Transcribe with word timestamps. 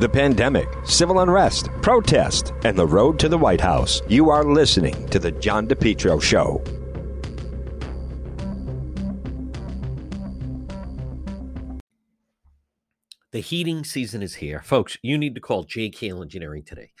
the 0.00 0.08
pandemic, 0.08 0.68
civil 0.84 1.20
unrest, 1.20 1.68
protest, 1.82 2.52
and 2.64 2.76
the 2.76 2.86
road 2.86 3.18
to 3.18 3.28
the 3.28 3.38
White 3.38 3.60
House. 3.60 4.02
You 4.08 4.30
are 4.30 4.44
listening 4.44 5.06
to 5.08 5.18
The 5.18 5.32
John 5.32 5.66
DePetro 5.66 6.22
Show. 6.22 6.62
The 13.32 13.40
heating 13.40 13.84
season 13.84 14.22
is 14.22 14.36
here. 14.36 14.62
Folks, 14.62 14.96
you 15.02 15.18
need 15.18 15.34
to 15.34 15.42
call 15.42 15.66
JKL 15.66 16.22
Engineering 16.22 16.62
today. 16.64 16.92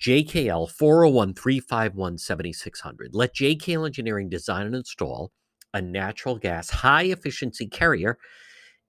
JKL 0.00 0.70
401 0.70 1.34
351 1.34 2.18
7600. 2.18 3.10
Let 3.14 3.34
JKL 3.34 3.86
Engineering 3.86 4.28
design 4.28 4.66
and 4.66 4.74
install 4.74 5.32
a 5.74 5.82
natural 5.82 6.38
gas 6.38 6.70
high 6.70 7.04
efficiency 7.04 7.66
carrier 7.66 8.18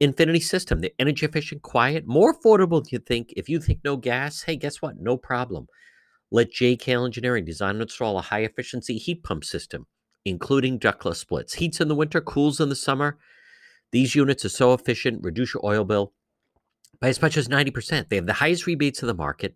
Infinity 0.03 0.41
system. 0.41 0.81
The 0.81 0.93
energy 0.99 1.25
efficient, 1.25 1.61
quiet, 1.61 2.05
more 2.05 2.33
affordable 2.33 2.83
than 2.83 2.89
you 2.91 2.99
think. 2.99 3.33
If 3.37 3.47
you 3.47 3.61
think 3.61 3.79
no 3.83 3.95
gas, 3.95 4.41
hey, 4.41 4.57
guess 4.57 4.81
what? 4.81 4.99
No 4.99 5.15
problem. 5.15 5.67
Let 6.29 6.51
JKL 6.51 7.05
Engineering 7.05 7.45
design 7.45 7.75
and 7.75 7.83
install 7.83 8.17
a 8.17 8.21
high 8.21 8.41
efficiency 8.41 8.97
heat 8.97 9.23
pump 9.23 9.45
system, 9.45 9.87
including 10.25 10.77
ductless 10.77 11.19
splits. 11.19 11.53
Heats 11.53 11.79
in 11.79 11.87
the 11.87 11.95
winter, 11.95 12.19
cools 12.19 12.59
in 12.59 12.67
the 12.69 12.75
summer. 12.75 13.17
These 13.93 14.13
units 14.13 14.43
are 14.43 14.49
so 14.49 14.73
efficient, 14.73 15.23
reduce 15.23 15.53
your 15.53 15.65
oil 15.65 15.85
bill 15.85 16.13
by 16.99 17.07
as 17.07 17.21
much 17.21 17.37
as 17.37 17.47
90%. 17.47 18.09
They 18.09 18.17
have 18.17 18.25
the 18.25 18.33
highest 18.33 18.65
rebates 18.65 19.01
of 19.03 19.07
the 19.07 19.13
market, 19.13 19.55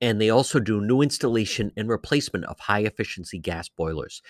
and 0.00 0.20
they 0.20 0.30
also 0.30 0.58
do 0.58 0.80
new 0.80 1.02
installation 1.02 1.70
and 1.76 1.88
replacement 1.88 2.46
of 2.46 2.60
high 2.60 2.84
efficiency 2.84 3.38
gas 3.38 3.68
boilers. 3.68 4.22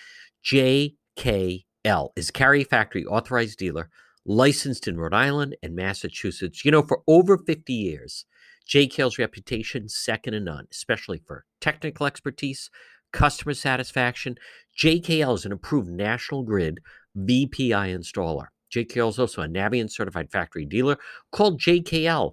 JKL 0.44 2.08
is 2.16 2.30
Carrier 2.32 2.64
Factory 2.64 3.04
authorized 3.04 3.58
dealer 3.58 3.90
licensed 4.24 4.86
in 4.86 4.96
Rhode 4.96 5.14
Island 5.14 5.56
and 5.62 5.74
Massachusetts. 5.74 6.64
You 6.64 6.70
know, 6.70 6.82
for 6.82 7.02
over 7.06 7.38
50 7.38 7.72
years, 7.72 8.24
JKL's 8.68 9.18
reputation 9.18 9.88
second 9.88 10.34
to 10.34 10.40
none, 10.40 10.66
especially 10.70 11.22
for 11.26 11.44
technical 11.60 12.06
expertise, 12.06 12.70
customer 13.12 13.54
satisfaction. 13.54 14.36
JKL 14.78 15.34
is 15.34 15.44
an 15.44 15.52
approved 15.52 15.90
National 15.90 16.42
Grid 16.42 16.80
VPI 17.16 17.94
installer. 17.94 18.46
JKL 18.74 19.10
is 19.10 19.18
also 19.18 19.42
a 19.42 19.48
Navien 19.48 19.90
certified 19.90 20.30
factory 20.30 20.64
dealer 20.64 20.96
called 21.30 21.60
JKL 21.60 22.32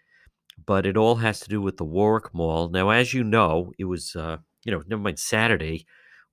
but 0.65 0.85
it 0.85 0.97
all 0.97 1.15
has 1.15 1.39
to 1.41 1.49
do 1.49 1.61
with 1.61 1.77
the 1.77 1.85
warwick 1.85 2.33
mall. 2.33 2.69
Now 2.69 2.89
as 2.89 3.13
you 3.13 3.23
know 3.23 3.71
it 3.77 3.85
was 3.85 4.15
uh, 4.15 4.37
you 4.65 4.71
know 4.71 4.81
never 4.87 5.01
mind 5.01 5.19
saturday 5.19 5.85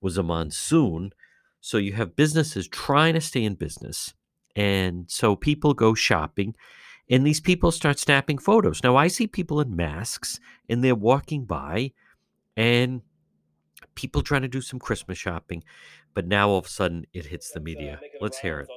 was 0.03 0.19
a 0.19 0.23
monsoon. 0.23 1.13
So 1.61 1.79
you 1.79 1.93
have 1.93 2.17
businesses 2.17 2.69
trying 2.69 3.15
to 3.15 3.21
stay 3.21 3.45
in 3.45 3.55
business. 3.55 4.13
And 4.57 5.11
so 5.11 5.37
people 5.37 5.73
go 5.73 5.95
shopping 5.95 6.55
and 7.09 7.27
these 7.27 7.41
people 7.41 7.71
start 7.71 7.99
snapping 7.99 8.39
photos. 8.39 8.83
Now 8.83 8.97
I 8.97 9.09
see 9.09 9.27
people 9.27 9.61
in 9.61 9.75
masks 9.75 10.41
and 10.69 10.83
they're 10.83 10.95
walking 10.95 11.45
by 11.45 11.93
and 12.57 13.03
people 13.95 14.23
trying 14.23 14.43
to 14.43 14.49
do 14.49 14.61
some 14.61 14.79
Christmas 14.79 15.19
shopping. 15.19 15.63
But 16.15 16.27
now 16.27 16.51
all 16.51 16.59
of 16.59 16.67
a 16.67 16.69
sudden 16.69 17.07
it 17.13 17.27
hits 17.27 17.51
the 17.53 17.61
media. 17.61 18.01
Let's 18.21 18.39
hear 18.39 18.61
it. 18.61 18.69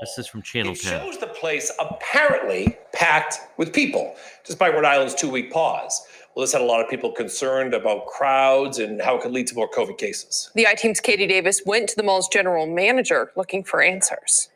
This 0.00 0.18
is 0.18 0.26
from 0.26 0.42
Channel 0.42 0.72
it 0.72 0.80
10. 0.80 1.00
shows 1.00 1.18
the 1.18 1.28
place 1.28 1.72
apparently 1.80 2.76
packed 2.92 3.40
with 3.56 3.72
people, 3.72 4.14
despite 4.44 4.74
Rhode 4.74 4.84
Island's 4.84 5.14
two 5.14 5.30
week 5.30 5.50
pause. 5.50 6.06
Well, 6.38 6.44
this 6.44 6.52
had 6.52 6.62
a 6.62 6.64
lot 6.64 6.80
of 6.80 6.88
people 6.88 7.10
concerned 7.10 7.74
about 7.74 8.06
crowds 8.06 8.78
and 8.78 9.02
how 9.02 9.16
it 9.16 9.22
could 9.22 9.32
lead 9.32 9.48
to 9.48 9.56
more 9.56 9.68
COVID 9.68 9.98
cases. 9.98 10.52
The 10.54 10.68
I 10.68 10.74
Team's 10.74 11.00
Katie 11.00 11.26
Davis 11.26 11.62
went 11.66 11.88
to 11.88 11.96
the 11.96 12.04
mall's 12.04 12.28
general 12.28 12.64
manager 12.64 13.32
looking 13.34 13.64
for 13.64 13.82
answers. 13.82 14.48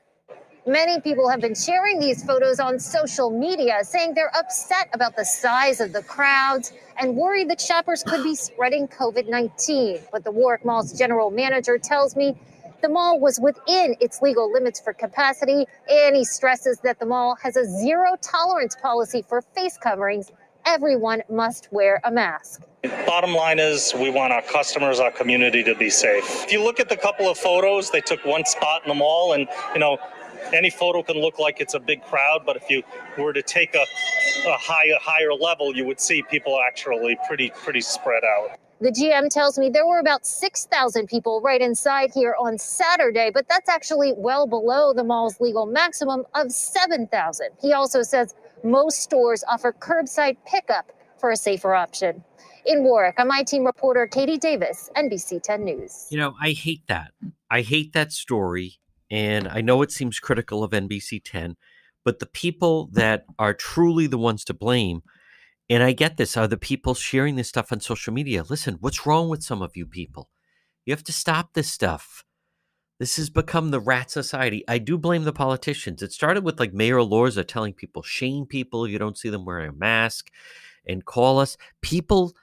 Many 0.64 1.00
people 1.00 1.28
have 1.28 1.40
been 1.40 1.56
sharing 1.56 1.98
these 1.98 2.22
photos 2.22 2.60
on 2.60 2.78
social 2.78 3.36
media, 3.36 3.80
saying 3.82 4.14
they're 4.14 4.30
upset 4.36 4.90
about 4.92 5.16
the 5.16 5.24
size 5.24 5.80
of 5.80 5.92
the 5.92 6.04
crowds 6.04 6.72
and 7.00 7.16
worried 7.16 7.50
that 7.50 7.60
shoppers 7.60 8.04
could 8.04 8.22
be 8.22 8.36
spreading 8.36 8.86
COVID 8.86 9.28
19. 9.28 10.02
But 10.12 10.22
the 10.22 10.30
Warwick 10.30 10.64
Mall's 10.64 10.96
general 10.96 11.32
manager 11.32 11.78
tells 11.78 12.14
me 12.14 12.36
the 12.80 12.88
mall 12.88 13.18
was 13.18 13.40
within 13.40 13.96
its 14.00 14.22
legal 14.22 14.52
limits 14.52 14.78
for 14.78 14.92
capacity, 14.92 15.66
and 15.90 16.14
he 16.14 16.24
stresses 16.24 16.78
that 16.84 17.00
the 17.00 17.06
mall 17.06 17.36
has 17.42 17.56
a 17.56 17.64
zero 17.64 18.16
tolerance 18.22 18.76
policy 18.76 19.24
for 19.28 19.42
face 19.42 19.76
coverings. 19.82 20.30
Everyone 20.64 21.22
must 21.28 21.68
wear 21.72 22.00
a 22.04 22.10
mask. 22.10 22.62
Bottom 23.06 23.34
line 23.34 23.58
is, 23.58 23.92
we 23.94 24.10
want 24.10 24.32
our 24.32 24.42
customers, 24.42 25.00
our 25.00 25.10
community 25.10 25.62
to 25.64 25.74
be 25.74 25.90
safe. 25.90 26.24
If 26.44 26.52
you 26.52 26.62
look 26.62 26.80
at 26.80 26.88
the 26.88 26.96
couple 26.96 27.28
of 27.28 27.38
photos, 27.38 27.90
they 27.90 28.00
took 28.00 28.24
one 28.24 28.44
spot 28.44 28.82
in 28.84 28.88
the 28.88 28.94
mall, 28.94 29.34
and 29.34 29.48
you 29.74 29.80
know, 29.80 29.98
any 30.52 30.70
photo 30.70 31.02
can 31.02 31.16
look 31.16 31.38
like 31.38 31.60
it's 31.60 31.74
a 31.74 31.80
big 31.80 32.02
crowd, 32.02 32.42
but 32.44 32.56
if 32.56 32.68
you 32.68 32.82
were 33.18 33.32
to 33.32 33.42
take 33.42 33.74
a, 33.74 33.84
a 34.48 34.56
higher 34.56 34.96
higher 35.00 35.32
level, 35.32 35.74
you 35.74 35.84
would 35.84 36.00
see 36.00 36.22
people 36.30 36.60
actually 36.60 37.16
pretty 37.26 37.50
pretty 37.50 37.80
spread 37.80 38.24
out. 38.24 38.58
The 38.80 38.90
GM 38.90 39.28
tells 39.30 39.60
me 39.60 39.70
there 39.70 39.86
were 39.86 40.00
about 40.00 40.26
6,000 40.26 41.06
people 41.06 41.40
right 41.40 41.60
inside 41.60 42.10
here 42.12 42.34
on 42.36 42.58
Saturday, 42.58 43.30
but 43.32 43.46
that's 43.48 43.68
actually 43.68 44.12
well 44.16 44.44
below 44.48 44.92
the 44.92 45.04
mall's 45.04 45.40
legal 45.40 45.66
maximum 45.66 46.24
of 46.34 46.50
7,000. 46.50 47.50
He 47.60 47.72
also 47.72 48.02
says 48.02 48.34
most 48.64 49.02
stores 49.02 49.44
offer 49.48 49.72
curbside 49.72 50.36
pickup 50.46 50.92
for 51.18 51.30
a 51.30 51.36
safer 51.36 51.74
option. 51.74 52.24
In 52.64 52.84
Warwick, 52.84 53.16
I'm 53.18 53.28
my 53.28 53.42
team 53.42 53.64
reporter 53.64 54.06
Katie 54.06 54.38
Davis, 54.38 54.88
NBC 54.96 55.42
10 55.42 55.64
News. 55.64 56.06
You 56.10 56.18
know, 56.18 56.34
I 56.40 56.50
hate 56.50 56.86
that. 56.86 57.12
I 57.50 57.62
hate 57.62 57.92
that 57.92 58.12
story. 58.12 58.78
And 59.10 59.46
I 59.48 59.60
know 59.60 59.82
it 59.82 59.92
seems 59.92 60.18
critical 60.18 60.64
of 60.64 60.70
NBC 60.70 61.22
10, 61.22 61.56
but 62.04 62.18
the 62.18 62.26
people 62.26 62.88
that 62.92 63.26
are 63.38 63.52
truly 63.52 64.06
the 64.06 64.16
ones 64.16 64.42
to 64.44 64.54
blame, 64.54 65.02
and 65.68 65.82
I 65.82 65.92
get 65.92 66.16
this, 66.16 66.36
are 66.36 66.48
the 66.48 66.56
people 66.56 66.94
sharing 66.94 67.36
this 67.36 67.48
stuff 67.48 67.72
on 67.72 67.80
social 67.80 68.12
media. 68.12 68.42
Listen, 68.48 68.78
what's 68.80 69.06
wrong 69.06 69.28
with 69.28 69.42
some 69.42 69.60
of 69.60 69.76
you 69.76 69.86
people? 69.86 70.30
You 70.86 70.94
have 70.94 71.04
to 71.04 71.12
stop 71.12 71.52
this 71.52 71.70
stuff. 71.70 72.24
This 73.02 73.16
has 73.16 73.30
become 73.30 73.72
the 73.72 73.80
rat 73.80 74.12
society. 74.12 74.62
I 74.68 74.78
do 74.78 74.96
blame 74.96 75.24
the 75.24 75.32
politicians. 75.32 76.02
It 76.02 76.12
started 76.12 76.44
with 76.44 76.60
like 76.60 76.72
Mayor 76.72 76.98
Elorza 76.98 77.44
telling 77.44 77.72
people, 77.72 78.00
shame 78.02 78.46
people, 78.46 78.86
you 78.86 78.96
don't 78.96 79.18
see 79.18 79.28
them 79.28 79.44
wearing 79.44 79.70
a 79.70 79.72
mask 79.72 80.30
and 80.86 81.04
call 81.04 81.40
us. 81.40 81.56
People 81.80 82.36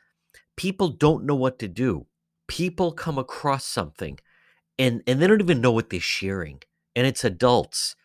people 0.57 0.89
don't 0.89 1.23
know 1.23 1.33
what 1.33 1.59
to 1.59 1.69
do. 1.69 2.07
People 2.49 2.91
come 2.91 3.17
across 3.17 3.63
something 3.63 4.19
and 4.77 5.01
and 5.07 5.21
they 5.21 5.27
don't 5.27 5.39
even 5.39 5.61
know 5.61 5.71
what 5.71 5.91
they're 5.91 6.01
sharing. 6.01 6.59
And 6.93 7.07
it's 7.07 7.23
adults. 7.23 7.95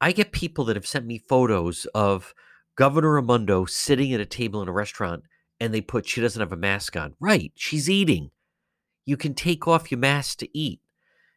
I 0.00 0.12
get 0.12 0.32
people 0.32 0.64
that 0.64 0.76
have 0.76 0.86
sent 0.86 1.04
me 1.04 1.18
photos 1.18 1.84
of 1.94 2.32
Governor 2.76 3.12
Raimondo 3.12 3.66
sitting 3.66 4.14
at 4.14 4.20
a 4.20 4.24
table 4.24 4.62
in 4.62 4.68
a 4.68 4.72
restaurant 4.72 5.24
and 5.60 5.74
they 5.74 5.82
put 5.82 6.08
she 6.08 6.22
doesn't 6.22 6.40
have 6.40 6.50
a 6.50 6.56
mask 6.56 6.96
on. 6.96 7.14
Right, 7.20 7.52
she's 7.56 7.90
eating. 7.90 8.30
You 9.04 9.18
can 9.18 9.34
take 9.34 9.68
off 9.68 9.90
your 9.90 10.00
mask 10.00 10.38
to 10.38 10.58
eat. 10.58 10.80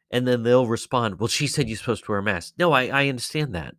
And 0.09 0.27
then 0.27 0.43
they'll 0.43 0.67
respond, 0.67 1.19
Well, 1.19 1.27
she 1.27 1.47
said 1.47 1.67
you're 1.67 1.77
supposed 1.77 2.05
to 2.05 2.11
wear 2.11 2.19
a 2.19 2.23
mask. 2.23 2.53
No, 2.57 2.71
I, 2.71 2.87
I 2.87 3.09
understand 3.09 3.53
that. 3.55 3.75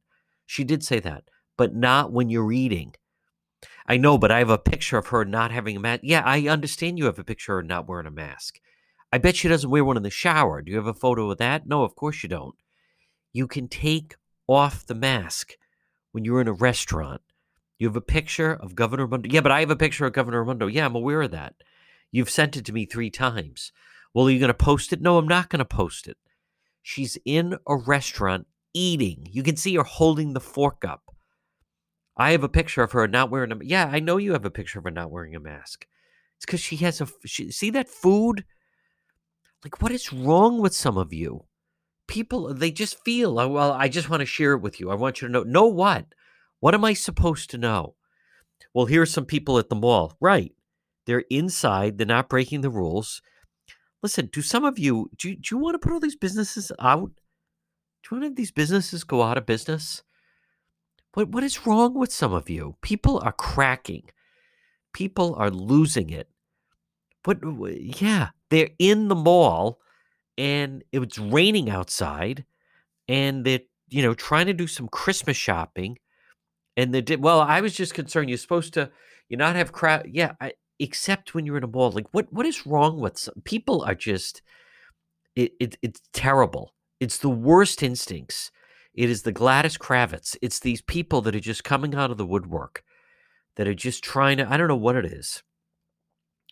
She 0.47 0.65
did 0.65 0.83
say 0.83 1.01
that, 1.01 1.25
but 1.57 1.75
not 1.75 2.13
when 2.13 2.31
you're 2.31 2.53
eating. 2.53 2.95
I 3.87 3.97
know, 3.97 4.19
but 4.19 4.31
I 4.31 4.39
have 4.39 4.51
a 4.51 4.59
picture 4.59 4.99
of 4.99 5.09
her 5.09 5.25
not 5.25 5.51
having 5.51 5.77
a 5.77 5.81
mask. 5.81 6.01
Yeah, 6.05 6.23
I 6.25 6.47
understand 6.49 6.99
you 6.99 7.07
have 7.07 7.19
a 7.19 7.25
picture 7.25 7.59
of 7.59 7.65
her 7.65 7.69
not 7.69 7.89
wearing 7.89 8.07
a 8.07 8.11
mask. 8.11 8.61
I 9.11 9.19
bet 9.19 9.37
she 9.37 9.49
doesn't 9.49 9.71
wear 9.71 9.85
one 9.85 9.97
in 9.97 10.03
the 10.03 10.11
shower. 10.11 10.61
Do 10.61 10.71
you 10.71 10.77
have 10.77 10.87
a 10.87 10.95
photo 10.95 11.31
of 11.31 11.39
that? 11.39 11.67
No, 11.67 11.83
of 11.83 11.97
course 11.97 12.23
you 12.23 12.29
don't. 12.29 12.57
You 13.33 13.47
can 13.47 13.69
take 13.69 14.17
off 14.47 14.87
the 14.87 14.95
mask 14.95 15.55
when 16.13 16.25
you're 16.25 16.41
in 16.41 16.49
a 16.49 16.53
restaurant. 16.53 17.23
You 17.79 17.87
have 17.89 17.97
a 17.97 18.03
picture 18.03 18.53
of 18.53 18.75
Governor 18.75 19.05
Raimondo. 19.07 19.31
Yeah, 19.33 19.41
but 19.41 19.53
I 19.53 19.61
have 19.61 19.71
a 19.71 19.77
picture 19.77 20.05
of 20.05 20.13
Governor 20.13 20.41
Raimondo. 20.41 20.67
Yeah, 20.67 20.85
I'm 20.85 20.95
aware 20.95 21.23
of 21.23 21.31
that. 21.31 21.55
You've 22.11 22.31
sent 22.31 22.57
it 22.57 22.65
to 22.67 22.73
me 22.73 22.85
three 22.85 23.11
times. 23.11 23.73
Well, 24.19 24.27
are 24.27 24.31
you 24.33 24.41
going 24.41 24.49
to 24.49 24.55
post 24.55 24.93
it? 24.93 25.01
No, 25.01 25.17
I'm 25.17 25.29
not 25.29 25.49
going 25.49 25.61
to 25.61 25.65
post 25.65 26.09
it. 26.09 26.17
She's 26.83 27.17
in 27.25 27.57
a 27.69 27.77
restaurant 27.77 28.49
eating. 28.75 29.29
You 29.31 29.45
can 29.45 29.57
see 29.57 29.77
her 29.77 29.85
holding 29.85 30.33
the 30.33 30.41
fork 30.41 30.85
up. 30.85 31.15
I 32.17 32.33
have 32.33 32.43
a 32.43 32.49
picture 32.49 32.83
of 32.83 32.91
her 32.91 33.07
not 33.07 33.31
wearing 33.31 33.53
a 33.53 33.59
Yeah, 33.63 33.89
I 33.93 34.01
know 34.01 34.17
you 34.17 34.33
have 34.33 34.45
a 34.45 34.51
picture 34.51 34.81
of 34.81 34.87
her 34.87 34.91
not 34.91 35.13
wearing 35.13 35.37
a 35.37 35.39
mask. 35.39 35.87
It's 36.37 36.45
because 36.45 36.59
she 36.59 36.75
has 36.79 37.01
a. 37.01 37.07
She, 37.27 37.53
see 37.53 37.71
that 37.71 37.89
food? 37.89 38.45
Like, 39.63 39.81
what 39.81 39.93
is 39.93 40.13
wrong 40.13 40.61
with 40.61 40.75
some 40.75 40.99
of 40.99 41.13
you? 41.13 41.45
People, 42.09 42.53
they 42.53 42.73
just 42.73 43.05
feel, 43.05 43.39
oh, 43.39 43.47
well, 43.47 43.71
I 43.71 43.87
just 43.87 44.11
want 44.11 44.19
to 44.19 44.27
share 44.27 44.55
it 44.55 44.63
with 44.63 44.81
you. 44.81 44.91
I 44.91 44.97
want 44.97 45.23
you 45.23 45.29
to 45.29 45.33
know. 45.33 45.45
Know 45.45 45.69
what? 45.69 46.07
What 46.59 46.75
am 46.75 46.85
I 46.85 46.93
supposed 46.93 47.51
to 47.51 47.57
know? 47.57 47.95
Well, 48.75 48.87
here's 48.87 49.13
some 49.13 49.27
people 49.27 49.59
at 49.59 49.69
the 49.69 49.77
mall. 49.77 50.17
Right. 50.21 50.57
They're 51.07 51.23
inside, 51.31 51.99
they're 51.99 52.07
not 52.09 52.29
breaking 52.29 52.63
the 52.63 52.69
rules. 52.69 53.23
Listen, 54.03 54.29
do 54.33 54.43
some 54.43 54.65
of 54.65 54.79
you, 54.79 55.11
do, 55.17 55.35
do 55.35 55.55
you 55.55 55.59
want 55.59 55.75
to 55.75 55.79
put 55.79 55.93
all 55.93 56.01
these 56.01 56.17
businesses 56.17 56.71
out? 56.79 57.11
Do 58.03 58.09
you 58.11 58.17
want 58.17 58.23
to 58.23 58.29
have 58.29 58.37
these 58.37 58.53
businesses 58.53 59.05
go 59.05 59.23
out 59.23 59.39
of 59.39 59.47
business? 59.47 60.03
What 61.15 61.31
what 61.31 61.43
is 61.43 61.67
wrong 61.67 61.95
with 61.95 62.13
some 62.13 62.33
of 62.33 62.49
you? 62.49 62.77
People 62.81 63.19
are 63.25 63.33
cracking. 63.33 64.05
People 64.93 65.35
are 65.37 65.51
losing 65.51 66.11
it. 66.11 66.29
What 67.25 67.39
yeah, 68.01 68.29
they're 68.51 68.71
in 68.79 69.09
the 69.09 69.15
mall 69.15 69.81
and 70.37 70.85
it's 70.93 71.19
raining 71.19 71.69
outside 71.69 72.45
and 73.09 73.45
they're, 73.45 73.61
you 73.89 74.03
know, 74.03 74.15
trying 74.15 74.47
to 74.47 74.55
do 74.55 74.67
some 74.67 74.89
Christmas 74.89 75.37
shopping. 75.37 75.99
And 76.77 76.95
they 76.95 77.01
did 77.01 77.23
well, 77.23 77.41
I 77.41 77.61
was 77.61 77.75
just 77.75 77.95
concerned 77.95 78.29
you're 78.29 78.39
supposed 78.39 78.75
to 78.75 78.91
you 79.29 79.37
not 79.37 79.57
have 79.57 79.73
crowd 79.73 80.07
yeah, 80.11 80.33
I, 80.41 80.53
except 80.79 81.35
when 81.35 81.47
you're 81.47 81.59
in 81.59 81.65
a 81.65 81.69
mall. 81.69 81.91
Like 81.91 82.09
what 82.13 82.33
what 82.33 82.47
is 82.47 82.67
wrong 82.67 83.01
with 83.01 83.19
some 83.19 83.43
people 83.45 83.83
are 83.83 83.95
just 83.95 84.43
it, 85.37 85.53
it 85.61 85.79
it's 85.83 86.01
terrible. 86.13 86.75
It's 87.01 87.19
the 87.19 87.31
worst 87.31 87.83
instincts 87.83 88.51
it 88.99 89.11
is 89.11 89.23
the 89.23 89.31
Gladys 89.31 89.79
Kravitz. 89.79 90.37
It's 90.43 90.59
these 90.59 90.83
people 90.83 91.21
that 91.21 91.37
are 91.37 91.41
just 91.41 91.63
coming 91.63 91.95
out 91.95 92.11
of 92.11 92.19
the 92.19 92.27
woodwork 92.27 92.83
that 93.55 93.69
are 93.69 93.75
just 93.75 94.03
trying 94.03 94.39
to, 94.39 94.53
I 94.53 94.57
don't 94.57 94.67
know 94.67 94.75
what 94.75 94.97
it 94.97 95.05
is, 95.05 95.45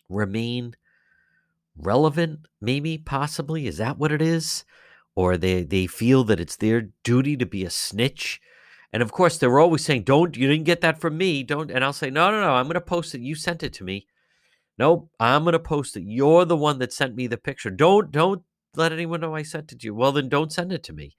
remain 0.07 0.77
relevant, 1.75 2.47
maybe, 2.61 2.97
possibly. 2.97 3.67
Is 3.67 3.79
that 3.79 3.97
what 3.97 4.13
it 4.13 4.21
is? 4.21 4.63
Or 5.13 5.35
they, 5.35 5.63
they 5.63 5.87
feel 5.87 6.23
that 6.23 6.39
it's 6.39 6.55
their 6.55 6.89
duty 7.03 7.35
to 7.35 7.45
be 7.45 7.65
a 7.65 7.69
snitch. 7.69 8.39
And 8.93 9.03
of 9.03 9.11
course, 9.11 9.37
they're 9.37 9.59
always 9.59 9.83
saying, 9.83 10.03
Don't, 10.03 10.37
you 10.37 10.47
didn't 10.47 10.63
get 10.63 10.79
that 10.79 11.01
from 11.01 11.17
me. 11.17 11.43
Don't. 11.43 11.69
And 11.69 11.83
I'll 11.83 11.91
say, 11.91 12.09
No, 12.09 12.31
no, 12.31 12.39
no, 12.39 12.53
I'm 12.53 12.67
going 12.67 12.75
to 12.75 12.81
post 12.81 13.13
it. 13.13 13.19
You 13.19 13.35
sent 13.35 13.61
it 13.61 13.73
to 13.73 13.83
me. 13.83 14.07
Nope, 14.77 15.09
I'm 15.19 15.43
going 15.43 15.53
to 15.53 15.59
post 15.59 15.97
it. 15.97 16.03
You're 16.05 16.45
the 16.45 16.57
one 16.57 16.79
that 16.79 16.93
sent 16.93 17.15
me 17.15 17.27
the 17.27 17.37
picture. 17.37 17.71
Don't, 17.71 18.11
don't 18.11 18.43
let 18.75 18.91
anyone 18.91 19.21
know 19.21 19.35
I 19.35 19.41
sent 19.41 19.71
it 19.71 19.79
to 19.79 19.85
you. 19.87 19.95
Well, 19.95 20.11
then 20.11 20.29
don't 20.29 20.51
send 20.51 20.71
it 20.71 20.83
to 20.83 20.93
me. 20.93 21.15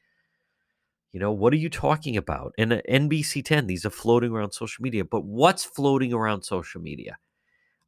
You 1.12 1.20
know, 1.20 1.32
what 1.32 1.52
are 1.52 1.56
you 1.56 1.70
talking 1.70 2.16
about? 2.16 2.52
And 2.58 2.72
uh, 2.72 2.80
NBC 2.88 3.44
10, 3.44 3.66
these 3.66 3.84
are 3.84 3.90
floating 3.90 4.30
around 4.30 4.52
social 4.52 4.82
media. 4.82 5.04
But 5.04 5.24
what's 5.24 5.64
floating 5.64 6.12
around 6.12 6.42
social 6.42 6.80
media? 6.80 7.18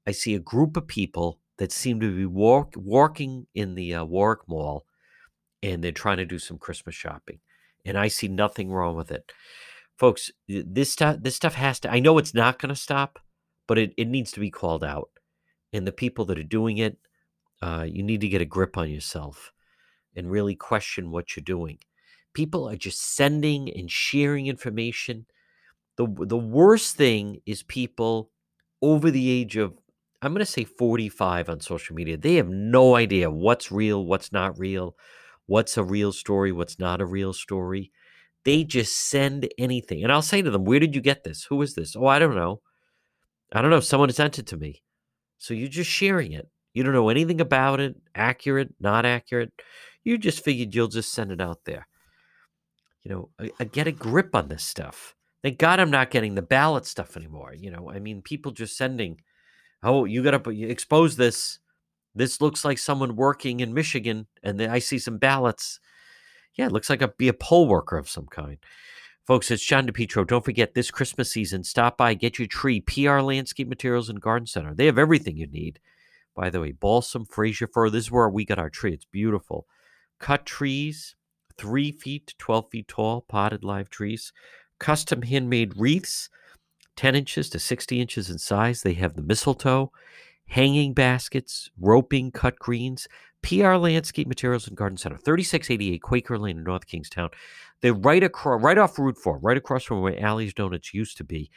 I 0.06 0.12
see 0.12 0.34
a 0.34 0.40
group 0.40 0.76
of 0.76 0.86
people 0.86 1.38
that 1.58 1.70
seem 1.70 2.00
to 2.00 2.16
be 2.16 2.26
walk, 2.26 2.72
walking 2.76 3.46
in 3.54 3.74
the 3.74 3.94
uh, 3.94 4.04
Warwick 4.04 4.48
Mall 4.48 4.86
and 5.62 5.84
they're 5.84 5.92
trying 5.92 6.16
to 6.16 6.24
do 6.24 6.38
some 6.38 6.58
Christmas 6.58 6.94
shopping. 6.94 7.40
And 7.84 7.98
I 7.98 8.08
see 8.08 8.28
nothing 8.28 8.70
wrong 8.72 8.96
with 8.96 9.10
it. 9.10 9.32
Folks, 9.98 10.30
this 10.48 10.90
stuff, 10.90 11.18
this 11.20 11.36
stuff 11.36 11.54
has 11.54 11.80
to, 11.80 11.90
I 11.92 12.00
know 12.00 12.16
it's 12.18 12.34
not 12.34 12.58
going 12.58 12.70
to 12.70 12.80
stop, 12.80 13.18
but 13.66 13.78
it, 13.78 13.92
it 13.96 14.08
needs 14.08 14.32
to 14.32 14.40
be 14.40 14.50
called 14.50 14.82
out. 14.82 15.10
And 15.72 15.86
the 15.86 15.92
people 15.92 16.24
that 16.26 16.38
are 16.38 16.42
doing 16.42 16.78
it, 16.78 16.98
uh, 17.62 17.86
you 17.88 18.02
need 18.02 18.20
to 18.22 18.28
get 18.28 18.40
a 18.40 18.46
grip 18.46 18.76
on 18.76 18.90
yourself 18.90 19.52
and 20.16 20.30
really 20.30 20.54
question 20.54 21.10
what 21.10 21.36
you're 21.36 21.44
doing. 21.44 21.78
People 22.34 22.68
are 22.68 22.76
just 22.76 23.02
sending 23.02 23.70
and 23.72 23.90
sharing 23.90 24.46
information. 24.46 25.26
The, 25.96 26.06
the 26.26 26.38
worst 26.38 26.96
thing 26.96 27.40
is 27.46 27.62
people 27.62 28.30
over 28.82 29.10
the 29.10 29.30
age 29.30 29.56
of, 29.56 29.74
I'm 30.22 30.32
going 30.32 30.44
to 30.44 30.50
say 30.50 30.64
45 30.64 31.48
on 31.48 31.60
social 31.60 31.94
media. 31.94 32.16
They 32.16 32.36
have 32.36 32.48
no 32.48 32.96
idea 32.96 33.30
what's 33.30 33.72
real, 33.72 34.04
what's 34.04 34.32
not 34.32 34.58
real, 34.58 34.96
what's 35.46 35.76
a 35.76 35.84
real 35.84 36.12
story, 36.12 36.52
what's 36.52 36.78
not 36.78 37.00
a 37.00 37.06
real 37.06 37.32
story. 37.32 37.90
They 38.44 38.64
just 38.64 38.96
send 38.96 39.48
anything. 39.58 40.02
And 40.02 40.12
I'll 40.12 40.22
say 40.22 40.42
to 40.42 40.50
them, 40.50 40.64
Where 40.64 40.80
did 40.80 40.94
you 40.94 41.00
get 41.00 41.24
this? 41.24 41.44
Who 41.44 41.60
is 41.62 41.74
this? 41.74 41.94
Oh, 41.96 42.06
I 42.06 42.18
don't 42.18 42.34
know. 42.34 42.60
I 43.52 43.60
don't 43.60 43.70
know. 43.70 43.80
Someone 43.80 44.10
sent 44.12 44.38
it 44.38 44.46
to 44.46 44.56
me. 44.56 44.82
So 45.40 45.52
you're 45.52 45.68
just 45.68 45.90
sharing 45.90 46.32
it. 46.32 46.48
You 46.74 46.84
don't 46.84 46.94
know 46.94 47.08
anything 47.08 47.40
about 47.40 47.80
it, 47.80 47.96
accurate, 48.14 48.72
not 48.78 49.04
accurate. 49.04 49.52
You 50.04 50.16
just 50.16 50.44
figured 50.44 50.74
you'll 50.74 50.86
just 50.86 51.12
send 51.12 51.32
it 51.32 51.40
out 51.40 51.58
there 51.64 51.88
you 53.02 53.10
know, 53.10 53.28
I, 53.38 53.50
I 53.60 53.64
get 53.64 53.86
a 53.86 53.92
grip 53.92 54.34
on 54.34 54.48
this 54.48 54.64
stuff. 54.64 55.14
Thank 55.42 55.58
God 55.58 55.80
I'm 55.80 55.90
not 55.90 56.10
getting 56.10 56.34
the 56.34 56.42
ballot 56.42 56.84
stuff 56.84 57.16
anymore. 57.16 57.54
You 57.54 57.70
know, 57.70 57.90
I 57.90 57.98
mean, 57.98 58.22
people 58.22 58.52
just 58.52 58.76
sending, 58.76 59.20
oh, 59.82 60.04
you 60.04 60.22
got 60.22 60.44
to 60.44 60.50
expose 60.50 61.16
this. 61.16 61.58
This 62.14 62.40
looks 62.40 62.64
like 62.64 62.78
someone 62.78 63.16
working 63.16 63.60
in 63.60 63.72
Michigan, 63.72 64.26
and 64.42 64.58
then 64.58 64.68
I 64.68 64.80
see 64.80 64.98
some 64.98 65.18
ballots. 65.18 65.80
Yeah, 66.56 66.66
it 66.66 66.72
looks 66.72 66.90
like 66.90 67.00
a 67.02 67.08
be 67.08 67.28
a 67.28 67.32
poll 67.32 67.68
worker 67.68 67.96
of 67.96 68.10
some 68.10 68.26
kind. 68.26 68.58
Folks, 69.26 69.50
it's 69.50 69.64
John 69.64 69.86
DePetro. 69.86 70.26
Don't 70.26 70.44
forget 70.44 70.74
this 70.74 70.90
Christmas 70.90 71.30
season, 71.30 71.62
stop 71.62 71.96
by, 71.96 72.14
get 72.14 72.38
your 72.38 72.48
tree, 72.48 72.80
PR 72.80 73.20
Landscape 73.20 73.68
Materials 73.68 74.08
and 74.08 74.20
Garden 74.20 74.46
Center. 74.46 74.74
They 74.74 74.86
have 74.86 74.98
everything 74.98 75.36
you 75.36 75.46
need. 75.46 75.78
By 76.34 76.50
the 76.50 76.60
way, 76.60 76.72
balsam, 76.72 77.26
Fraser 77.26 77.66
fir. 77.66 77.90
This 77.90 78.04
is 78.04 78.10
where 78.10 78.28
we 78.28 78.44
got 78.44 78.58
our 78.58 78.70
tree. 78.70 78.94
It's 78.94 79.04
beautiful. 79.04 79.66
Cut 80.18 80.46
trees, 80.46 81.16
three 81.56 81.92
feet 81.92 82.28
to 82.28 82.36
12 82.38 82.70
feet 82.70 82.88
tall 82.88 83.20
potted 83.20 83.62
live 83.62 83.90
trees, 83.90 84.32
custom 84.78 85.22
handmade 85.22 85.74
wreaths, 85.76 86.30
10 86.96 87.14
inches 87.14 87.50
to 87.50 87.58
60 87.58 88.00
inches 88.00 88.30
in 88.30 88.38
size. 88.38 88.82
They 88.82 88.94
have 88.94 89.14
the 89.14 89.22
mistletoe, 89.22 89.92
hanging 90.50 90.92
baskets, 90.92 91.70
roping, 91.80 92.30
cut 92.30 92.58
greens. 92.58 93.08
PR 93.42 93.76
Landscape 93.76 94.28
Materials 94.28 94.68
and 94.68 94.76
Garden 94.76 94.98
Center, 94.98 95.16
3688 95.16 96.02
Quaker 96.02 96.38
Lane 96.38 96.58
in 96.58 96.64
North 96.64 96.86
Kingstown. 96.86 97.30
They're 97.80 97.94
right 97.94 98.22
across, 98.22 98.62
right 98.62 98.76
off 98.76 98.98
Route 98.98 99.16
4, 99.16 99.38
right 99.38 99.56
across 99.56 99.84
from 99.84 100.02
where 100.02 100.22
Allie's 100.22 100.52
Donuts 100.52 100.92
used 100.92 101.16
to 101.16 101.24
be. 101.24 101.50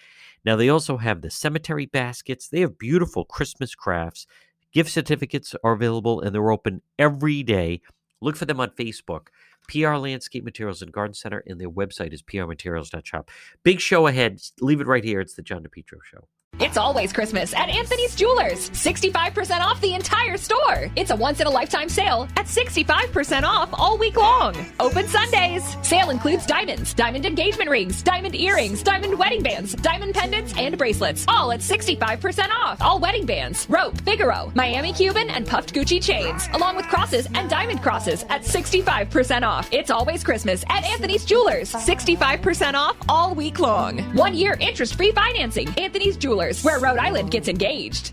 Now 0.46 0.56
they 0.56 0.70
also 0.70 0.96
have 0.96 1.22
the 1.22 1.30
cemetery 1.30 1.86
baskets. 1.86 2.48
They 2.48 2.62
have 2.62 2.78
beautiful 2.78 3.26
Christmas 3.26 3.76
crafts. 3.76 4.28
Gift 4.72 4.92
certificates 4.92 5.54
are 5.62 5.74
available 5.74 6.22
and 6.22 6.34
they're 6.34 6.52
open 6.52 6.82
every 6.98 7.44
day. 7.44 7.82
Look 8.22 8.38
for 8.38 8.46
them 8.46 8.62
on 8.62 8.70
Facebook. 8.70 9.28
PR 9.68 9.96
Landscape 9.96 10.46
Materials 10.46 10.82
and 10.82 10.92
Garden 10.92 11.14
Center, 11.14 11.44
and 11.46 11.60
their 11.60 11.70
website 11.70 12.14
is 12.14 12.22
prmaterials.shop. 12.22 13.30
Big 13.64 13.80
show 13.80 14.08
ahead. 14.08 14.42
Leave 14.62 14.82
it 14.82 14.88
right 14.88 15.04
here. 15.04 15.20
It's 15.20 15.34
the 15.34 15.42
John 15.42 15.64
DePetro 15.64 16.00
Show. 16.04 16.28
It's 16.60 16.78
always 16.78 17.12
Christmas 17.12 17.52
at 17.56 17.68
Anthony's 17.68 18.16
Jewelers. 18.16 18.70
65% 18.70 19.60
off 19.62 19.82
the 19.82 19.96
entire 19.96 20.38
store. 20.38 20.92
It's 20.96 21.10
a 21.10 21.16
once 21.16 21.40
in 21.42 21.48
a 21.48 21.50
lifetime 21.50 21.90
sale 21.90 22.28
at 22.38 22.46
65% 22.46 23.44
off 23.44 23.70
all 23.74 23.98
week 23.98 24.16
long. 24.18 24.56
Open 24.80 25.08
Sundays. 25.08 25.76
Sale 25.82 26.12
includes 26.12 26.46
diamonds, 26.46 26.94
diamond 26.94 27.26
engagement 27.26 27.72
rings, 27.72 28.04
diamond 28.04 28.36
earrings, 28.36 28.84
diamond 28.84 29.18
wedding 29.18 29.42
bands, 29.42 29.74
diamond 29.74 30.14
pendants, 30.14 30.54
and 30.56 30.78
bracelets. 30.78 31.26
All 31.28 31.52
at 31.52 31.60
65% 31.60 32.50
off. 32.52 32.80
All 32.82 33.00
wedding 33.00 33.26
bands, 33.26 33.66
rope, 33.68 34.00
Figaro, 34.02 34.52
Miami 34.54 34.94
Cuban, 34.94 35.32
and 35.32 35.48
puffed 35.48 35.74
Gucci 35.74 36.02
chains, 36.02 36.48
along 36.54 36.76
with 36.76 36.88
crosses 36.88 37.28
and 37.34 37.50
diamond 37.50 37.82
crosses 37.82 38.26
at 38.30 38.44
65% 38.44 39.42
off. 39.42 39.68
It's 39.72 39.90
always 39.90 40.24
Christmas 40.24 40.64
at 40.70 40.84
Anthony's 40.86 41.26
Jewelers. 41.26 41.72
65% 41.74 42.76
off 42.76 42.96
all 43.10 43.34
week 43.34 43.58
long. 43.60 43.98
One 44.16 44.36
year 44.36 44.56
interest 44.60 44.96
free 44.96 45.12
financing. 45.12 45.68
Anthony's 45.80 46.16
Jewelers, 46.16 46.43
where 46.64 46.80
Rhode 46.80 47.00
Island 47.00 47.32
gets 47.32 47.48
engaged. 47.48 48.12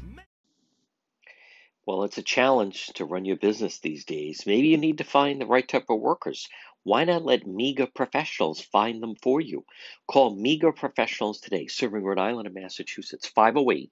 Well, 1.84 2.04
it's 2.04 2.18
a 2.18 2.22
challenge 2.22 2.86
to 2.94 3.04
run 3.04 3.24
your 3.24 3.36
business 3.36 3.80
these 3.80 4.04
days. 4.04 4.44
Maybe 4.46 4.68
you 4.68 4.76
need 4.76 4.98
to 4.98 5.04
find 5.04 5.40
the 5.40 5.46
right 5.46 5.66
type 5.66 5.86
of 5.90 5.98
workers. 5.98 6.48
Why 6.84 7.04
not 7.04 7.24
let 7.24 7.46
MEGA 7.46 7.88
professionals 7.88 8.60
find 8.60 9.02
them 9.02 9.16
for 9.16 9.40
you? 9.40 9.64
Call 10.06 10.36
MEGA 10.36 10.72
professionals 10.72 11.40
today, 11.40 11.66
serving 11.66 12.04
Rhode 12.04 12.20
Island 12.20 12.46
and 12.46 12.54
Massachusetts, 12.54 13.26
508 13.26 13.90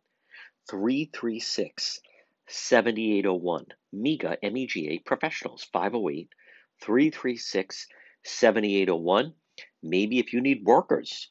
336 0.70 2.00
7801. 2.46 3.66
MEGA, 3.92 4.38
M 4.44 4.56
E 4.56 4.66
G 4.68 4.88
A 4.90 4.98
professionals, 4.98 5.64
508 5.72 6.28
336 6.80 7.86
7801. 8.22 9.34
Maybe 9.82 10.20
if 10.20 10.32
you 10.32 10.40
need 10.40 10.64
workers, 10.64 11.30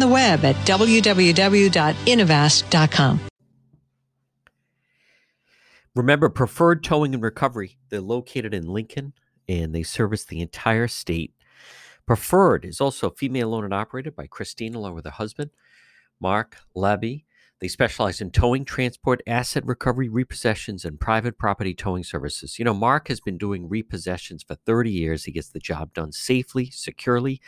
the 0.01 0.07
web 0.07 0.43
at 0.43 0.55
www.innovast.com. 0.65 3.19
Remember, 5.93 6.29
Preferred 6.29 6.83
Towing 6.83 7.13
and 7.13 7.21
Recovery, 7.21 7.77
they're 7.89 8.01
located 8.01 8.53
in 8.53 8.67
Lincoln 8.67 9.11
and 9.47 9.73
they 9.75 9.83
service 9.83 10.23
the 10.23 10.39
entire 10.39 10.87
state. 10.87 11.33
Preferred 12.05 12.63
is 12.65 12.81
also 12.81 13.09
female 13.09 13.53
owned 13.53 13.65
and 13.65 13.73
operated 13.73 14.15
by 14.15 14.27
Christine 14.27 14.73
along 14.73 14.95
with 14.95 15.03
her 15.05 15.11
husband, 15.11 15.51
Mark 16.19 16.57
Labby. 16.73 17.25
They 17.59 17.67
specialize 17.67 18.21
in 18.21 18.31
towing, 18.31 18.65
transport, 18.65 19.21
asset 19.27 19.63
recovery, 19.67 20.09
repossessions, 20.09 20.83
and 20.83 20.99
private 20.99 21.37
property 21.37 21.75
towing 21.75 22.03
services. 22.03 22.57
You 22.57 22.65
know, 22.65 22.73
Mark 22.73 23.07
has 23.09 23.19
been 23.19 23.37
doing 23.37 23.69
repossessions 23.69 24.43
for 24.43 24.55
30 24.55 24.89
years. 24.89 25.25
He 25.25 25.31
gets 25.31 25.49
the 25.49 25.59
job 25.59 25.93
done 25.93 26.11
safely, 26.11 26.71
securely. 26.71 27.39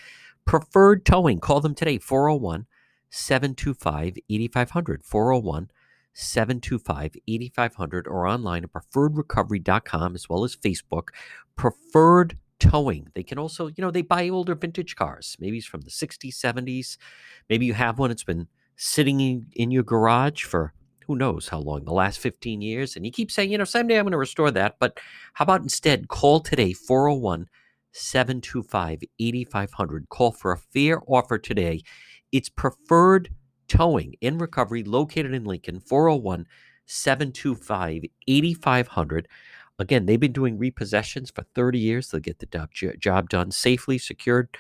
Preferred 0.45 1.05
Towing. 1.05 1.39
Call 1.39 1.61
them 1.61 1.75
today, 1.75 1.97
401 1.97 2.65
725 3.09 4.17
8500. 4.29 5.03
401 5.03 5.69
725 6.13 7.15
8500 7.27 8.07
or 8.07 8.27
online 8.27 8.63
at 8.63 8.71
preferredrecovery.com 8.71 10.15
as 10.15 10.29
well 10.29 10.43
as 10.43 10.55
Facebook. 10.55 11.09
Preferred 11.55 12.37
Towing. 12.59 13.07
They 13.13 13.23
can 13.23 13.39
also, 13.39 13.67
you 13.67 13.75
know, 13.79 13.91
they 13.91 14.01
buy 14.01 14.29
older 14.29 14.55
vintage 14.55 14.95
cars. 14.95 15.35
Maybe 15.39 15.57
it's 15.57 15.65
from 15.65 15.81
the 15.81 15.89
60s, 15.89 16.35
70s. 16.35 16.97
Maybe 17.49 17.65
you 17.65 17.73
have 17.73 17.99
one 17.99 18.09
that's 18.09 18.23
been 18.23 18.47
sitting 18.75 19.19
in, 19.19 19.47
in 19.53 19.71
your 19.71 19.83
garage 19.83 20.43
for 20.43 20.73
who 21.07 21.15
knows 21.15 21.49
how 21.49 21.59
long, 21.59 21.83
the 21.83 21.93
last 21.93 22.19
15 22.19 22.61
years. 22.61 22.95
And 22.95 23.05
you 23.05 23.11
keep 23.11 23.31
saying, 23.31 23.51
you 23.51 23.57
know, 23.57 23.65
someday 23.65 23.97
I'm 23.97 24.05
going 24.05 24.11
to 24.13 24.17
restore 24.17 24.51
that. 24.51 24.77
But 24.79 24.99
how 25.33 25.43
about 25.43 25.61
instead 25.61 26.07
call 26.07 26.39
today, 26.39 26.73
401 26.73 27.49
725 27.93 29.03
8500. 29.19 30.09
Call 30.09 30.31
for 30.31 30.51
a 30.51 30.57
fair 30.57 31.01
offer 31.07 31.37
today. 31.37 31.81
It's 32.31 32.49
preferred 32.49 33.29
towing 33.67 34.15
in 34.21 34.37
recovery 34.37 34.83
located 34.83 35.33
in 35.33 35.45
Lincoln, 35.45 35.79
401 35.79 36.47
725 36.85 38.03
8500. 38.27 39.27
Again, 39.79 40.05
they've 40.05 40.19
been 40.19 40.31
doing 40.31 40.59
repossessions 40.59 41.33
for 41.33 41.43
30 41.55 41.79
years. 41.79 42.09
They'll 42.09 42.21
get 42.21 42.39
the 42.39 42.67
job, 42.99 43.29
done 43.29 43.51
safely, 43.51 43.97
secured, 43.97 44.55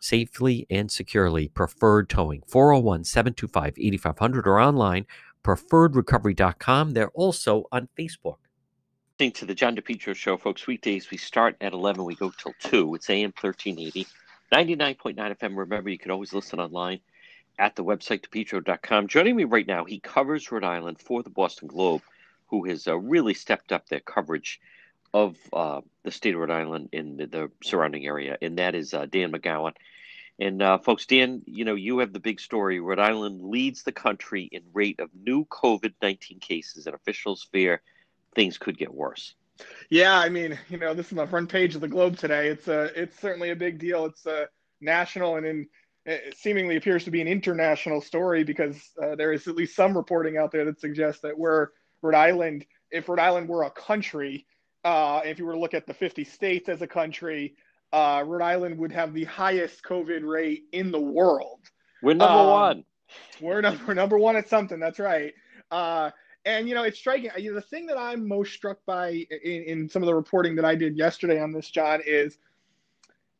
safely, 0.00 0.66
and 0.70 0.90
securely. 0.90 1.48
Preferred 1.48 2.08
towing, 2.08 2.42
401 2.46 3.04
725 3.04 3.74
8500 3.76 4.46
or 4.46 4.60
online, 4.60 5.06
preferredrecovery.com. 5.44 6.92
They're 6.92 7.10
also 7.10 7.64
on 7.72 7.88
Facebook. 7.98 8.36
To 9.18 9.46
the 9.46 9.54
John 9.54 9.76
DePetro 9.76 10.16
Show, 10.16 10.36
folks. 10.36 10.66
Weekdays, 10.66 11.08
we 11.08 11.16
start 11.16 11.54
at 11.60 11.74
11, 11.74 12.02
we 12.02 12.16
go 12.16 12.32
till 12.36 12.54
2. 12.64 12.96
It's 12.96 13.08
AM 13.08 13.32
1380, 13.40 14.04
99.9 14.52 15.14
FM. 15.16 15.56
Remember, 15.56 15.90
you 15.90 15.98
can 15.98 16.10
always 16.10 16.32
listen 16.32 16.58
online 16.58 16.98
at 17.56 17.76
the 17.76 17.84
website, 17.84 18.26
depetro.com. 18.26 19.06
Joining 19.06 19.36
me 19.36 19.44
right 19.44 19.66
now, 19.66 19.84
he 19.84 20.00
covers 20.00 20.50
Rhode 20.50 20.64
Island 20.64 20.98
for 20.98 21.22
the 21.22 21.30
Boston 21.30 21.68
Globe, 21.68 22.02
who 22.48 22.64
has 22.64 22.88
uh, 22.88 22.98
really 22.98 23.32
stepped 23.32 23.70
up 23.70 23.88
their 23.88 24.00
coverage 24.00 24.60
of 25.14 25.36
uh, 25.52 25.82
the 26.02 26.10
state 26.10 26.34
of 26.34 26.40
Rhode 26.40 26.50
Island 26.50 26.88
in 26.90 27.16
the, 27.16 27.26
the 27.26 27.50
surrounding 27.62 28.06
area, 28.06 28.38
and 28.42 28.58
that 28.58 28.74
is 28.74 28.92
uh, 28.92 29.06
Dan 29.06 29.30
McGowan. 29.30 29.74
And 30.40 30.60
uh, 30.60 30.78
folks, 30.78 31.06
Dan, 31.06 31.42
you 31.46 31.64
know, 31.64 31.76
you 31.76 31.98
have 31.98 32.12
the 32.12 32.18
big 32.18 32.40
story. 32.40 32.80
Rhode 32.80 32.98
Island 32.98 33.40
leads 33.40 33.84
the 33.84 33.92
country 33.92 34.48
in 34.50 34.62
rate 34.72 34.98
of 34.98 35.10
new 35.14 35.44
COVID 35.44 35.94
19 36.02 36.40
cases, 36.40 36.86
and 36.86 36.94
officials 36.96 37.46
fear 37.52 37.82
things 38.34 38.58
could 38.58 38.78
get 38.78 38.92
worse. 38.92 39.34
Yeah, 39.90 40.18
I 40.18 40.28
mean, 40.28 40.58
you 40.68 40.78
know, 40.78 40.94
this 40.94 41.06
is 41.06 41.16
the 41.16 41.26
front 41.26 41.50
page 41.50 41.74
of 41.74 41.80
the 41.80 41.88
Globe 41.88 42.16
today. 42.16 42.48
It's 42.48 42.68
a, 42.68 42.90
it's 43.00 43.18
certainly 43.20 43.50
a 43.50 43.56
big 43.56 43.78
deal. 43.78 44.06
It's 44.06 44.26
a 44.26 44.48
national 44.80 45.36
and 45.36 45.46
in 45.46 45.68
it 46.04 46.36
seemingly 46.36 46.76
appears 46.76 47.04
to 47.04 47.10
be 47.10 47.20
an 47.20 47.28
international 47.28 48.00
story 48.00 48.42
because 48.42 48.76
uh, 49.00 49.14
there 49.14 49.32
is 49.32 49.46
at 49.46 49.54
least 49.54 49.76
some 49.76 49.96
reporting 49.96 50.36
out 50.36 50.50
there 50.50 50.64
that 50.64 50.80
suggests 50.80 51.22
that 51.22 51.38
we're 51.38 51.68
Rhode 52.02 52.16
Island, 52.16 52.66
if 52.90 53.08
Rhode 53.08 53.20
Island 53.20 53.48
were 53.48 53.62
a 53.62 53.70
country, 53.70 54.46
uh, 54.84 55.20
if 55.24 55.38
you 55.38 55.46
were 55.46 55.52
to 55.52 55.60
look 55.60 55.74
at 55.74 55.86
the 55.86 55.94
50 55.94 56.24
states 56.24 56.68
as 56.68 56.82
a 56.82 56.88
country, 56.88 57.54
uh, 57.92 58.24
Rhode 58.26 58.42
Island 58.42 58.78
would 58.78 58.90
have 58.90 59.14
the 59.14 59.24
highest 59.24 59.84
COVID 59.84 60.24
rate 60.24 60.64
in 60.72 60.90
the 60.90 61.00
world. 61.00 61.60
We're 62.02 62.14
number 62.14 62.40
um, 62.40 62.48
one. 62.48 62.84
We're 63.40 63.60
number 63.60 63.94
number 63.94 64.18
one 64.18 64.36
at 64.36 64.48
something. 64.48 64.80
That's 64.80 64.98
right. 64.98 65.34
Uh, 65.70 66.10
and 66.44 66.68
you 66.68 66.74
know, 66.74 66.82
it's 66.82 66.98
striking. 66.98 67.30
The 67.36 67.60
thing 67.60 67.86
that 67.86 67.98
I'm 67.98 68.26
most 68.26 68.52
struck 68.52 68.78
by 68.86 69.10
in, 69.10 69.62
in, 69.62 69.88
some 69.88 70.02
of 70.02 70.06
the 70.06 70.14
reporting 70.14 70.56
that 70.56 70.64
I 70.64 70.74
did 70.74 70.96
yesterday 70.96 71.40
on 71.40 71.52
this, 71.52 71.70
John, 71.70 72.00
is 72.04 72.38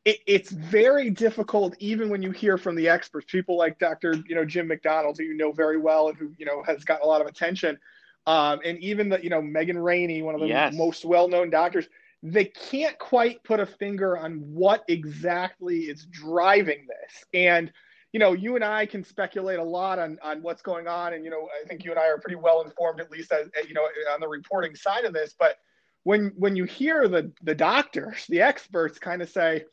it, 0.05 0.19
it's 0.25 0.51
very 0.51 1.09
difficult, 1.09 1.75
even 1.79 2.09
when 2.09 2.21
you 2.21 2.31
hear 2.31 2.57
from 2.57 2.75
the 2.75 2.87
experts, 2.89 3.31
people 3.31 3.57
like 3.57 3.79
Dr. 3.79 4.15
You 4.27 4.35
know 4.35 4.45
Jim 4.45 4.67
McDonald, 4.67 5.17
who 5.17 5.23
you 5.23 5.35
know 5.35 5.51
very 5.51 5.77
well 5.77 6.09
and 6.09 6.17
who 6.17 6.33
you 6.37 6.45
know 6.45 6.63
has 6.63 6.83
gotten 6.83 7.03
a 7.03 7.07
lot 7.07 7.21
of 7.21 7.27
attention, 7.27 7.77
um, 8.25 8.59
and 8.63 8.77
even 8.79 9.09
the 9.09 9.21
you 9.21 9.29
know 9.29 9.41
Megan 9.41 9.77
Ranney, 9.77 10.21
one 10.21 10.35
of 10.35 10.41
the 10.41 10.47
yes. 10.47 10.73
most 10.73 11.05
well-known 11.05 11.49
doctors. 11.49 11.87
They 12.25 12.45
can't 12.45 12.97
quite 12.99 13.43
put 13.43 13.59
a 13.59 13.65
finger 13.65 14.17
on 14.17 14.35
what 14.53 14.85
exactly 14.87 15.79
is 15.79 16.05
driving 16.05 16.87
this, 16.87 17.25
and 17.33 17.69
you 18.13 18.19
know, 18.19 18.33
you 18.33 18.55
and 18.55 18.63
I 18.63 18.85
can 18.85 19.03
speculate 19.03 19.59
a 19.59 19.63
lot 19.63 19.99
on, 19.99 20.19
on 20.23 20.41
what's 20.43 20.61
going 20.61 20.87
on. 20.87 21.13
And, 21.13 21.25
you 21.25 21.31
know, 21.31 21.49
I 21.61 21.67
think 21.67 21.83
you 21.83 21.91
and 21.91 21.99
I 21.99 22.07
are 22.07 22.19
pretty 22.19 22.35
well 22.35 22.61
informed, 22.61 23.01
at 23.01 23.11
least, 23.11 23.31
as, 23.33 23.49
you 23.67 23.73
know, 23.73 23.87
on 24.13 24.21
the 24.21 24.27
reporting 24.27 24.75
side 24.75 25.03
of 25.03 25.13
this. 25.13 25.33
But 25.37 25.57
when, 26.03 26.31
when 26.37 26.55
you 26.55 26.63
hear 26.65 27.07
the, 27.07 27.31
the 27.41 27.55
doctors, 27.55 28.25
the 28.29 28.41
experts 28.41 28.99
kind 28.99 29.23
of 29.23 29.29
say, 29.29 29.65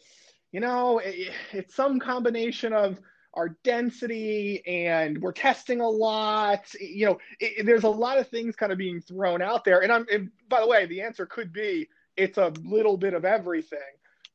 you 0.53 0.61
know, 0.61 0.99
it, 0.99 1.33
it's 1.53 1.77
some 1.77 2.01
combination 2.01 2.73
of 2.73 2.99
our 3.35 3.51
density 3.63 4.63
and 4.67 5.21
we're 5.21 5.33
testing 5.33 5.83
a 5.83 5.89
lot. 5.89 6.65
You 6.81 7.07
know, 7.07 7.19
it, 7.39 7.67
there's 7.67 7.85
a 7.85 7.89
lot 7.89 8.19
of 8.19 8.29
things 8.29 8.57
kind 8.57 8.73
of 8.73 8.79
being 8.79 9.03
thrown 9.03 9.43
out 9.43 9.65
there. 9.65 9.83
And 9.83 9.93
I'm, 9.93 10.07
and 10.11 10.31
by 10.49 10.61
the 10.61 10.67
way, 10.67 10.87
the 10.87 11.03
answer 11.03 11.27
could 11.27 11.53
be 11.53 11.89
it's 12.17 12.39
a 12.39 12.53
little 12.65 12.97
bit 12.97 13.13
of 13.13 13.27
everything. 13.27 13.79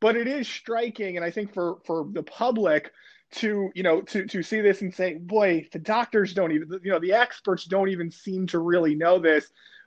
But 0.02 0.16
it 0.16 0.28
is 0.28 0.48
striking, 0.48 1.16
and 1.16 1.26
I 1.26 1.32
think 1.32 1.54
for 1.54 1.78
for 1.86 2.06
the 2.12 2.22
public, 2.22 2.92
to 3.36 3.70
you 3.76 3.84
know 3.84 4.02
to 4.02 4.26
to 4.26 4.42
see 4.42 4.62
this 4.62 4.82
and 4.82 4.94
say 4.94 5.16
boy 5.16 5.68
the 5.72 5.80
doctors 5.80 6.34
don't 6.34 6.52
even 6.52 6.80
you 6.84 6.92
know 6.92 7.00
the 7.00 7.14
experts 7.14 7.66
don't 7.66 7.90
even 7.90 8.10
seem 8.12 8.48
to 8.48 8.60
really 8.60 8.96
know 8.96 9.20
this. 9.20 9.46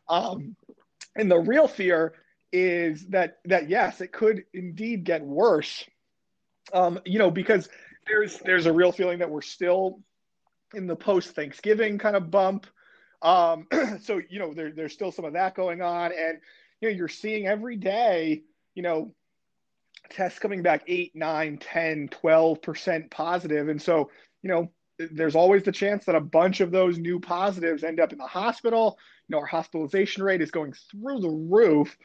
Um 0.09 0.57
and 1.17 1.31
the 1.31 1.39
real 1.39 1.67
fear 1.67 2.15
is 2.53 3.07
that 3.09 3.39
that 3.47 3.69
yes 3.69 4.01
it 4.01 4.13
could 4.13 4.45
indeed 4.53 5.05
get 5.05 5.23
worse. 5.23 5.85
Um 6.73 7.01
you 7.05 7.19
know 7.19 7.31
because 7.31 7.69
there's 8.07 8.39
there's 8.41 8.67
a 8.67 8.73
real 8.73 8.93
feeling 8.93 9.19
that 9.19 9.31
we're 9.31 9.43
still 9.43 10.01
in 10.75 10.87
the 10.87 10.97
post 10.97 11.35
thanksgiving 11.35 11.99
kind 11.99 12.17
of 12.17 12.31
bump. 12.31 12.67
Um 13.23 13.67
so 14.03 14.21
you 14.29 14.39
know 14.39 14.53
there, 14.53 14.73
there's 14.73 14.93
still 14.93 15.13
some 15.13 15.25
of 15.25 15.33
that 15.33 15.55
going 15.55 15.81
on. 15.81 16.13
And 16.13 16.39
you 16.81 16.89
know 16.89 16.95
you're 16.95 17.09
seeing 17.09 17.47
every 17.47 17.77
day 17.77 18.43
you 18.75 18.83
know 18.83 19.15
tests 20.11 20.39
coming 20.39 20.63
back 20.63 20.83
8 20.87 21.15
9 21.15 21.59
10 21.59 22.09
12% 22.09 23.11
positive. 23.11 23.69
And 23.69 23.81
so 23.81 24.11
you 24.43 24.51
know 24.51 24.71
there's 24.99 25.37
always 25.37 25.63
the 25.63 25.73
chance 25.73 26.05
that 26.05 26.17
a 26.17 26.21
bunch 26.21 26.61
of 26.61 26.71
those 26.71 26.99
new 26.99 27.21
positives 27.21 27.85
end 27.85 28.01
up 28.01 28.13
in 28.13 28.19
the 28.19 28.27
hospital. 28.27 28.99
You 29.29 29.35
know 29.35 29.41
our 29.41 29.47
hospitalization 29.47 30.23
rate 30.23 30.43
is 30.43 30.51
going 30.51 30.75
through 30.91 31.21
the 31.21 31.31
roof 31.31 31.97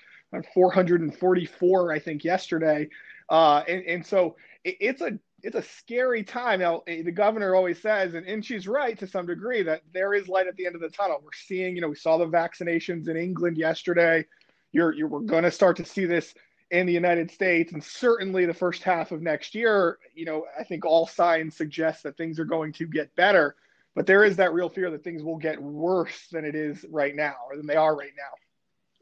444 0.53 1.91
i 1.91 1.99
think 1.99 2.23
yesterday. 2.23 2.89
Uh, 3.29 3.63
and, 3.67 3.83
and 3.85 4.05
so 4.05 4.35
it, 4.63 4.77
it's 4.79 5.01
a 5.01 5.17
it's 5.43 5.55
a 5.55 5.61
scary 5.61 6.23
time. 6.23 6.59
Now 6.59 6.83
eh, 6.87 7.03
the 7.03 7.11
governor 7.11 7.55
always 7.55 7.81
says 7.81 8.13
and, 8.13 8.25
and 8.25 8.43
she's 8.43 8.67
right 8.67 8.97
to 8.99 9.07
some 9.07 9.25
degree 9.25 9.63
that 9.63 9.81
there 9.93 10.13
is 10.13 10.27
light 10.27 10.47
at 10.47 10.55
the 10.55 10.65
end 10.65 10.75
of 10.75 10.81
the 10.81 10.89
tunnel. 10.89 11.19
We're 11.23 11.29
seeing 11.33 11.75
you 11.75 11.81
know 11.81 11.89
we 11.89 11.95
saw 11.95 12.17
the 12.17 12.27
vaccinations 12.27 13.07
in 13.07 13.17
england 13.17 13.57
yesterday. 13.57 14.25
You're, 14.71 14.93
you're 14.93 15.07
we're 15.07 15.19
going 15.19 15.43
to 15.43 15.51
start 15.51 15.77
to 15.77 15.85
see 15.85 16.05
this 16.05 16.33
in 16.71 16.85
the 16.85 16.93
United 16.93 17.29
States, 17.31 17.71
and 17.71 17.83
certainly 17.83 18.45
the 18.45 18.53
first 18.53 18.83
half 18.83 19.11
of 19.11 19.21
next 19.21 19.53
year, 19.53 19.99
you 20.15 20.25
know, 20.25 20.45
I 20.59 20.63
think 20.63 20.85
all 20.85 21.07
signs 21.07 21.55
suggest 21.55 22.03
that 22.03 22.17
things 22.17 22.39
are 22.39 22.45
going 22.45 22.73
to 22.73 22.87
get 22.87 23.15
better. 23.15 23.55
But 23.95 24.07
there 24.07 24.23
is 24.23 24.37
that 24.37 24.53
real 24.53 24.69
fear 24.69 24.89
that 24.91 25.03
things 25.03 25.23
will 25.23 25.37
get 25.37 25.61
worse 25.61 26.27
than 26.31 26.45
it 26.45 26.55
is 26.55 26.83
right 26.89 27.15
now, 27.15 27.35
or 27.49 27.57
than 27.57 27.67
they 27.67 27.75
are 27.75 27.95
right 27.95 28.11
now. 28.17 28.23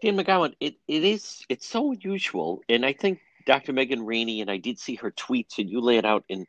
Dan 0.02 0.18
McGowan, 0.18 0.54
it, 0.60 0.76
it 0.88 1.04
is 1.04 1.46
it's 1.48 1.68
so 1.68 1.92
unusual, 1.92 2.62
and 2.68 2.86
I 2.86 2.94
think 2.94 3.20
Dr. 3.46 3.72
Megan 3.72 4.06
Ranney 4.06 4.42
and 4.42 4.52
I 4.52 4.58
did 4.58 4.80
see 4.80 4.96
her 4.96 5.12
tweets, 5.12 5.60
and 5.60 5.70
you 5.70 5.80
lay 5.80 5.98
it 5.98 6.06
out 6.06 6.26
in 6.28 6.46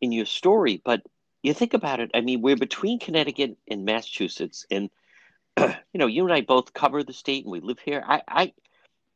in 0.00 0.12
your 0.12 0.26
story. 0.26 0.80
But 0.82 1.02
you 1.42 1.52
think 1.52 1.74
about 1.74 2.00
it, 2.00 2.10
I 2.14 2.22
mean, 2.22 2.40
we're 2.40 2.56
between 2.56 2.98
Connecticut 2.98 3.58
and 3.68 3.84
Massachusetts, 3.84 4.64
and 4.70 4.88
you 5.58 5.74
know, 5.94 6.06
you 6.06 6.24
and 6.24 6.32
I 6.32 6.40
both 6.40 6.72
cover 6.72 7.02
the 7.02 7.12
state, 7.12 7.44
and 7.44 7.52
we 7.52 7.60
live 7.60 7.78
here. 7.80 8.02
I, 8.06 8.22
I 8.26 8.52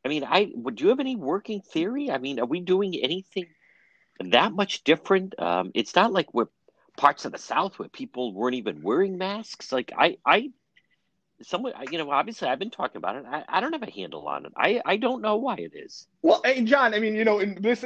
I 0.09 0.11
mean, 0.11 0.25
I 0.25 0.51
would 0.55 0.81
you 0.81 0.89
have 0.89 1.01
any 1.01 1.17
working 1.17 1.61
theory? 1.61 2.11
I 2.11 2.17
mean, 2.17 2.41
are 2.41 2.47
we 2.47 2.61
doing 2.61 2.95
anything 2.95 3.45
that 4.21 4.53
much 4.53 4.83
different? 4.83 5.39
Um, 5.39 5.71
it's 5.75 5.95
not 5.95 6.15
like 6.15 6.33
we're 6.33 6.47
parts 6.97 7.27
of 7.27 7.33
the 7.33 7.39
South 7.39 7.79
where 7.79 7.91
people 7.91 8.33
weren't 8.33 8.55
even 8.55 8.81
wearing 8.81 9.19
masks. 9.19 9.71
Like 9.71 9.93
I, 9.95 10.17
I 10.25 10.51
someone 11.43 11.73
you 11.91 11.99
know 11.99 12.11
obviously 12.11 12.49
i've 12.49 12.59
been 12.59 12.71
talking 12.71 12.97
about 12.97 13.17
it 13.17 13.25
I, 13.29 13.45
I 13.49 13.61
don't 13.61 13.73
have 13.73 13.83
a 13.83 13.91
handle 13.91 14.27
on 14.27 14.47
it 14.47 14.53
i 14.57 14.81
i 14.85 14.97
don't 14.97 15.23
know 15.23 15.37
why 15.37 15.55
it 15.57 15.73
is 15.75 16.07
well 16.23 16.41
hey 16.45 16.63
john 16.63 16.95
i 16.95 16.99
mean 16.99 17.15
you 17.15 17.25
know 17.25 17.45
this 17.45 17.85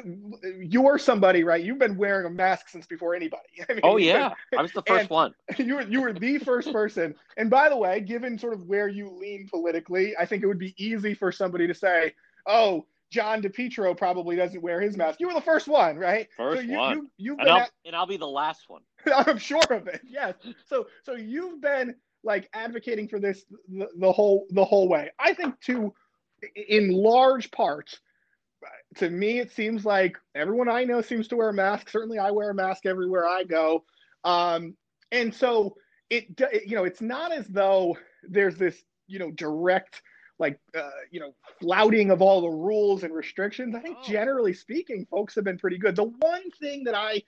you're 0.59 0.99
somebody 0.99 1.45
right 1.45 1.63
you've 1.63 1.79
been 1.79 1.97
wearing 1.97 2.27
a 2.27 2.31
mask 2.31 2.69
since 2.69 2.87
before 2.87 3.15
anybody 3.15 3.43
I 3.69 3.73
mean, 3.75 3.81
oh 3.85 3.97
yeah 3.97 4.33
i 4.57 4.63
was 4.63 4.73
the 4.73 4.83
first 4.83 5.11
one 5.11 5.35
you 5.59 5.75
were 5.75 5.83
you 5.83 6.01
were 6.01 6.13
the 6.13 6.39
first 6.39 6.73
person 6.73 7.15
and 7.37 7.51
by 7.51 7.69
the 7.69 7.77
way 7.77 8.01
given 8.01 8.39
sort 8.39 8.55
of 8.55 8.67
where 8.67 8.89
you 8.89 9.11
lean 9.11 9.49
politically 9.51 10.17
i 10.17 10.25
think 10.25 10.43
it 10.43 10.47
would 10.47 10.59
be 10.59 10.75
easy 10.83 11.15
for 11.15 11.31
somebody 11.31 11.67
to 11.67 11.75
say 11.75 12.15
oh 12.47 12.87
John 13.11 13.43
DePetro 13.43 13.95
probably 13.95 14.37
doesn't 14.37 14.63
wear 14.63 14.81
his 14.81 14.97
mask. 14.97 15.21
You 15.21 15.27
were 15.27 15.35
the 15.35 15.43
first 15.43 15.69
one, 15.69 15.99
right? 15.99 16.29
First 16.35 16.63
so 16.63 16.67
you, 16.67 16.79
one. 16.79 17.11
You, 17.19 17.37
and, 17.39 17.47
I'll, 17.47 17.59
at... 17.59 17.71
and 17.85 17.95
I'll 17.95 18.07
be 18.07 18.17
the 18.17 18.27
last 18.27 18.63
one. 18.69 18.81
I'm 19.15 19.37
sure 19.37 19.63
of 19.69 19.87
it. 19.87 20.01
Yes. 20.09 20.33
So 20.65 20.87
so 21.03 21.13
you've 21.13 21.61
been 21.61 21.95
like 22.25 22.49
advocating 22.53 23.09
for 23.09 23.19
this 23.19 23.45
the, 23.69 23.89
the 23.99 24.13
whole 24.13 24.47
the 24.51 24.65
whole 24.65 24.89
way. 24.89 25.11
I 25.19 25.35
think 25.35 25.61
to 25.63 25.93
in 26.55 26.93
large 26.93 27.51
part 27.51 27.99
to 28.97 29.11
me 29.11 29.39
it 29.39 29.53
seems 29.53 29.85
like 29.85 30.17
everyone 30.35 30.69
I 30.69 30.85
know 30.85 31.03
seems 31.03 31.29
to 31.29 31.37
wear 31.37 31.49
a 31.49 31.55
mask. 31.55 31.89
Certainly 31.89 32.19
I 32.19 32.31
wear 32.31 32.51
a 32.51 32.55
mask 32.55 32.87
everywhere 32.87 33.27
I 33.27 33.45
go. 33.45 33.85
Um, 34.25 34.77
and 35.11 35.35
so 35.35 35.77
it 36.11 36.27
you 36.67 36.77
know 36.77 36.85
it's 36.85 37.01
not 37.01 37.33
as 37.33 37.47
though 37.49 37.97
there's 38.29 38.57
this 38.57 38.83
you 39.07 39.19
know 39.19 39.31
direct 39.33 40.03
like 40.39 40.59
uh, 40.77 40.91
you 41.11 41.21
know 41.21 41.35
flouting 41.61 42.11
of 42.11 42.21
all 42.21 42.41
the 42.41 42.49
rules 42.49 43.05
and 43.05 43.15
restrictions. 43.15 43.75
I 43.75 43.81
think 43.81 43.99
oh. 44.01 44.09
generally 44.09 44.53
speaking, 44.53 45.07
folks 45.11 45.35
have 45.37 45.45
been 45.45 45.59
pretty 45.59 45.79
good. 45.79 45.97
The 45.97 46.05
one 46.05 46.51
thing 46.61 46.85
that 46.85 46.95
I, 46.95 47.23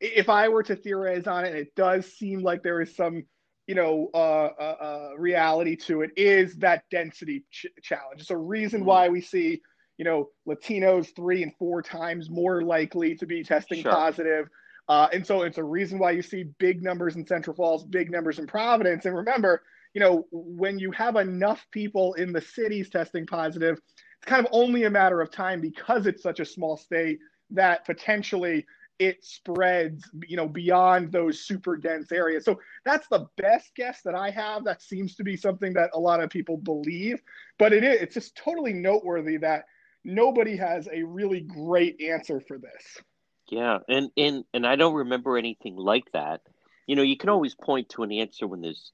if 0.00 0.28
I 0.28 0.48
were 0.48 0.64
to 0.64 0.76
theorize 0.76 1.26
on 1.26 1.44
it, 1.44 1.50
and 1.50 1.58
it 1.58 1.74
does 1.76 2.12
seem 2.12 2.42
like 2.42 2.62
there 2.62 2.80
is 2.80 2.94
some 2.94 3.24
you 3.66 3.74
know, 3.74 4.10
uh, 4.14 4.16
uh, 4.58 4.76
uh, 4.80 5.10
reality 5.18 5.76
to 5.76 6.02
it 6.02 6.10
is 6.16 6.54
that 6.56 6.84
density 6.90 7.44
ch- 7.50 7.66
challenge. 7.82 8.20
It's 8.20 8.30
a 8.30 8.36
reason 8.36 8.80
mm-hmm. 8.80 8.88
why 8.88 9.08
we 9.08 9.20
see, 9.20 9.60
you 9.98 10.04
know, 10.04 10.28
Latinos 10.48 11.14
three 11.14 11.42
and 11.42 11.52
four 11.58 11.82
times 11.82 12.30
more 12.30 12.62
likely 12.62 13.16
to 13.16 13.26
be 13.26 13.42
testing 13.42 13.82
sure. 13.82 13.92
positive. 13.92 14.48
Uh, 14.88 15.08
and 15.12 15.26
so 15.26 15.42
it's 15.42 15.58
a 15.58 15.64
reason 15.64 15.98
why 15.98 16.12
you 16.12 16.22
see 16.22 16.44
big 16.58 16.82
numbers 16.82 17.16
in 17.16 17.26
Central 17.26 17.56
Falls, 17.56 17.84
big 17.84 18.10
numbers 18.10 18.38
in 18.38 18.46
Providence. 18.46 19.04
And 19.04 19.16
remember, 19.16 19.62
you 19.94 20.00
know, 20.00 20.26
when 20.30 20.78
you 20.78 20.92
have 20.92 21.16
enough 21.16 21.66
people 21.72 22.14
in 22.14 22.32
the 22.32 22.40
cities 22.40 22.88
testing 22.88 23.26
positive, 23.26 23.78
it's 23.78 24.26
kind 24.26 24.46
of 24.46 24.52
only 24.52 24.84
a 24.84 24.90
matter 24.90 25.20
of 25.20 25.32
time 25.32 25.60
because 25.60 26.06
it's 26.06 26.22
such 26.22 26.38
a 26.38 26.44
small 26.44 26.76
state 26.76 27.18
that 27.50 27.84
potentially 27.84 28.64
it 28.98 29.24
spreads, 29.24 30.08
you 30.26 30.36
know, 30.36 30.48
beyond 30.48 31.12
those 31.12 31.40
super 31.40 31.76
dense 31.76 32.12
areas. 32.12 32.44
So 32.44 32.60
that's 32.84 33.08
the 33.08 33.26
best 33.36 33.74
guess 33.74 34.02
that 34.02 34.14
I 34.14 34.30
have. 34.30 34.64
That 34.64 34.82
seems 34.82 35.14
to 35.16 35.24
be 35.24 35.36
something 35.36 35.72
that 35.74 35.90
a 35.94 36.00
lot 36.00 36.22
of 36.22 36.30
people 36.30 36.56
believe, 36.56 37.22
but 37.58 37.72
it 37.72 37.84
is, 37.84 38.00
it's 38.00 38.14
just 38.14 38.36
totally 38.36 38.72
noteworthy 38.72 39.36
that 39.38 39.66
nobody 40.04 40.56
has 40.56 40.88
a 40.92 41.02
really 41.02 41.40
great 41.40 42.00
answer 42.00 42.40
for 42.40 42.58
this. 42.58 43.02
Yeah, 43.48 43.78
and 43.88 44.10
and 44.16 44.44
and 44.54 44.66
I 44.66 44.76
don't 44.76 44.94
remember 44.94 45.36
anything 45.36 45.76
like 45.76 46.10
that. 46.12 46.40
You 46.86 46.96
know, 46.96 47.02
you 47.02 47.16
can 47.16 47.28
always 47.28 47.54
point 47.54 47.88
to 47.90 48.02
an 48.02 48.12
answer 48.12 48.46
when 48.46 48.60
there's 48.60 48.92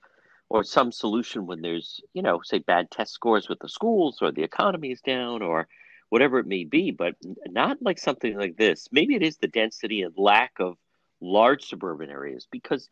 or 0.53 0.63
some 0.63 0.93
solution 0.93 1.47
when 1.47 1.63
there's, 1.63 2.03
you 2.13 2.21
know, 2.21 2.41
say 2.45 2.59
bad 2.59 2.91
test 2.91 3.13
scores 3.13 3.49
with 3.49 3.59
the 3.61 3.69
schools 3.71 4.19
or 4.21 4.31
the 4.31 4.43
economy 4.43 4.91
is 4.91 5.01
down 5.01 5.41
or 5.41 5.67
whatever 6.13 6.39
it 6.39 6.47
may 6.47 6.63
be, 6.63 6.91
but 6.91 7.15
not 7.47 7.79
like 7.81 7.99
something 7.99 8.37
like 8.37 8.55
this. 8.59 8.87
Maybe 8.93 9.15
it 9.15 9.23
is 9.23 9.39
the 9.39 9.49
density 9.49 10.03
and 10.03 10.13
lack 10.15 10.53
of 10.61 10.77
large 11.23 11.65
suburban 11.65 12.11
areas 12.11 12.47
because, 12.51 12.87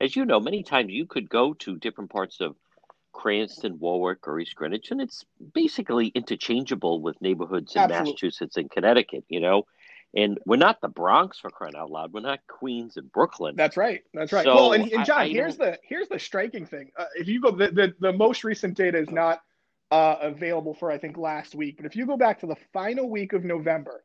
as 0.00 0.14
you 0.14 0.24
know, 0.24 0.38
many 0.38 0.62
times 0.62 0.92
you 0.92 1.04
could 1.04 1.28
go 1.28 1.52
to 1.54 1.74
different 1.74 2.10
parts 2.10 2.40
of 2.40 2.54
Cranston, 3.12 3.80
Warwick, 3.80 4.28
or 4.28 4.38
East 4.38 4.54
Greenwich, 4.54 4.92
and 4.92 5.00
it's 5.00 5.24
basically 5.52 6.12
interchangeable 6.14 7.02
with 7.02 7.20
neighborhoods 7.20 7.74
in 7.74 7.82
Absolutely. 7.82 8.12
Massachusetts 8.12 8.56
and 8.56 8.70
Connecticut, 8.70 9.24
you 9.28 9.40
know. 9.40 9.64
And 10.14 10.38
we're 10.46 10.54
not 10.54 10.80
the 10.80 10.88
Bronx 10.88 11.40
for 11.40 11.50
crying 11.50 11.74
out 11.76 11.90
loud. 11.90 12.12
We're 12.12 12.20
not 12.20 12.38
Queens 12.46 12.96
and 12.96 13.10
Brooklyn. 13.10 13.56
That's 13.56 13.76
right. 13.76 14.02
That's 14.14 14.32
right. 14.32 14.44
So 14.44 14.54
well, 14.54 14.72
and, 14.74 14.92
and 14.92 15.04
John, 15.04 15.18
I, 15.18 15.22
I 15.22 15.28
here's 15.28 15.56
the 15.56 15.76
here's 15.82 16.06
the 16.06 16.20
striking 16.20 16.66
thing. 16.66 16.92
Uh, 16.96 17.06
if 17.16 17.26
you 17.26 17.40
go, 17.40 17.50
the, 17.50 17.72
the 17.72 17.94
the 17.98 18.12
most 18.12 18.44
recent 18.44 18.76
data 18.76 18.98
is 18.98 19.10
not 19.10 19.42
uh, 19.90 20.16
available 20.20 20.74
for 20.74 20.90
I 20.90 20.98
think 20.98 21.16
last 21.18 21.54
week. 21.54 21.76
But 21.76 21.86
if 21.86 21.96
you 21.96 22.06
go 22.06 22.16
back 22.16 22.40
to 22.40 22.46
the 22.46 22.56
final 22.72 23.10
week 23.10 23.32
of 23.32 23.44
November, 23.44 24.04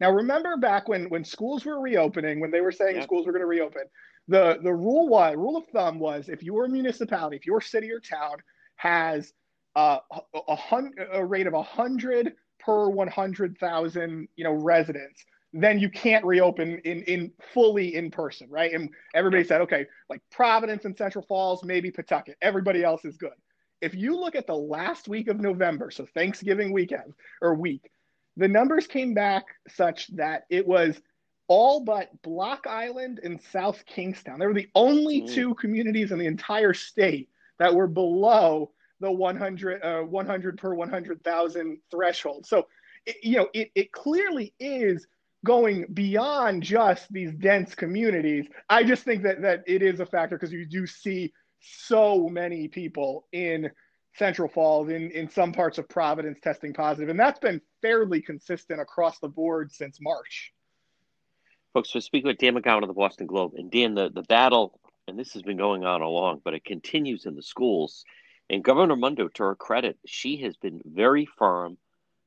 Now, 0.00 0.10
remember 0.10 0.56
back 0.56 0.88
when 0.88 1.08
when 1.10 1.24
schools 1.24 1.64
were 1.64 1.80
reopening, 1.80 2.40
when 2.40 2.50
they 2.50 2.60
were 2.60 2.72
saying 2.72 2.96
yep. 2.96 3.04
schools 3.04 3.26
were 3.26 3.32
going 3.32 3.42
to 3.42 3.46
reopen, 3.46 3.84
the 4.28 4.58
the 4.62 4.72
rule 4.72 5.08
was 5.08 5.36
rule 5.36 5.56
of 5.56 5.66
thumb 5.68 5.98
was 5.98 6.28
if 6.28 6.42
your 6.42 6.68
municipality, 6.68 7.36
if 7.36 7.46
your 7.46 7.60
city 7.60 7.90
or 7.90 8.00
town 8.00 8.38
has 8.76 9.32
uh, 9.76 9.98
a, 10.12 10.40
a, 10.48 11.04
a 11.14 11.24
rate 11.24 11.46
of 11.46 11.52
100 11.52 12.34
per 12.60 12.88
100,000, 12.88 14.28
you 14.36 14.44
know, 14.44 14.52
residents, 14.52 15.24
then 15.52 15.78
you 15.78 15.88
can't 15.90 16.24
reopen 16.24 16.78
in 16.84 17.02
in 17.04 17.32
fully 17.52 17.94
in 17.94 18.10
person, 18.10 18.48
right? 18.50 18.72
And 18.72 18.90
everybody 19.14 19.44
said, 19.44 19.60
okay, 19.62 19.86
like 20.10 20.20
Providence 20.30 20.84
and 20.84 20.96
Central 20.96 21.24
Falls, 21.26 21.62
maybe 21.64 21.90
Pawtucket. 21.90 22.36
Everybody 22.42 22.82
else 22.82 23.04
is 23.04 23.16
good. 23.16 23.32
If 23.80 23.94
you 23.94 24.16
look 24.16 24.34
at 24.34 24.46
the 24.46 24.56
last 24.56 25.08
week 25.08 25.28
of 25.28 25.40
November, 25.40 25.90
so 25.90 26.06
Thanksgiving 26.14 26.72
weekend 26.72 27.14
or 27.42 27.54
week, 27.54 27.90
the 28.36 28.48
numbers 28.48 28.86
came 28.86 29.14
back 29.14 29.44
such 29.68 30.08
that 30.16 30.44
it 30.50 30.66
was 30.66 31.00
all 31.46 31.80
but 31.80 32.10
Block 32.22 32.66
Island 32.66 33.20
and 33.22 33.40
South 33.52 33.84
Kingstown. 33.86 34.38
They 34.38 34.46
were 34.46 34.54
the 34.54 34.70
only 34.74 35.22
mm. 35.22 35.32
two 35.32 35.54
communities 35.54 36.12
in 36.12 36.18
the 36.18 36.26
entire 36.26 36.74
state 36.74 37.28
that 37.58 37.74
were 37.74 37.86
below 37.86 38.72
the 39.00 39.10
100, 39.10 39.82
uh, 39.82 40.02
100 40.02 40.58
per 40.58 40.74
100,000 40.74 41.78
threshold. 41.90 42.46
So, 42.46 42.66
it, 43.06 43.16
you 43.22 43.36
know, 43.36 43.48
it, 43.52 43.70
it 43.74 43.92
clearly 43.92 44.54
is 44.58 45.06
going 45.44 45.84
beyond 45.92 46.62
just 46.62 47.12
these 47.12 47.32
dense 47.34 47.74
communities. 47.74 48.46
I 48.70 48.82
just 48.82 49.04
think 49.04 49.22
that 49.24 49.42
that 49.42 49.62
it 49.66 49.82
is 49.82 50.00
a 50.00 50.06
factor 50.06 50.36
because 50.36 50.52
you 50.52 50.64
do 50.64 50.86
see 50.86 51.32
so 51.60 52.28
many 52.28 52.68
people 52.68 53.26
in 53.32 53.70
Central 54.16 54.48
Falls, 54.48 54.88
in, 54.88 55.10
in 55.10 55.28
some 55.28 55.52
parts 55.52 55.78
of 55.78 55.88
Providence 55.88 56.38
testing 56.40 56.72
positive. 56.72 57.08
And 57.08 57.18
that's 57.18 57.40
been 57.40 57.60
fairly 57.82 58.22
consistent 58.22 58.80
across 58.80 59.18
the 59.18 59.28
board 59.28 59.72
since 59.72 59.98
March. 60.00 60.52
Folks, 61.72 61.90
so 61.90 61.98
speaking 61.98 62.28
with 62.28 62.38
Dan 62.38 62.54
McGowan 62.54 62.82
of 62.82 62.88
the 62.88 62.94
Boston 62.94 63.26
Globe, 63.26 63.54
and 63.56 63.70
Dan, 63.70 63.94
the, 63.94 64.08
the 64.08 64.22
battle, 64.22 64.78
and 65.08 65.18
this 65.18 65.32
has 65.32 65.42
been 65.42 65.56
going 65.56 65.84
on 65.84 66.02
along, 66.02 66.40
but 66.44 66.54
it 66.54 66.64
continues 66.64 67.26
in 67.26 67.34
the 67.34 67.42
schools. 67.42 68.04
And 68.48 68.62
Governor 68.62 68.94
Raimondo, 68.94 69.28
to 69.28 69.42
her 69.42 69.56
credit, 69.56 69.98
she 70.06 70.36
has 70.42 70.56
been 70.56 70.80
very 70.84 71.26
firm 71.26 71.76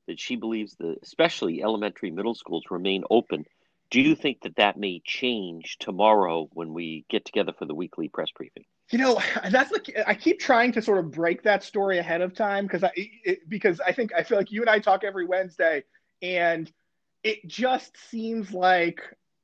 that 0.08 0.20
she 0.20 0.36
believes 0.36 0.76
that 0.80 0.98
especially 1.02 1.64
elementary 1.64 2.12
middle 2.12 2.36
schools 2.36 2.66
remain 2.70 3.04
open. 3.10 3.46
Do 3.90 4.02
you 4.02 4.16
think 4.16 4.42
that 4.42 4.58
that 4.58 4.78
may 4.78 5.02
change 5.06 5.78
tomorrow 5.80 6.50
when 6.52 6.74
we 6.74 7.06
get 7.10 7.24
together 7.24 7.54
for 7.58 7.66
the 7.66 7.76
weekly 7.76 8.10
press 8.10 8.32
briefing? 8.36 8.66
You 8.92 9.00
know, 9.00 9.22
that's 9.52 9.72
the 9.72 10.10
I 10.10 10.14
keep 10.14 10.40
trying 10.40 10.72
to 10.74 10.82
sort 10.82 11.00
of 11.00 11.12
break 11.12 11.44
that 11.44 11.64
story 11.64 11.98
ahead 11.98 12.22
of 12.22 12.34
time 12.34 12.66
because 12.66 12.84
I 12.84 12.92
it, 12.96 13.50
because 13.50 13.80
I 13.80 13.92
think 13.92 14.12
I 14.14 14.24
feel 14.24 14.38
like 14.38 14.52
you 14.52 14.62
and 14.62 14.70
I 14.70 14.80
talk 14.80 15.04
every 15.04 15.26
Wednesday, 15.26 15.84
and 16.22 16.72
it 17.24 17.48
just 17.48 17.98
seems 18.10 18.52
like 18.54 19.02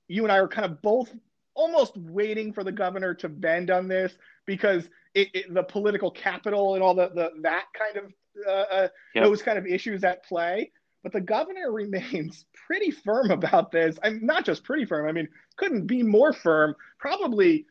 you 0.08 0.24
and 0.24 0.32
I 0.32 0.38
are 0.38 0.48
kind 0.48 0.66
of 0.66 0.82
both 0.82 1.14
almost 1.56 1.96
waiting 1.98 2.54
for 2.54 2.64
the 2.64 2.72
governor 2.72 3.14
to 3.14 3.30
bend 3.30 3.70
on 3.70 3.88
this 3.88 4.14
because 4.46 4.90
it, 5.14 5.30
it, 5.34 5.54
the 5.54 5.64
political 5.64 6.10
capital 6.10 6.74
and 6.74 6.84
all 6.84 6.96
the, 6.96 7.10
the 7.10 7.32
that 7.42 7.66
kind 7.78 7.98
of 7.98 8.14
uh, 8.48 8.52
uh, 8.52 8.88
yep. 9.14 9.24
those 9.24 9.42
kind 9.42 9.58
of 9.58 9.66
issues 9.68 10.04
at 10.04 10.26
play. 10.26 10.72
But 11.04 11.12
the 11.12 11.22
governor 11.22 11.72
remains 11.72 12.46
pretty 12.68 12.92
firm 12.92 13.32
about 13.32 13.72
this. 13.72 13.98
I'm 14.04 14.26
not 14.26 14.46
just 14.46 14.64
pretty 14.64 14.86
firm. 14.86 15.08
I 15.08 15.12
mean, 15.12 15.28
couldn't 15.58 15.86
be 15.86 16.02
more 16.02 16.34
firm. 16.34 16.76
Probably 17.00 17.66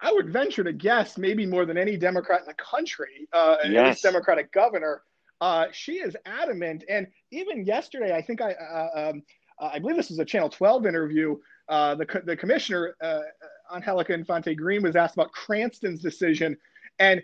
I 0.00 0.12
would 0.12 0.30
venture 0.30 0.64
to 0.64 0.72
guess 0.72 1.18
maybe 1.18 1.46
more 1.46 1.64
than 1.64 1.76
any 1.76 1.96
Democrat 1.96 2.40
in 2.40 2.46
the 2.46 2.54
country, 2.54 3.28
uh, 3.32 3.56
yes. 3.64 4.00
Democratic 4.00 4.52
governor. 4.52 5.02
Uh, 5.40 5.66
she 5.72 5.94
is 5.94 6.16
adamant, 6.24 6.84
and 6.88 7.06
even 7.32 7.64
yesterday, 7.64 8.14
I 8.14 8.22
think 8.22 8.40
I, 8.40 8.52
uh, 8.52 9.10
um, 9.10 9.22
uh, 9.58 9.70
I 9.72 9.78
believe 9.80 9.96
this 9.96 10.10
was 10.10 10.18
a 10.20 10.24
Channel 10.24 10.48
12 10.48 10.86
interview. 10.86 11.36
Uh, 11.68 11.94
the 11.94 12.22
the 12.24 12.36
commissioner, 12.36 12.94
uh, 13.00 13.20
Angelica 13.74 14.12
Infante 14.12 14.54
Green, 14.54 14.82
was 14.82 14.94
asked 14.94 15.14
about 15.14 15.32
Cranston's 15.32 16.00
decision, 16.00 16.56
and 16.98 17.22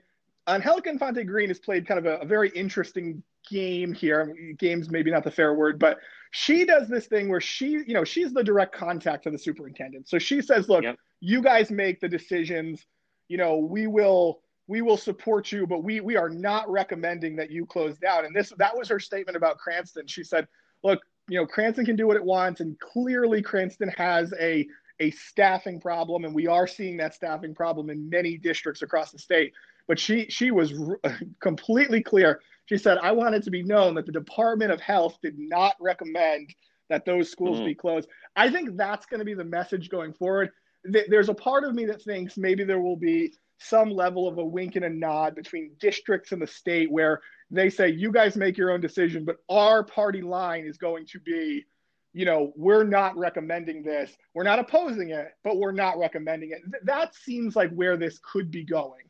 Angelica 0.48 0.88
Infante 0.88 1.22
Green 1.24 1.48
has 1.48 1.59
played 1.59 1.87
kind 1.87 1.98
of 1.98 2.07
a, 2.07 2.16
a 2.18 2.24
very 2.24 2.48
interesting 2.50 3.22
game 3.48 3.92
here. 3.92 4.35
Game's 4.59 4.90
maybe 4.90 5.11
not 5.11 5.24
the 5.24 5.31
fair 5.31 5.54
word, 5.54 5.78
but 5.78 5.98
she 6.30 6.64
does 6.64 6.88
this 6.88 7.06
thing 7.06 7.28
where 7.28 7.40
she, 7.40 7.70
you 7.86 7.94
know, 7.94 8.04
she's 8.04 8.32
the 8.32 8.44
direct 8.44 8.74
contact 8.74 9.24
to 9.24 9.30
the 9.30 9.38
superintendent. 9.38 10.08
So 10.08 10.18
she 10.18 10.40
says, 10.42 10.68
"Look, 10.68 10.84
yep 10.84 10.96
you 11.20 11.42
guys 11.42 11.70
make 11.70 12.00
the 12.00 12.08
decisions. 12.08 12.84
You 13.28 13.38
know, 13.38 13.56
we 13.56 13.86
will 13.86 14.40
we 14.66 14.82
will 14.82 14.96
support 14.96 15.50
you, 15.50 15.66
but 15.66 15.82
we 15.82 16.00
we 16.00 16.16
are 16.16 16.28
not 16.28 16.70
recommending 16.70 17.36
that 17.36 17.50
you 17.50 17.66
close 17.66 17.98
down. 17.98 18.24
And 18.24 18.34
this 18.34 18.52
that 18.58 18.76
was 18.76 18.88
her 18.88 19.00
statement 19.00 19.36
about 19.36 19.58
Cranston. 19.58 20.06
She 20.06 20.24
said, 20.24 20.46
look, 20.82 21.00
you 21.28 21.38
know, 21.38 21.46
Cranston 21.46 21.84
can 21.84 21.96
do 21.96 22.06
what 22.06 22.16
it 22.16 22.24
wants, 22.24 22.60
and 22.60 22.78
clearly 22.80 23.42
Cranston 23.42 23.92
has 23.96 24.32
a 24.40 24.66
a 25.00 25.10
staffing 25.12 25.80
problem, 25.80 26.24
and 26.24 26.34
we 26.34 26.46
are 26.46 26.66
seeing 26.66 26.96
that 26.96 27.14
staffing 27.14 27.54
problem 27.54 27.88
in 27.88 28.08
many 28.08 28.36
districts 28.36 28.82
across 28.82 29.12
the 29.12 29.18
state. 29.18 29.52
But 29.86 29.98
she 29.98 30.26
she 30.28 30.50
was 30.50 30.72
r- 30.78 31.00
completely 31.40 32.02
clear. 32.02 32.40
She 32.68 32.78
said, 32.78 32.98
"I 32.98 33.12
want 33.12 33.35
it 33.35 33.42
to 33.44 33.50
be 33.50 33.62
known 33.62 33.94
that 33.94 34.07
the 34.07 34.12
Department 34.12 34.72
of 34.72 34.81
Health 34.81 35.18
did 35.22 35.38
not 35.38 35.74
recommend 35.81 36.54
that 36.88 37.04
those 37.04 37.31
schools 37.31 37.61
mm. 37.61 37.66
be 37.66 37.74
closed." 37.74 38.09
I 38.37 38.50
think 38.50 38.76
that's 38.76 39.07
going 39.07 39.18
to 39.18 39.24
be 39.24 39.35
the 39.35 39.44
message 39.44 39.90
going 39.90 40.12
forward 40.12 40.50
th- 40.92 41.07
there's 41.09 41.28
a 41.28 41.35
part 41.35 41.64
of 41.64 41.74
me 41.74 41.85
that 41.87 42.02
thinks 42.02 42.37
maybe 42.37 42.64
there 42.64 42.81
will 42.81 42.96
be 42.96 43.33
some 43.59 43.90
level 43.90 44.28
of 44.28 44.38
a 44.38 44.44
wink 44.44 44.76
and 44.76 44.85
a 44.85 44.90
nod 44.90 45.35
between 45.35 45.72
districts 45.81 46.33
and 46.33 46.40
the 46.40 46.46
state 46.46 46.90
where 46.90 47.20
they 47.50 47.68
say 47.68 47.88
you 47.88 48.12
guys 48.12 48.37
make 48.37 48.57
your 48.57 48.70
own 48.70 48.81
decision 48.81 49.24
but 49.24 49.37
our 49.48 49.83
party 49.83 50.22
line 50.22 50.64
is 50.64 50.78
going 50.78 51.04
to 51.07 51.18
be 51.20 51.64
you 52.12 52.24
know 52.24 52.52
we're 52.57 52.85
not 52.85 53.16
recommending 53.16 53.83
this 53.83 54.16
we're 54.35 54.44
not 54.44 54.61
opposing 54.61 55.11
it 55.11 55.28
but 55.42 55.57
we're 55.57 55.72
not 55.72 55.98
recommending 55.98 56.50
it 56.50 56.61
Th- 56.70 56.83
that 56.85 57.14
seems 57.14 57.57
like 57.57 57.70
where 57.72 57.96
this 57.96 58.20
could 58.22 58.50
be 58.50 58.64
going 58.64 59.02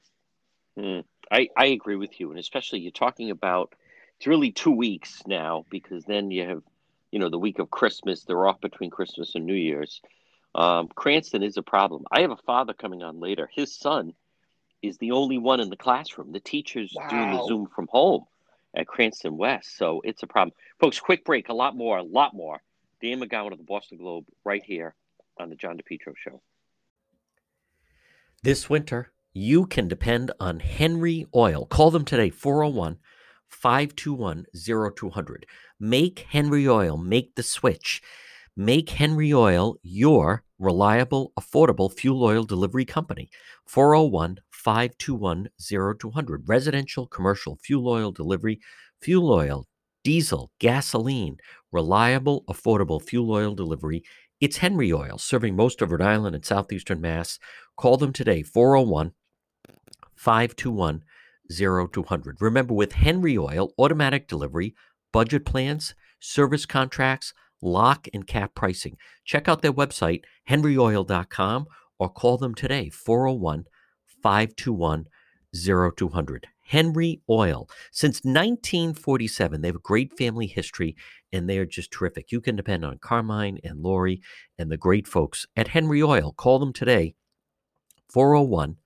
mm, 0.79 1.05
I, 1.31 1.49
I 1.57 1.67
agree 1.67 1.97
with 1.97 2.21
you 2.21 2.31
and 2.31 2.39
especially 2.39 2.81
you're 2.81 2.93
talking 2.93 3.31
about 3.31 3.75
it's 4.17 4.27
really 4.27 4.51
two 4.51 4.71
weeks 4.71 5.23
now 5.27 5.65
because 5.71 6.05
then 6.05 6.31
you 6.31 6.49
have 6.49 6.63
you 7.11 7.19
know 7.19 7.29
the 7.29 7.39
week 7.39 7.59
of 7.59 7.71
christmas 7.71 8.25
they're 8.25 8.47
off 8.47 8.61
between 8.61 8.91
christmas 8.91 9.35
and 9.35 9.47
new 9.47 9.55
year's 9.55 10.01
um, 10.55 10.89
Cranston 10.89 11.43
is 11.43 11.57
a 11.57 11.63
problem. 11.63 12.05
I 12.11 12.23
have 12.23 12.31
a 12.31 12.37
father 12.37 12.73
coming 12.73 13.03
on 13.03 13.21
later. 13.21 13.49
His 13.53 13.75
son 13.75 14.15
is 14.83 14.99
the 14.99 15.13
only 15.13 15.39
one 15.39 15.61
in 15.61 15.71
the 15.71 15.77
classroom. 15.77 16.33
The 16.33 16.41
teacher's 16.41 16.93
wow. 16.95 17.09
doing 17.09 17.31
the 17.33 17.47
Zoom 17.47 17.67
from 17.67 17.89
home 17.89 18.25
at 18.75 18.87
Cranston 18.87 19.37
West. 19.37 19.77
So 19.77 20.01
it's 20.05 20.23
a 20.23 20.27
problem. 20.27 20.55
Folks, 20.81 21.01
quick 21.01 21.25
break. 21.25 21.49
A 21.49 21.55
lot 21.55 21.77
more, 21.77 21.99
a 21.99 22.03
lot 22.03 22.35
more. 22.35 22.61
Dan 23.01 23.21
McGowan 23.21 23.53
of 23.53 23.59
the 23.59 23.65
Boston 23.65 23.99
Globe 23.99 24.27
right 24.45 24.63
here 24.63 24.95
on 25.39 25.51
the 25.51 25.55
John 25.55 25.79
DePetro 25.79 26.15
Show. 26.17 26.41
This 28.43 28.69
winter, 28.69 29.13
you 29.33 29.67
can 29.67 29.89
depend 29.89 30.31
on 30.41 30.61
Henry 30.61 31.27
Oil. 31.35 31.67
Call 31.67 31.91
them 31.91 32.05
today, 32.05 32.31
401 32.31 32.99
521 33.49 34.47
0200. 34.97 35.47
Make 35.81 36.27
Henry 36.31 36.69
Oil, 36.69 36.97
make 36.97 37.35
the 37.35 37.43
switch. 37.43 38.03
Make 38.57 38.91
Henry 38.91 39.33
Oil 39.33 39.77
your 39.83 40.43
reliable, 40.59 41.33
affordable 41.39 41.93
fuel 41.93 42.25
oil 42.25 42.45
delivery 42.45 42.85
company. 42.85 43.31
401 43.67 44.39
521 44.51 45.49
0200. 46.01 46.49
Residential, 46.49 47.07
commercial 47.07 47.57
fuel 47.63 47.89
oil 47.89 48.11
delivery, 48.11 48.61
fuel 49.01 49.31
oil, 49.31 49.67
diesel, 50.03 50.51
gasoline, 50.59 51.37
reliable, 51.71 52.45
affordable 52.49 53.01
fuel 53.01 53.31
oil 53.31 53.55
delivery. 53.55 54.03
It's 54.41 54.59
Henry 54.59 54.93
Oil, 54.93 55.19
serving 55.19 55.57
most 55.57 55.83
of 55.83 55.91
Rhode 55.91 56.03
Island 56.03 56.37
and 56.37 56.45
southeastern 56.45 57.01
Mass. 57.01 57.39
Call 57.77 57.97
them 57.97 58.13
today, 58.13 58.43
401 58.43 59.13
521 60.19 61.03
0200. 61.51 62.37
Remember, 62.41 62.75
with 62.75 62.93
Henry 62.93 63.39
Oil, 63.39 63.73
automatic 63.79 64.29
delivery, 64.29 64.75
budget 65.13 65.45
plans, 65.47 65.95
service 66.21 66.67
contracts, 66.67 67.33
lock 67.63 68.07
and 68.13 68.27
cap 68.27 68.55
pricing. 68.55 68.97
Check 69.25 69.49
out 69.49 69.63
their 69.63 69.73
website, 69.73 70.23
henryoil.com, 70.49 71.67
or 71.99 72.09
call 72.09 72.37
them 72.37 72.55
today, 72.55 72.91
401 72.91 73.65
521 74.23 75.07
0200. 75.55 76.49
Henry 76.69 77.23
Oil. 77.31 77.67
Since 77.91 78.19
1947, 78.25 79.63
they 79.63 79.69
have 79.69 79.77
a 79.77 79.81
great 79.81 80.17
family 80.19 80.47
history 80.47 80.97
and 81.33 81.49
they 81.49 81.57
are 81.59 81.65
just 81.65 81.91
terrific. 81.91 82.31
You 82.31 82.43
can 82.43 82.57
depend 82.57 82.85
on 82.85 82.99
Carmine 82.99 83.59
and 83.65 83.81
Lori 83.81 84.21
and 84.59 84.71
the 84.71 84.77
great 84.77 85.07
folks 85.07 85.47
at 85.57 85.69
Henry 85.69 86.03
Oil. 86.03 86.33
Call 86.33 86.59
them 86.59 86.75
today, 86.75 87.15
401 88.11 88.77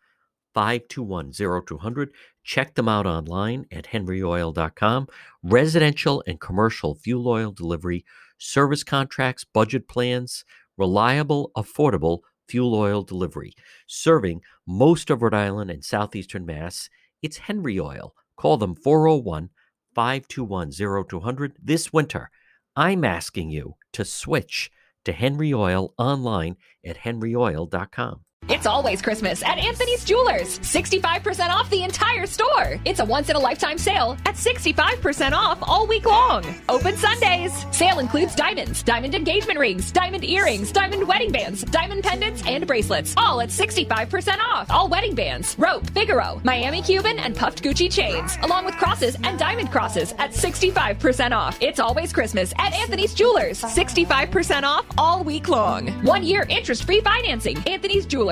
521 0.54 1.32
0200. 1.32 2.10
Check 2.44 2.74
them 2.74 2.88
out 2.88 3.06
online 3.06 3.66
at 3.70 3.86
henryoil.com. 3.86 5.08
Residential 5.42 6.22
and 6.26 6.40
commercial 6.40 6.94
fuel 6.94 7.28
oil 7.28 7.52
delivery 7.52 8.04
service 8.38 8.82
contracts, 8.82 9.44
budget 9.44 9.88
plans, 9.88 10.44
reliable, 10.76 11.52
affordable 11.56 12.20
fuel 12.48 12.74
oil 12.74 13.02
delivery. 13.02 13.54
Serving 13.86 14.40
most 14.66 15.10
of 15.10 15.22
Rhode 15.22 15.34
Island 15.34 15.70
and 15.70 15.84
southeastern 15.84 16.44
Mass, 16.44 16.88
it's 17.22 17.38
Henry 17.38 17.78
Oil. 17.78 18.14
Call 18.36 18.56
them 18.56 18.74
401 18.74 19.50
521 19.94 20.72
0200 21.08 21.56
this 21.62 21.92
winter. 21.92 22.30
I'm 22.74 23.04
asking 23.04 23.50
you 23.50 23.76
to 23.92 24.04
switch 24.04 24.70
to 25.04 25.12
Henry 25.12 25.52
Oil 25.52 25.94
online 25.98 26.56
at 26.84 26.98
henryoil.com. 26.98 28.24
It's 28.48 28.66
always 28.66 29.00
Christmas 29.00 29.40
at 29.44 29.56
Anthony's 29.56 30.04
Jewelers. 30.04 30.58
65% 30.58 31.50
off 31.50 31.70
the 31.70 31.84
entire 31.84 32.26
store. 32.26 32.80
It's 32.84 32.98
a 32.98 33.04
once 33.04 33.30
in 33.30 33.36
a 33.36 33.38
lifetime 33.38 33.78
sale 33.78 34.16
at 34.26 34.34
65% 34.34 35.32
off 35.32 35.58
all 35.62 35.86
week 35.86 36.06
long. 36.06 36.44
Open 36.68 36.96
Sundays. 36.96 37.64
Sale 37.70 38.00
includes 38.00 38.34
diamonds, 38.34 38.82
diamond 38.82 39.14
engagement 39.14 39.60
rings, 39.60 39.92
diamond 39.92 40.24
earrings, 40.24 40.72
diamond 40.72 41.06
wedding 41.06 41.30
bands, 41.30 41.62
diamond 41.62 42.02
pendants, 42.02 42.42
and 42.44 42.66
bracelets. 42.66 43.14
All 43.16 43.40
at 43.40 43.48
65% 43.50 44.38
off. 44.40 44.68
All 44.70 44.88
wedding 44.88 45.14
bands, 45.14 45.56
rope, 45.56 45.88
Figaro, 45.90 46.40
Miami 46.42 46.82
Cuban, 46.82 47.20
and 47.20 47.36
puffed 47.36 47.62
Gucci 47.62 47.90
chains, 47.90 48.36
along 48.42 48.64
with 48.64 48.76
crosses 48.76 49.16
and 49.22 49.38
diamond 49.38 49.70
crosses 49.70 50.14
at 50.18 50.32
65% 50.32 51.30
off. 51.30 51.56
It's 51.60 51.78
always 51.78 52.12
Christmas 52.12 52.52
at 52.58 52.74
Anthony's 52.74 53.14
Jewelers. 53.14 53.62
65% 53.62 54.64
off 54.64 54.84
all 54.98 55.22
week 55.22 55.48
long. 55.48 55.86
One 56.04 56.24
year 56.24 56.44
interest 56.48 56.84
free 56.84 57.00
financing. 57.00 57.56
Anthony's 57.68 58.04
Jewelers 58.04 58.31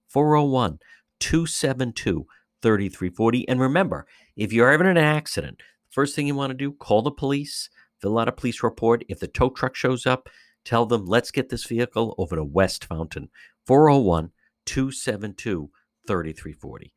401 0.11 0.79
272 1.19 2.25
3340. 2.61 3.47
And 3.47 3.59
remember, 3.59 4.05
if 4.35 4.53
you're 4.53 4.71
ever 4.71 4.83
in 4.83 4.97
an 4.97 5.03
accident, 5.03 5.61
first 5.89 6.15
thing 6.15 6.27
you 6.27 6.35
want 6.35 6.51
to 6.51 6.57
do, 6.57 6.73
call 6.73 7.01
the 7.01 7.11
police, 7.11 7.69
fill 8.01 8.19
out 8.19 8.27
a 8.27 8.31
police 8.31 8.63
report. 8.63 9.03
If 9.09 9.19
the 9.19 9.27
tow 9.27 9.49
truck 9.49 9.75
shows 9.75 10.05
up, 10.05 10.29
tell 10.65 10.85
them, 10.85 11.05
let's 11.05 11.31
get 11.31 11.49
this 11.49 11.65
vehicle 11.65 12.15
over 12.17 12.35
to 12.35 12.43
West 12.43 12.85
Fountain. 12.85 13.29
401 13.65 14.31
272 14.65 15.69
3340. 16.07 16.93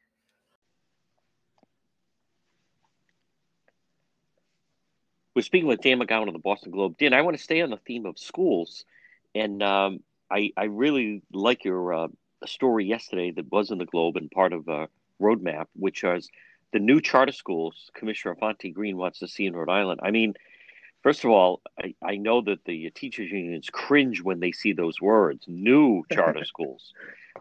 We're 5.34 5.42
speaking 5.42 5.66
with 5.66 5.80
Dan 5.80 5.98
McGowan 5.98 6.28
of 6.28 6.32
the 6.32 6.38
Boston 6.38 6.70
Globe. 6.70 6.96
Dan, 6.96 7.12
I 7.12 7.22
want 7.22 7.36
to 7.36 7.42
stay 7.42 7.60
on 7.60 7.70
the 7.70 7.76
theme 7.78 8.06
of 8.06 8.18
schools. 8.18 8.84
And 9.34 9.62
um, 9.64 10.00
I, 10.30 10.52
I 10.56 10.64
really 10.64 11.22
like 11.32 11.64
your 11.64 11.92
uh, 11.92 12.08
a 12.42 12.46
story 12.46 12.84
yesterday 12.84 13.30
that 13.32 13.50
was 13.50 13.70
in 13.70 13.78
the 13.78 13.86
Globe 13.86 14.16
and 14.16 14.30
part 14.30 14.52
of 14.52 14.68
a 14.68 14.88
roadmap, 15.20 15.66
which 15.74 16.02
was 16.02 16.28
the 16.72 16.78
new 16.78 17.00
charter 17.00 17.32
schools 17.32 17.90
Commissioner 17.94 18.34
Infante 18.34 18.70
Green 18.70 18.96
wants 18.96 19.20
to 19.20 19.28
see 19.28 19.46
in 19.46 19.54
Rhode 19.54 19.70
Island. 19.70 20.00
I 20.02 20.10
mean, 20.10 20.34
first 21.02 21.24
of 21.24 21.30
all, 21.30 21.62
I, 21.80 21.94
I 22.02 22.16
know 22.16 22.40
that 22.42 22.64
the 22.64 22.90
teachers 22.90 23.30
unions 23.30 23.70
cringe 23.70 24.22
when 24.22 24.40
they 24.40 24.52
see 24.52 24.72
those 24.72 25.00
words, 25.00 25.44
new 25.46 26.02
charter 26.12 26.44
schools, 26.52 26.92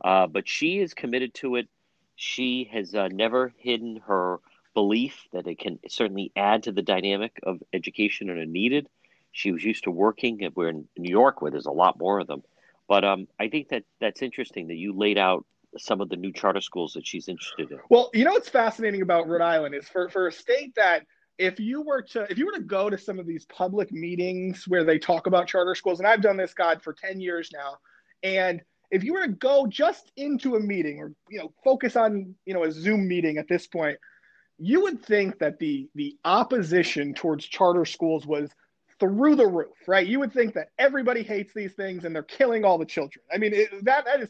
uh, 0.04 0.28
but 0.28 0.48
she 0.48 0.80
is 0.80 0.94
committed 0.94 1.34
to 1.36 1.56
it. 1.56 1.68
She 2.16 2.70
has 2.72 2.94
uh, 2.94 3.10
never 3.12 3.54
hidden 3.58 4.02
her 4.06 4.40
belief 4.74 5.28
that 5.34 5.48
it 5.48 5.60
can 5.60 5.80
certainly 5.88 6.32
add 6.36 6.64
to 6.64 6.72
the 6.72 6.82
dynamic 6.82 7.40
of 7.44 7.62
education 7.74 8.30
and 8.30 8.40
are 8.40 8.46
needed. 8.46 8.88
She 9.32 9.52
was 9.52 9.64
used 9.64 9.86
to 9.86 9.92
working. 9.92 10.48
We're 10.56 10.70
in 10.70 10.88
New 10.96 11.10
York, 11.10 11.42
where 11.42 11.50
there's 11.50 11.66
a 11.66 11.72
lot 11.72 11.98
more 11.98 12.20
of 12.20 12.28
them. 12.28 12.44
But 12.94 13.04
um, 13.04 13.28
I 13.40 13.48
think 13.48 13.70
that 13.70 13.86
that's 14.00 14.22
interesting 14.22 14.68
that 14.68 14.76
you 14.76 14.96
laid 14.96 15.18
out 15.18 15.48
some 15.80 16.00
of 16.00 16.10
the 16.10 16.16
new 16.16 16.32
charter 16.32 16.62
schools 16.62 16.94
that 16.94 17.08
she's 17.08 17.28
interested 17.28 17.72
in. 17.72 17.80
Well, 17.90 18.12
you 18.14 18.24
know 18.24 18.34
what's 18.34 18.50
fascinating 18.50 19.02
about 19.02 19.28
Rhode 19.28 19.42
Island 19.42 19.74
is 19.74 19.90
for, 19.90 20.10
for 20.10 20.28
a 20.28 20.32
state 20.32 20.76
that 20.76 21.08
if 21.40 21.60
you 21.60 21.82
were 21.82 22.04
to 22.04 22.28
if 22.30 22.38
you 22.38 22.46
were 22.46 22.52
to 22.52 22.62
go 22.62 22.92
to 22.92 22.98
some 23.00 23.18
of 23.18 23.26
these 23.26 23.48
public 23.48 23.92
meetings 23.92 24.66
where 24.68 24.84
they 24.84 25.00
talk 25.00 25.26
about 25.26 25.48
charter 25.48 25.74
schools, 25.74 26.02
and 26.02 26.08
I've 26.08 26.22
done 26.22 26.38
this 26.38 26.54
God 26.54 26.84
for 26.84 26.94
10 26.94 27.20
years 27.20 27.50
now, 27.52 27.78
and 28.22 28.62
if 28.92 29.04
you 29.04 29.14
were 29.14 29.26
to 29.26 29.34
go 29.34 29.66
just 29.66 30.12
into 30.16 30.56
a 30.56 30.60
meeting 30.60 31.00
or 31.00 31.14
you 31.32 31.40
know 31.40 31.52
focus 31.64 31.96
on 31.96 32.36
you 32.46 32.54
know 32.54 32.64
a 32.64 32.72
Zoom 32.72 33.08
meeting 33.08 33.40
at 33.40 33.48
this 33.48 33.66
point, 33.66 33.98
you 34.60 34.82
would 34.82 35.04
think 35.04 35.40
that 35.40 35.58
the 35.58 35.90
the 35.96 36.16
opposition 36.26 37.16
towards 37.16 37.44
charter 37.44 37.86
schools 37.86 38.28
was 38.28 38.52
through 39.04 39.36
the 39.36 39.46
roof, 39.46 39.76
right? 39.86 40.08
You 40.08 40.22
would 40.22 40.32
think 40.32 40.54
that 40.54 40.70
everybody 40.80 41.24
hates 41.24 41.54
these 41.54 41.74
things 41.74 42.06
and 42.06 42.16
they're 42.16 42.24
killing 42.24 42.64
all 42.64 42.78
the 42.78 42.86
children. 42.86 43.22
I 43.34 43.38
mean, 43.38 43.54
it, 43.54 43.84
that 43.84 44.06
that 44.06 44.22
is 44.22 44.30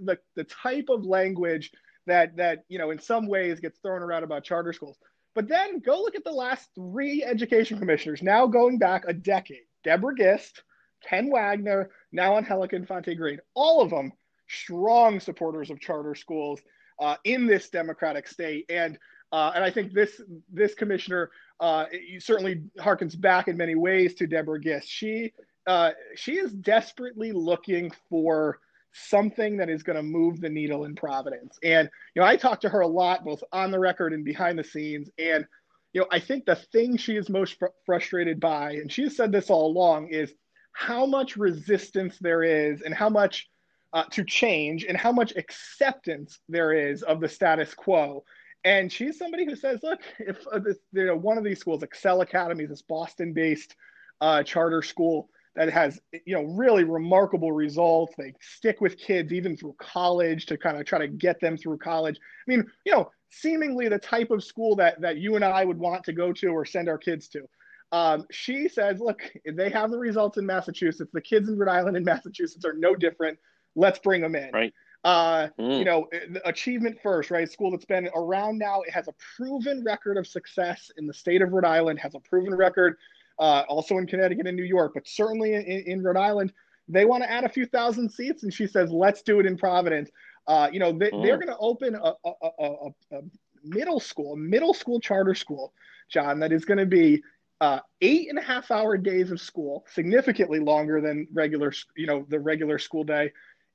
the 0.00 0.16
the 0.36 0.44
type 0.44 0.86
of 0.90 1.04
language 1.04 1.72
that 2.06 2.36
that 2.36 2.64
you 2.68 2.78
know 2.78 2.92
in 2.92 3.00
some 3.00 3.26
ways 3.26 3.58
gets 3.58 3.80
thrown 3.80 4.00
around 4.00 4.22
about 4.22 4.44
charter 4.44 4.72
schools. 4.72 4.96
But 5.34 5.48
then 5.48 5.80
go 5.80 6.00
look 6.00 6.14
at 6.14 6.22
the 6.22 6.30
last 6.30 6.68
three 6.76 7.24
education 7.24 7.80
commissioners, 7.80 8.22
now 8.22 8.46
going 8.46 8.78
back 8.78 9.04
a 9.08 9.12
decade: 9.12 9.64
Deborah 9.82 10.14
Gist, 10.16 10.62
Ken 11.02 11.28
Wagner, 11.28 11.90
now 12.12 12.34
on 12.34 12.44
Angelica 12.44 12.76
Infante 12.76 13.16
Green. 13.16 13.40
All 13.54 13.82
of 13.82 13.90
them 13.90 14.12
strong 14.46 15.18
supporters 15.18 15.70
of 15.70 15.80
charter 15.80 16.14
schools 16.14 16.60
uh, 17.00 17.16
in 17.24 17.48
this 17.48 17.70
democratic 17.70 18.28
state, 18.28 18.66
and 18.68 18.96
uh, 19.32 19.50
and 19.56 19.64
I 19.64 19.70
think 19.72 19.92
this 19.92 20.20
this 20.52 20.74
commissioner 20.74 21.32
uh, 21.62 21.86
certainly 22.18 22.60
harkens 22.80 23.18
back 23.18 23.46
in 23.46 23.56
many 23.56 23.76
ways 23.76 24.14
to 24.14 24.26
Deborah 24.26 24.60
Gist. 24.60 24.88
She 24.88 25.32
uh, 25.68 25.92
she 26.16 26.32
is 26.32 26.52
desperately 26.52 27.30
looking 27.30 27.92
for 28.10 28.58
something 28.92 29.56
that 29.56 29.70
is 29.70 29.84
going 29.84 29.96
to 29.96 30.02
move 30.02 30.40
the 30.40 30.48
needle 30.48 30.84
in 30.84 30.96
Providence. 30.96 31.56
And 31.62 31.88
you 32.14 32.20
know, 32.20 32.26
I 32.26 32.36
talked 32.36 32.62
to 32.62 32.68
her 32.68 32.80
a 32.80 32.86
lot, 32.86 33.24
both 33.24 33.44
on 33.52 33.70
the 33.70 33.78
record 33.78 34.12
and 34.12 34.24
behind 34.24 34.58
the 34.58 34.64
scenes. 34.64 35.08
And 35.18 35.46
you 35.92 36.00
know, 36.00 36.08
I 36.10 36.18
think 36.18 36.46
the 36.46 36.56
thing 36.56 36.96
she 36.96 37.16
is 37.16 37.30
most 37.30 37.58
fr- 37.60 37.66
frustrated 37.86 38.40
by, 38.40 38.72
and 38.72 38.90
she 38.90 39.02
has 39.04 39.16
said 39.16 39.30
this 39.30 39.48
all 39.48 39.70
along, 39.70 40.08
is 40.08 40.34
how 40.72 41.06
much 41.06 41.36
resistance 41.36 42.18
there 42.20 42.42
is, 42.42 42.82
and 42.82 42.92
how 42.92 43.08
much 43.08 43.48
uh, 43.92 44.04
to 44.10 44.24
change, 44.24 44.84
and 44.84 44.96
how 44.96 45.12
much 45.12 45.32
acceptance 45.36 46.40
there 46.48 46.72
is 46.72 47.04
of 47.04 47.20
the 47.20 47.28
status 47.28 47.72
quo. 47.72 48.24
And 48.64 48.92
she's 48.92 49.18
somebody 49.18 49.44
who 49.44 49.56
says, 49.56 49.80
look, 49.82 50.00
if 50.18 50.46
uh, 50.52 50.58
this, 50.58 50.78
you 50.92 51.06
know, 51.06 51.16
one 51.16 51.38
of 51.38 51.44
these 51.44 51.58
schools, 51.58 51.82
Excel 51.82 52.20
Academy, 52.20 52.64
this 52.66 52.82
Boston-based 52.82 53.74
uh, 54.20 54.42
charter 54.44 54.82
school 54.82 55.28
that 55.54 55.68
has, 55.68 56.00
you 56.24 56.34
know, 56.34 56.44
really 56.44 56.84
remarkable 56.84 57.52
results. 57.52 58.14
They 58.16 58.34
stick 58.40 58.80
with 58.80 58.96
kids 58.96 59.32
even 59.32 59.56
through 59.56 59.74
college 59.78 60.46
to 60.46 60.56
kind 60.56 60.78
of 60.78 60.86
try 60.86 60.98
to 60.98 61.08
get 61.08 61.40
them 61.40 61.56
through 61.56 61.78
college. 61.78 62.16
I 62.16 62.50
mean, 62.50 62.64
you 62.86 62.92
know, 62.92 63.10
seemingly 63.30 63.88
the 63.88 63.98
type 63.98 64.30
of 64.30 64.44
school 64.44 64.76
that 64.76 65.00
that 65.00 65.18
you 65.18 65.36
and 65.36 65.44
I 65.44 65.64
would 65.64 65.78
want 65.78 66.04
to 66.04 66.12
go 66.12 66.32
to 66.32 66.48
or 66.48 66.64
send 66.64 66.88
our 66.88 66.98
kids 66.98 67.28
to. 67.28 67.48
Um, 67.90 68.26
she 68.30 68.68
says, 68.68 69.00
look, 69.00 69.22
they 69.44 69.68
have 69.68 69.90
the 69.90 69.98
results 69.98 70.38
in 70.38 70.46
Massachusetts. 70.46 71.10
The 71.12 71.20
kids 71.20 71.48
in 71.48 71.58
Rhode 71.58 71.70
Island 71.70 71.96
and 71.96 72.06
Massachusetts 72.06 72.64
are 72.64 72.72
no 72.72 72.94
different. 72.94 73.38
Let's 73.74 73.98
bring 73.98 74.22
them 74.22 74.34
in. 74.34 74.50
Right. 74.52 74.72
Uh, 75.04 75.48
mm. 75.58 75.78
You 75.78 75.84
know, 75.84 76.06
achievement 76.44 76.98
first, 77.02 77.30
right? 77.30 77.50
School 77.50 77.72
that's 77.72 77.84
been 77.84 78.08
around 78.14 78.58
now. 78.58 78.82
It 78.82 78.90
has 78.92 79.08
a 79.08 79.14
proven 79.36 79.82
record 79.84 80.16
of 80.16 80.26
success 80.26 80.90
in 80.96 81.06
the 81.06 81.14
state 81.14 81.42
of 81.42 81.52
Rhode 81.52 81.64
Island. 81.64 81.98
Has 81.98 82.14
a 82.14 82.20
proven 82.20 82.54
record, 82.54 82.96
uh, 83.38 83.64
also 83.68 83.98
in 83.98 84.06
Connecticut 84.06 84.46
and 84.46 84.56
New 84.56 84.64
York, 84.64 84.92
but 84.94 85.08
certainly 85.08 85.54
in, 85.54 85.62
in 85.62 86.02
Rhode 86.02 86.16
Island. 86.16 86.52
They 86.88 87.04
want 87.04 87.22
to 87.22 87.30
add 87.30 87.44
a 87.44 87.48
few 87.48 87.66
thousand 87.66 88.10
seats, 88.10 88.42
and 88.44 88.52
she 88.52 88.66
says, 88.66 88.90
"Let's 88.92 89.22
do 89.22 89.40
it 89.40 89.46
in 89.46 89.56
Providence." 89.56 90.10
Uh, 90.46 90.68
you 90.72 90.78
know, 90.78 90.92
they, 90.92 91.10
mm. 91.10 91.22
going 91.22 91.46
to 91.46 91.58
open 91.58 91.94
a, 91.94 92.14
a, 92.24 92.32
a, 92.58 92.88
a, 93.12 93.20
middle 93.64 94.00
school, 94.00 94.34
a 94.34 94.36
middle 94.36 94.74
school 94.74 95.00
charter 95.00 95.34
school, 95.34 95.72
John, 96.08 96.40
that 96.40 96.52
is 96.52 96.64
going 96.64 96.78
to 96.78 96.86
be 96.86 97.22
uh, 97.60 97.78
eight 98.00 98.28
and 98.28 98.38
a 98.38 98.42
half 98.42 98.72
hour 98.72 98.96
days 98.96 99.30
of 99.30 99.40
school, 99.40 99.84
significantly 99.88 100.58
longer 100.58 101.00
than 101.00 101.28
regular, 101.32 101.72
you 101.96 102.06
know, 102.06 102.26
the 102.28 102.40
regular 102.40 102.78
school 102.78 103.04
day 103.04 103.30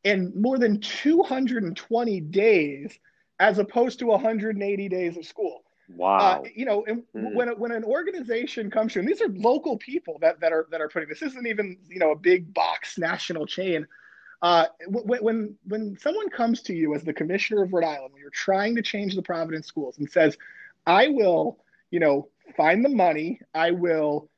in 0.07 0.31
more 0.39 0.57
than 0.57 0.79
220 0.79 2.21
days 2.21 2.97
as 3.39 3.59
opposed 3.59 3.99
to 3.99 4.05
180 4.05 4.89
days 4.89 5.17
of 5.17 5.25
school. 5.25 5.63
Wow. 5.89 6.17
Uh, 6.17 6.49
you 6.55 6.65
know, 6.65 6.85
mm. 6.87 7.03
when 7.33 7.49
when 7.59 7.71
an 7.71 7.83
organization 7.83 8.71
comes 8.71 8.93
to, 8.93 8.99
and 8.99 9.07
these 9.07 9.21
are 9.21 9.29
local 9.29 9.77
people 9.77 10.17
that, 10.21 10.39
that 10.39 10.51
are 10.51 10.67
that 10.71 10.81
are 10.81 10.89
putting 10.89 11.09
this 11.09 11.21
isn't 11.21 11.45
even 11.45 11.77
you 11.89 11.99
know 11.99 12.11
a 12.11 12.15
big 12.15 12.53
box 12.53 12.97
national 12.97 13.45
chain. 13.45 13.85
Uh, 14.41 14.65
when, 14.87 15.23
when 15.23 15.55
when 15.65 15.97
someone 15.99 16.29
comes 16.29 16.61
to 16.63 16.73
you 16.73 16.93
as 16.93 17.03
the 17.03 17.13
commissioner 17.13 17.63
of 17.63 17.73
Rhode 17.73 17.85
Island, 17.85 18.13
when 18.13 18.21
you're 18.21 18.29
trying 18.31 18.75
to 18.75 18.81
change 18.81 19.15
the 19.15 19.21
Providence 19.21 19.67
schools, 19.67 19.97
and 19.97 20.09
says, 20.09 20.37
"I 20.85 21.07
will, 21.07 21.57
you 21.89 21.99
know, 21.99 22.27
find 22.57 22.83
the 22.83 22.89
money, 22.89 23.39
I 23.53 23.71
will 23.71 24.29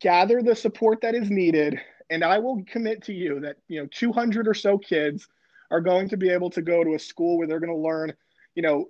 gather 0.00 0.42
the 0.42 0.54
support 0.54 1.00
that 1.02 1.14
is 1.14 1.28
needed, 1.28 1.80
and 2.10 2.24
I 2.24 2.38
will 2.38 2.62
commit 2.64 3.02
to 3.04 3.12
you 3.12 3.40
that 3.40 3.56
you 3.68 3.80
know 3.80 3.88
200 3.92 4.48
or 4.48 4.54
so 4.54 4.78
kids 4.78 5.28
are 5.70 5.80
going 5.80 6.08
to 6.08 6.16
be 6.16 6.30
able 6.30 6.50
to 6.50 6.62
go 6.62 6.84
to 6.84 6.94
a 6.94 6.98
school 6.98 7.38
where 7.38 7.46
they're 7.46 7.60
going 7.60 7.72
to 7.72 7.76
learn." 7.76 8.12
You 8.54 8.62
know, 8.62 8.88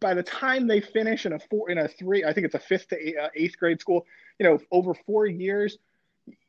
by 0.00 0.14
the 0.14 0.22
time 0.22 0.66
they 0.66 0.80
finish 0.80 1.26
in 1.26 1.34
a 1.34 1.38
four, 1.38 1.70
in 1.70 1.76
a 1.78 1.88
three, 1.88 2.24
I 2.24 2.32
think 2.32 2.46
it's 2.46 2.54
a 2.54 2.58
fifth 2.58 2.88
to 2.88 3.16
uh, 3.16 3.28
eighth 3.34 3.58
grade 3.58 3.80
school. 3.80 4.06
You 4.38 4.46
know, 4.46 4.58
over 4.70 4.94
four 4.94 5.26
years, 5.26 5.78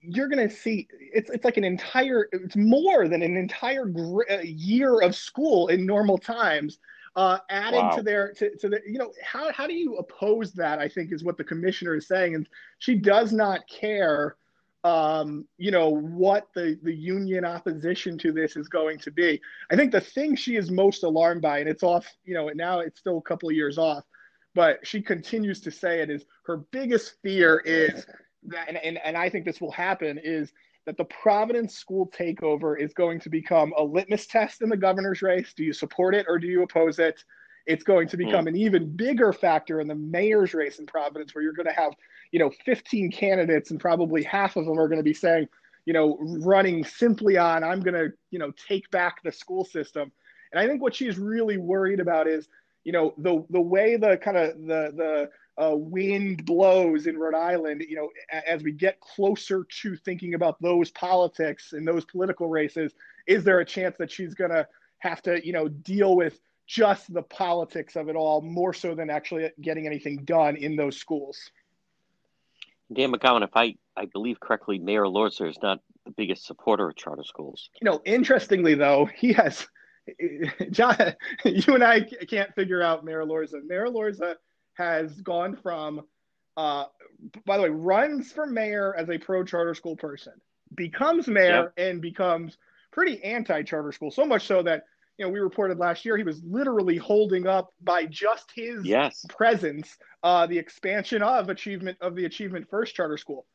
you're 0.01 0.27
going 0.27 0.47
to 0.47 0.53
see 0.53 0.87
it's 0.99 1.29
it's 1.29 1.45
like 1.45 1.57
an 1.57 1.63
entire 1.63 2.27
it's 2.31 2.55
more 2.55 3.07
than 3.07 3.21
an 3.21 3.37
entire 3.37 3.85
gr- 3.85 4.29
uh, 4.29 4.39
year 4.41 5.01
of 5.01 5.15
school 5.15 5.67
in 5.67 5.85
normal 5.85 6.17
times 6.17 6.79
uh, 7.15 7.39
added 7.49 7.77
wow. 7.77 7.89
to 7.89 8.01
their 8.01 8.33
to, 8.33 8.55
to 8.57 8.69
the 8.69 8.81
you 8.87 8.97
know 8.97 9.11
how 9.23 9.51
how 9.51 9.67
do 9.67 9.73
you 9.73 9.95
oppose 9.97 10.53
that 10.53 10.79
i 10.79 10.87
think 10.87 11.11
is 11.11 11.23
what 11.23 11.37
the 11.37 11.43
commissioner 11.43 11.95
is 11.95 12.07
saying 12.07 12.35
and 12.35 12.47
she 12.77 12.95
does 12.95 13.33
not 13.33 13.67
care 13.67 14.35
um, 14.83 15.45
you 15.57 15.71
know 15.71 15.89
what 15.89 16.47
the 16.55 16.79
the 16.83 16.93
union 16.93 17.43
opposition 17.43 18.17
to 18.17 18.31
this 18.31 18.55
is 18.55 18.69
going 18.69 18.97
to 18.97 19.11
be 19.11 19.41
i 19.71 19.75
think 19.75 19.91
the 19.91 19.99
thing 19.99 20.35
she 20.35 20.55
is 20.55 20.71
most 20.71 21.03
alarmed 21.03 21.41
by 21.41 21.59
and 21.59 21.67
it's 21.67 21.83
off 21.83 22.07
you 22.23 22.33
know 22.33 22.49
now 22.55 22.79
it's 22.79 22.99
still 22.99 23.17
a 23.17 23.21
couple 23.21 23.49
of 23.49 23.55
years 23.55 23.77
off 23.77 24.05
but 24.55 24.85
she 24.85 25.01
continues 25.01 25.59
to 25.61 25.71
say 25.71 26.01
it 26.01 26.09
is 26.09 26.25
her 26.45 26.57
biggest 26.71 27.15
fear 27.21 27.61
is 27.65 28.05
that, 28.43 28.67
and, 28.67 28.77
and, 28.77 28.99
and 29.03 29.17
I 29.17 29.29
think 29.29 29.45
this 29.45 29.61
will 29.61 29.71
happen, 29.71 30.19
is 30.23 30.51
that 30.85 30.97
the 30.97 31.05
Providence 31.05 31.75
school 31.75 32.11
takeover 32.17 32.79
is 32.79 32.93
going 32.93 33.19
to 33.21 33.29
become 33.29 33.73
a 33.77 33.83
litmus 33.83 34.27
test 34.27 34.61
in 34.61 34.69
the 34.69 34.77
governor's 34.77 35.21
race. 35.21 35.53
Do 35.55 35.63
you 35.63 35.73
support 35.73 36.15
it 36.15 36.25
or 36.27 36.39
do 36.39 36.47
you 36.47 36.63
oppose 36.63 36.99
it? 36.99 37.23
It's 37.69 37.83
going 37.83 38.07
to 38.07 38.17
become 38.17 38.45
mm. 38.45 38.49
an 38.49 38.55
even 38.55 38.95
bigger 38.95 39.31
factor 39.31 39.79
in 39.79 39.87
the 39.87 39.93
mayor's 39.93 40.55
race 40.55 40.79
in 40.79 40.87
Providence, 40.87 41.35
where 41.35 41.43
you're 41.43 41.53
going 41.53 41.67
to 41.67 41.73
have, 41.73 41.93
you 42.31 42.39
know, 42.39 42.51
15 42.65 43.11
candidates 43.11 43.69
and 43.69 43.79
probably 43.79 44.23
half 44.23 44.55
of 44.55 44.65
them 44.65 44.79
are 44.79 44.87
going 44.87 44.97
to 44.97 45.03
be 45.03 45.13
saying, 45.13 45.47
you 45.85 45.93
know, 45.93 46.17
running 46.19 46.83
simply 46.83 47.37
on, 47.37 47.63
I'm 47.63 47.81
going 47.81 47.93
to, 47.93 48.11
you 48.31 48.39
know, 48.39 48.51
take 48.67 48.89
back 48.89 49.21
the 49.21 49.31
school 49.31 49.63
system. 49.63 50.11
And 50.51 50.59
I 50.59 50.67
think 50.67 50.81
what 50.81 50.95
she's 50.95 51.19
really 51.19 51.57
worried 51.57 51.99
about 51.99 52.27
is, 52.27 52.47
you 52.85 52.91
know, 52.91 53.13
the 53.19 53.45
the 53.51 53.61
way 53.61 53.97
the 53.97 54.17
kind 54.17 54.37
of 54.37 54.57
the 54.57 55.29
the 55.57 55.63
uh, 55.63 55.75
wind 55.75 56.43
blows 56.45 57.05
in 57.05 57.19
Rhode 57.19 57.35
Island, 57.35 57.83
you 57.87 57.97
know, 57.97 58.09
as 58.47 58.63
we 58.63 58.71
get 58.71 58.99
closer 58.99 59.67
to 59.81 59.95
thinking 59.95 60.33
about 60.33 60.59
those 60.59 60.89
politics 60.89 61.73
and 61.73 61.87
those 61.87 62.03
political 62.05 62.49
races, 62.49 62.93
is 63.27 63.43
there 63.43 63.59
a 63.59 63.65
chance 63.65 63.95
that 63.99 64.09
she's 64.09 64.33
going 64.33 64.49
to 64.49 64.67
have 64.99 65.21
to, 65.21 65.45
you 65.45 65.53
know, 65.53 65.67
deal 65.67 66.15
with 66.15 66.39
just 66.69 67.11
the 67.11 67.23
politics 67.23 67.95
of 67.95 68.09
it 68.09 68.15
all 68.15 68.41
more 68.41 68.73
so 68.73 68.93
than 68.93 69.09
actually 69.09 69.49
getting 69.59 69.87
anything 69.87 70.17
done 70.23 70.55
in 70.55 70.75
those 70.75 70.95
schools? 70.95 71.49
Dan 72.93 73.11
McGowan, 73.11 73.43
if 73.43 73.49
I, 73.55 73.75
I 73.97 74.05
believe 74.05 74.39
correctly, 74.39 74.77
Mayor 74.77 75.03
Elorza 75.03 75.49
is 75.49 75.57
not 75.63 75.79
the 76.05 76.11
biggest 76.11 76.45
supporter 76.45 76.87
of 76.87 76.95
charter 76.95 77.23
schools. 77.23 77.71
You 77.81 77.89
know, 77.89 78.01
interestingly, 78.05 78.75
though, 78.75 79.05
he 79.05 79.33
has, 79.33 79.67
John, 80.69 80.95
you 81.43 81.73
and 81.73 81.83
I 81.83 82.01
can't 82.01 82.53
figure 82.53 82.83
out 82.83 83.03
Mayor 83.03 83.23
Elorza. 83.23 83.65
Mayor 83.65 83.87
Elorza 83.87 84.35
has 84.73 85.19
gone 85.21 85.55
from, 85.55 86.01
uh, 86.55 86.85
by 87.47 87.57
the 87.57 87.63
way, 87.63 87.69
runs 87.69 88.31
for 88.31 88.45
mayor 88.45 88.95
as 88.95 89.09
a 89.09 89.17
pro 89.17 89.43
charter 89.43 89.73
school 89.73 89.95
person, 89.95 90.33
becomes 90.75 91.27
mayor, 91.27 91.73
yep. 91.75 91.89
and 91.89 91.99
becomes 91.99 92.59
pretty 92.91 93.23
anti 93.23 93.63
charter 93.63 93.91
school. 93.91 94.11
So 94.11 94.23
much 94.23 94.45
so 94.45 94.61
that 94.63 94.83
you 95.19 95.25
know 95.25 95.31
we 95.31 95.39
reported 95.39 95.77
last 95.77 96.05
year 96.05 96.17
he 96.17 96.23
was 96.23 96.41
literally 96.43 96.95
holding 96.95 97.45
up 97.45 97.73
by 97.81 98.05
just 98.05 98.51
his 98.55 98.85
yes. 98.85 99.25
presence 99.27 99.97
uh, 100.23 100.47
the 100.47 100.57
expansion 100.57 101.21
of 101.21 101.49
achievement 101.49 101.97
of 102.01 102.15
the 102.15 102.25
achievement 102.25 102.67
first 102.69 102.95
charter 102.95 103.17
school. 103.17 103.45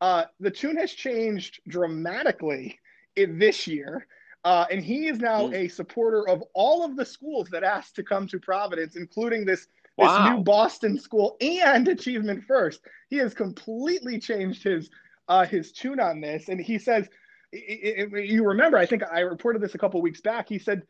Uh, 0.00 0.24
the 0.38 0.50
tune 0.50 0.76
has 0.76 0.92
changed 0.92 1.60
dramatically 1.66 2.78
in 3.16 3.38
this 3.38 3.66
year. 3.66 4.06
Uh, 4.44 4.66
and 4.70 4.84
he 4.84 5.06
is 5.06 5.18
now 5.18 5.48
mm. 5.48 5.54
a 5.54 5.68
supporter 5.68 6.28
of 6.28 6.44
all 6.52 6.84
of 6.84 6.96
the 6.96 7.04
schools 7.04 7.48
that 7.48 7.64
asked 7.64 7.96
to 7.96 8.02
come 8.02 8.26
to 8.26 8.38
Providence, 8.38 8.94
including 8.94 9.46
this 9.46 9.66
this 9.96 10.10
new 10.28 10.42
Boston 10.42 10.98
school 10.98 11.36
and 11.40 11.88
Achievement 11.88 12.44
First. 12.44 12.80
He 13.08 13.16
has 13.16 13.32
completely 13.32 14.18
changed 14.18 14.62
his 14.62 14.90
uh, 15.28 15.46
his 15.46 15.72
tune 15.72 16.00
on 16.00 16.20
this, 16.20 16.50
and 16.50 16.60
he 16.60 16.78
says, 16.78 17.08
it, 17.52 18.12
it, 18.12 18.26
you 18.26 18.44
remember, 18.44 18.76
I 18.76 18.84
think 18.84 19.02
I 19.10 19.20
reported 19.20 19.62
this 19.62 19.74
a 19.74 19.78
couple 19.78 20.02
weeks 20.02 20.20
back. 20.20 20.48
He 20.48 20.58
said, 20.58 20.82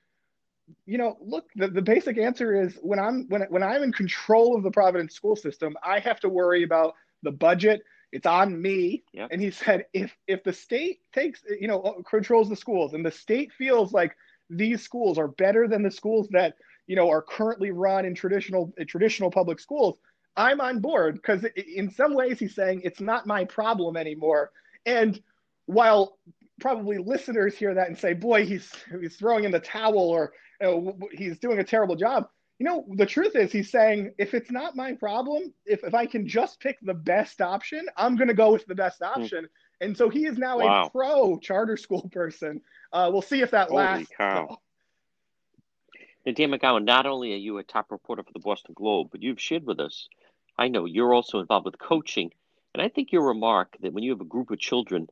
you 0.87 0.98
know, 0.98 1.16
look, 1.20 1.46
the, 1.57 1.68
the 1.68 1.83
basic 1.83 2.18
answer 2.18 2.61
is 2.62 2.79
when 2.83 2.98
I'm 2.98 3.27
when 3.29 3.42
when 3.50 3.62
I'm 3.62 3.83
in 3.83 3.92
control 3.92 4.57
of 4.57 4.62
the 4.62 4.70
Providence 4.70 5.14
school 5.14 5.37
system, 5.37 5.77
I 5.83 5.98
have 6.00 6.20
to 6.20 6.29
worry 6.29 6.62
about 6.62 6.94
the 7.22 7.33
budget. 7.33 7.83
It's 8.12 8.27
on 8.27 8.61
me. 8.61 9.03
Yep. 9.12 9.29
And 9.33 9.40
he 9.42 9.50
said, 9.50 9.87
if 9.92 10.16
if 10.27 10.44
the 10.44 10.53
state 10.53 11.00
takes, 11.12 11.42
you 11.61 11.68
know, 11.68 12.03
controls 12.09 12.48
the 12.48 12.57
schools, 12.57 12.94
and 12.94 13.05
the 13.05 13.11
state 13.11 13.53
feels 13.53 13.92
like 13.92 14.16
these 14.50 14.83
schools 14.83 15.18
are 15.18 15.29
better 15.29 15.66
than 15.68 15.83
the 15.83 15.90
schools 15.90 16.29
that 16.31 16.55
you 16.87 16.96
know 16.96 17.11
are 17.11 17.22
currently 17.22 17.70
run 17.70 18.05
in 18.05 18.14
traditional 18.14 18.72
traditional 18.87 19.31
public 19.31 19.59
schools 19.59 19.96
i'm 20.37 20.61
on 20.61 20.81
board 20.81 21.14
because 21.14 21.44
in 21.66 21.90
some 21.90 22.14
ways 22.14 22.38
he's 22.38 22.55
saying 22.55 22.81
it's 22.85 23.00
not 23.00 23.27
my 23.27 23.44
problem 23.44 23.96
anymore 23.96 24.50
and 24.87 25.20
while 25.66 26.18
probably 26.61 26.98
listeners 26.98 27.57
hear 27.57 27.74
that 27.74 27.88
and 27.88 27.98
say 27.98 28.12
boy 28.12 28.44
he's 28.44 28.70
he's 29.00 29.16
throwing 29.16 29.44
in 29.44 29.50
the 29.50 29.61
towel 29.61 29.98
or 29.98 30.33
you 30.64 30.70
know, 30.70 31.09
he's 31.12 31.38
doing 31.38 31.59
a 31.59 31.64
terrible 31.64 31.96
job 31.96 32.29
you 32.59 32.66
know 32.66 32.85
the 32.96 33.07
truth 33.07 33.35
is 33.35 33.50
he's 33.50 33.70
saying 33.70 34.12
if 34.16 34.33
it's 34.33 34.50
not 34.50 34.77
my 34.77 34.92
problem 34.92 35.53
if, 35.66 35.83
if 35.83 35.92
i 35.92 36.07
can 36.07 36.27
just 36.27 36.61
pick 36.61 36.79
the 36.83 36.94
best 36.94 37.40
option 37.40 37.87
i'm 37.96 38.16
going 38.16 38.29
to 38.29 38.35
go 38.35 38.53
with 38.53 38.64
the 38.66 38.74
best 38.74 38.98
hmm. 38.98 39.20
option 39.20 39.44
mm. 39.44 39.48
and 39.81 39.96
so 39.96 40.09
he 40.09 40.24
is 40.24 40.38
now 40.38 40.59
wow. 40.59 40.87
a 40.87 40.90
pro 40.90 41.38
charter 41.38 41.77
school 41.77 42.09
person 42.12 42.61
uh, 42.92 43.11
we'll 43.12 43.22
see 43.22 43.40
if 43.40 43.50
that 43.50 43.68
Holy 43.70 43.83
lasts 43.83 44.12
cow. 44.16 44.57
Dan 46.24 46.53
McGowan, 46.53 46.85
not 46.85 47.07
only 47.07 47.35
are 47.35 47.37
you 47.37 47.59
a 47.59 47.64
top 47.64 47.90
reporter 47.90 48.22
for 48.22 48.33
the 48.33 48.38
Boston 48.38 48.72
Globe, 48.74 49.09
but 49.11 49.20
you've 49.20 49.40
shared 49.40 49.66
with 49.66 49.81
us, 49.81 50.09
I 50.57 50.68
know 50.68 50.85
you're 50.85 51.12
also 51.12 51.40
involved 51.40 51.66
with 51.66 51.79
coaching. 51.79 52.31
And 52.72 52.81
I 52.81 52.88
think 52.88 53.11
your 53.11 53.27
remark 53.27 53.77
that 53.81 53.92
when 53.92 54.05
you 54.05 54.12
have 54.12 54.20
a 54.20 54.24
group 54.24 54.53
of 54.53 54.61
children, 54.61 55.09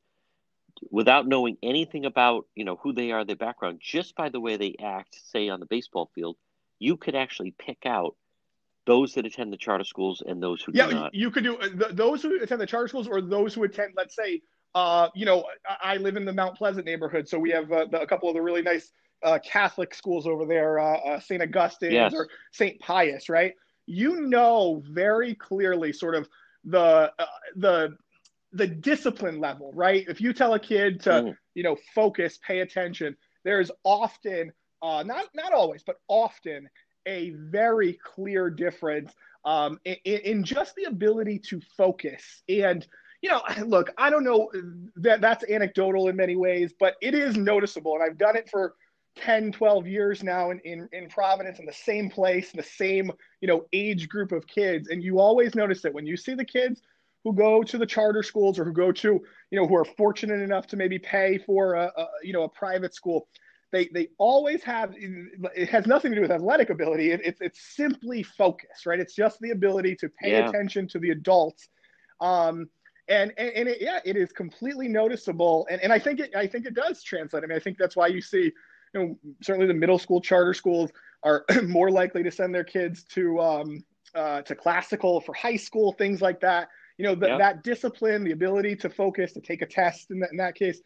without 0.90 1.26
knowing 1.26 1.56
anything 1.62 2.04
about, 2.04 2.46
you 2.54 2.64
know, 2.64 2.76
who 2.82 2.92
they 2.92 3.12
are, 3.12 3.24
their 3.24 3.36
background, 3.36 3.80
just 3.82 4.14
by 4.14 4.28
the 4.28 4.40
way 4.40 4.56
they 4.56 4.74
act, 4.82 5.16
say 5.30 5.48
on 5.48 5.60
the 5.60 5.66
baseball 5.66 6.10
field, 6.14 6.36
you 6.78 6.96
could 6.96 7.14
actually 7.14 7.54
pick 7.58 7.86
out 7.86 8.16
those 8.86 9.14
that 9.14 9.24
attend 9.24 9.52
the 9.52 9.56
charter 9.56 9.84
schools 9.84 10.22
and 10.26 10.42
those 10.42 10.62
who 10.62 10.72
yeah, 10.74 10.88
do 10.88 10.94
not. 10.94 11.14
you 11.14 11.30
could 11.30 11.44
do 11.44 11.56
uh, 11.56 11.68
those 11.92 12.22
who 12.22 12.42
attend 12.42 12.60
the 12.60 12.66
charter 12.66 12.88
schools 12.88 13.06
or 13.06 13.20
those 13.20 13.54
who 13.54 13.62
attend, 13.62 13.92
let's 13.96 14.16
say, 14.16 14.42
uh, 14.74 15.08
you 15.14 15.24
know, 15.24 15.44
I 15.82 15.98
live 15.98 16.16
in 16.16 16.24
the 16.24 16.32
Mount 16.32 16.56
Pleasant 16.56 16.86
neighborhood, 16.86 17.28
so 17.28 17.38
we 17.38 17.50
have 17.50 17.70
uh, 17.70 17.86
the, 17.90 18.00
a 18.00 18.06
couple 18.06 18.28
of 18.28 18.34
the 18.34 18.40
really 18.40 18.62
nice 18.62 18.90
uh, 19.22 19.38
Catholic 19.44 19.94
schools 19.94 20.26
over 20.26 20.46
there, 20.46 20.78
uh, 20.80 20.96
uh, 20.96 21.20
St. 21.20 21.42
Augustine 21.42 21.92
yes. 21.92 22.12
or 22.14 22.28
St. 22.52 22.80
Pius, 22.80 23.28
right? 23.28 23.54
You 23.86 24.22
know 24.22 24.82
very 24.86 25.34
clearly 25.34 25.92
sort 25.92 26.14
of 26.14 26.28
the 26.64 27.12
uh, 27.18 27.26
the 27.56 27.96
the 28.52 28.66
discipline 28.66 29.40
level, 29.40 29.72
right? 29.74 30.04
If 30.08 30.20
you 30.20 30.32
tell 30.32 30.54
a 30.54 30.60
kid 30.60 31.00
to, 31.02 31.10
mm. 31.10 31.36
you 31.54 31.62
know, 31.62 31.76
focus, 31.94 32.38
pay 32.46 32.60
attention, 32.60 33.16
there's 33.44 33.70
often, 33.84 34.52
uh, 34.82 35.02
not 35.04 35.26
not 35.34 35.52
always, 35.52 35.82
but 35.82 35.96
often 36.08 36.68
a 37.06 37.30
very 37.30 37.98
clear 38.04 38.50
difference 38.50 39.12
um, 39.44 39.80
in, 39.84 39.96
in 40.04 40.44
just 40.44 40.74
the 40.76 40.84
ability 40.84 41.38
to 41.38 41.60
focus 41.76 42.42
and 42.48 42.86
you 43.22 43.30
know, 43.30 43.40
look, 43.66 43.90
I 43.96 44.10
don't 44.10 44.24
know 44.24 44.50
that 44.96 45.20
that's 45.20 45.44
anecdotal 45.48 46.08
in 46.08 46.16
many 46.16 46.36
ways, 46.36 46.74
but 46.78 46.96
it 47.00 47.14
is 47.14 47.36
noticeable. 47.36 47.94
And 47.94 48.02
I've 48.02 48.18
done 48.18 48.36
it 48.36 48.50
for 48.50 48.74
10 49.16 49.52
12 49.52 49.86
years 49.86 50.22
now 50.22 50.50
in, 50.50 50.58
in, 50.60 50.88
in 50.92 51.06
providence 51.06 51.58
in 51.58 51.66
the 51.66 51.72
same 51.72 52.08
place 52.08 52.50
in 52.52 52.56
the 52.56 52.62
same 52.62 53.12
you 53.42 53.48
know 53.48 53.66
age 53.74 54.08
group 54.08 54.32
of 54.32 54.46
kids 54.46 54.88
and 54.88 55.02
you 55.02 55.18
always 55.18 55.54
notice 55.54 55.82
that 55.82 55.92
when 55.92 56.06
you 56.06 56.16
see 56.16 56.32
the 56.32 56.42
kids 56.42 56.80
who 57.24 57.32
go 57.32 57.62
to 57.62 57.78
the 57.78 57.86
charter 57.86 58.22
schools 58.22 58.58
or 58.58 58.64
who 58.64 58.72
go 58.72 58.92
to 58.92 59.20
you 59.50 59.60
know 59.60 59.66
who 59.66 59.76
are 59.76 59.84
fortunate 59.84 60.40
enough 60.40 60.66
to 60.66 60.76
maybe 60.76 60.98
pay 60.98 61.38
for 61.38 61.74
a, 61.74 61.92
a 61.96 62.06
you 62.22 62.32
know 62.32 62.42
a 62.42 62.48
private 62.48 62.94
school 62.94 63.28
they 63.72 63.88
they 63.94 64.08
always 64.18 64.62
have 64.62 64.94
it 64.96 65.68
has 65.68 65.86
nothing 65.86 66.12
to 66.12 66.16
do 66.16 66.22
with 66.22 66.30
athletic 66.30 66.70
ability. 66.70 67.10
It, 67.10 67.20
it's 67.24 67.40
it's 67.40 67.74
simply 67.74 68.22
focus 68.22 68.86
right? 68.86 69.00
It's 69.00 69.14
just 69.14 69.40
the 69.40 69.50
ability 69.50 69.96
to 69.96 70.08
pay 70.08 70.32
yeah. 70.32 70.48
attention 70.48 70.86
to 70.88 70.98
the 70.98 71.10
adults. 71.10 71.68
Um 72.20 72.68
and 73.08 73.32
and, 73.38 73.50
and 73.50 73.68
it, 73.68 73.78
yeah 73.80 74.00
it 74.04 74.16
is 74.16 74.30
completely 74.30 74.88
noticeable. 74.88 75.66
And, 75.70 75.80
and 75.80 75.92
i 75.92 75.98
think 75.98 76.20
it 76.20 76.34
i 76.36 76.46
think 76.46 76.66
it 76.66 76.74
does 76.74 77.02
translate. 77.02 77.42
I 77.42 77.46
mean 77.46 77.56
i 77.56 77.60
think 77.60 77.78
that's 77.78 77.96
why 77.96 78.08
you 78.08 78.20
see 78.20 78.52
you 78.94 79.00
know, 79.00 79.18
certainly 79.40 79.66
the 79.66 79.74
middle 79.74 79.98
school 79.98 80.20
charter 80.20 80.54
schools 80.54 80.90
are 81.22 81.44
more 81.62 81.90
likely 81.90 82.22
to 82.22 82.30
send 82.30 82.54
their 82.54 82.64
kids 82.64 83.04
to 83.04 83.40
um, 83.40 83.84
uh, 84.14 84.42
to 84.42 84.54
classical 84.54 85.20
for 85.20 85.34
high 85.34 85.56
school, 85.56 85.92
things 85.92 86.20
like 86.20 86.40
that. 86.40 86.68
You 86.98 87.06
know, 87.06 87.14
the, 87.14 87.28
yeah. 87.28 87.38
that 87.38 87.62
discipline, 87.62 88.24
the 88.24 88.32
ability 88.32 88.76
to 88.76 88.90
focus, 88.90 89.32
to 89.32 89.40
take 89.40 89.62
a 89.62 89.66
test 89.66 90.10
in 90.10 90.20
that, 90.20 90.30
in 90.30 90.36
that 90.38 90.54
case, 90.54 90.80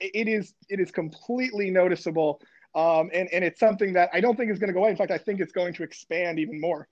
it 0.00 0.28
is 0.28 0.54
it 0.68 0.80
is 0.80 0.90
completely 0.90 1.70
noticeable, 1.70 2.40
um, 2.74 3.10
and 3.12 3.28
and 3.32 3.44
it's 3.44 3.60
something 3.60 3.92
that 3.94 4.10
I 4.12 4.20
don't 4.20 4.36
think 4.36 4.50
is 4.50 4.58
going 4.58 4.68
to 4.68 4.74
go 4.74 4.80
away. 4.80 4.90
In 4.90 4.96
fact, 4.96 5.10
I 5.10 5.18
think 5.18 5.40
it's 5.40 5.52
going 5.52 5.74
to 5.74 5.82
expand 5.82 6.38
even 6.38 6.60
more. 6.60 6.88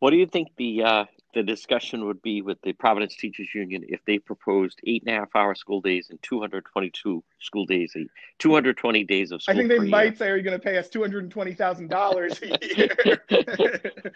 What 0.00 0.10
do 0.10 0.16
you 0.16 0.26
think 0.26 0.48
the 0.56 0.82
uh, 0.82 1.04
the 1.34 1.42
discussion 1.42 2.06
would 2.06 2.22
be 2.22 2.42
with 2.42 2.60
the 2.62 2.72
Providence 2.72 3.16
Teachers 3.16 3.48
Union 3.54 3.84
if 3.88 4.00
they 4.06 4.18
proposed 4.18 4.80
eight 4.86 5.02
and 5.06 5.14
a 5.14 5.20
half 5.20 5.28
hour 5.34 5.54
school 5.54 5.80
days 5.80 6.08
and 6.10 6.20
222 6.22 7.22
school 7.40 7.66
days, 7.66 7.94
220 8.38 9.04
days 9.04 9.30
of 9.30 9.42
school? 9.42 9.54
I 9.54 9.56
think 9.56 9.68
they 9.68 9.78
might 9.78 10.04
year. 10.04 10.16
say, 10.16 10.28
"Are 10.30 10.36
you 10.36 10.42
going 10.42 10.58
to 10.58 10.62
pay 10.62 10.78
us 10.78 10.88
two 10.88 11.02
hundred 11.02 11.24
and 11.24 11.32
twenty 11.32 11.54
thousand 11.54 11.88
dollars 11.88 12.40
a 12.42 12.58
year?" 12.76 13.22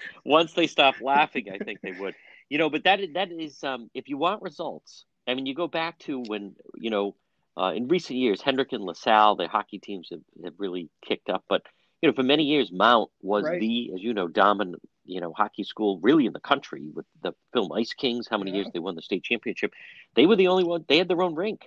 Once 0.24 0.54
they 0.54 0.66
stop 0.66 0.96
laughing, 1.00 1.50
I 1.52 1.58
think 1.62 1.80
they 1.82 1.92
would. 1.92 2.14
You 2.48 2.58
know, 2.58 2.70
but 2.70 2.84
that 2.84 3.00
that 3.14 3.32
is 3.32 3.62
um, 3.64 3.90
if 3.94 4.08
you 4.08 4.16
want 4.18 4.42
results. 4.42 5.04
I 5.26 5.34
mean, 5.34 5.46
you 5.46 5.54
go 5.54 5.68
back 5.68 5.98
to 6.00 6.22
when 6.26 6.54
you 6.76 6.90
know 6.90 7.16
uh, 7.56 7.72
in 7.74 7.88
recent 7.88 8.18
years, 8.18 8.42
Hendrick 8.42 8.72
and 8.72 8.84
LaSalle, 8.84 9.36
the 9.36 9.48
hockey 9.48 9.78
teams 9.78 10.08
have, 10.10 10.20
have 10.44 10.54
really 10.58 10.90
kicked 11.02 11.30
up, 11.30 11.44
but 11.48 11.62
you 12.04 12.10
know, 12.10 12.14
for 12.14 12.22
many 12.22 12.44
years, 12.44 12.70
Mount 12.70 13.10
was 13.22 13.44
right. 13.44 13.58
the, 13.58 13.92
as 13.94 14.02
you 14.02 14.12
know, 14.12 14.28
dominant, 14.28 14.82
you 15.06 15.22
know, 15.22 15.32
hockey 15.32 15.64
school 15.64 16.00
really 16.02 16.26
in 16.26 16.34
the 16.34 16.40
country 16.40 16.90
with 16.92 17.06
the 17.22 17.32
film 17.54 17.72
Ice 17.72 17.94
Kings. 17.94 18.28
How 18.28 18.36
many 18.36 18.50
yeah. 18.50 18.56
years 18.58 18.68
they 18.74 18.78
won 18.78 18.94
the 18.94 19.00
state 19.00 19.24
championship? 19.24 19.72
They 20.14 20.26
were 20.26 20.36
the 20.36 20.48
only 20.48 20.64
one. 20.64 20.84
They 20.86 20.98
had 20.98 21.08
their 21.08 21.22
own 21.22 21.34
rink, 21.34 21.66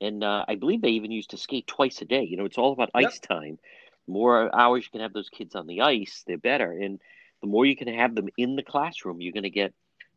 and 0.00 0.22
uh, 0.22 0.44
I 0.46 0.54
believe 0.54 0.82
they 0.82 0.90
even 0.90 1.10
used 1.10 1.30
to 1.30 1.36
skate 1.36 1.66
twice 1.66 2.00
a 2.00 2.04
day. 2.04 2.22
You 2.22 2.36
know, 2.36 2.44
it's 2.44 2.58
all 2.58 2.72
about 2.72 2.90
yep. 2.94 3.08
ice 3.08 3.18
time. 3.18 3.58
The 4.06 4.12
more 4.12 4.54
hours 4.54 4.84
you 4.84 4.90
can 4.92 5.00
have 5.00 5.12
those 5.12 5.30
kids 5.30 5.56
on 5.56 5.66
the 5.66 5.80
ice, 5.80 6.22
they're 6.28 6.38
better, 6.38 6.70
and 6.70 7.00
the 7.40 7.48
more 7.48 7.66
you 7.66 7.74
can 7.74 7.88
have 7.88 8.14
them 8.14 8.28
in 8.36 8.54
the 8.54 8.62
classroom, 8.62 9.20
you're 9.20 9.32
going 9.32 9.42
to 9.42 9.50
get 9.50 9.74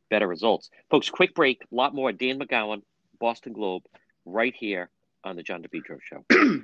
better 0.10 0.28
results. 0.28 0.70
Folks, 0.90 1.10
quick 1.10 1.34
break. 1.36 1.62
A 1.62 1.76
lot 1.76 1.94
more. 1.96 2.12
Dan 2.12 2.40
McGowan, 2.40 2.82
Boston 3.20 3.54
Globe, 3.54 3.84
right 4.26 4.54
here 4.58 4.90
on 5.24 5.36
the 5.36 5.44
John 5.44 5.64
DePetro 5.64 6.00
Show. 6.02 6.26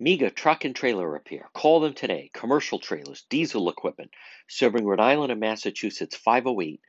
MEGA 0.00 0.30
Truck 0.30 0.64
and 0.64 0.74
Trailer 0.74 1.08
Repair. 1.08 1.48
Call 1.54 1.78
them 1.78 1.94
today. 1.94 2.30
Commercial 2.34 2.80
trailers, 2.80 3.24
diesel 3.30 3.70
equipment, 3.70 4.10
serving 4.48 4.84
Rhode 4.84 4.98
Island 4.98 5.30
and 5.30 5.40
Massachusetts 5.40 6.16
508 6.16 6.80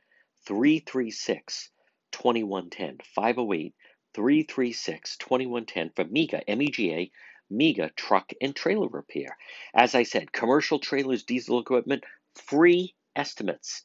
336 0.46 1.70
2110. 2.10 2.98
508 3.14 3.74
336 4.14 5.16
2110 5.16 5.90
for 5.94 6.04
MEGA, 6.10 6.50
M 6.50 6.62
E 6.62 6.70
G 6.70 6.92
A, 6.92 7.10
MEGA 7.50 7.90
Truck 7.96 8.32
and 8.40 8.54
Trailer 8.54 8.88
Repair. 8.88 9.36
As 9.74 9.94
I 9.94 10.02
said, 10.02 10.32
commercial 10.32 10.78
trailers, 10.78 11.24
diesel 11.24 11.60
equipment, 11.60 12.04
free 12.34 12.94
estimates. 13.14 13.84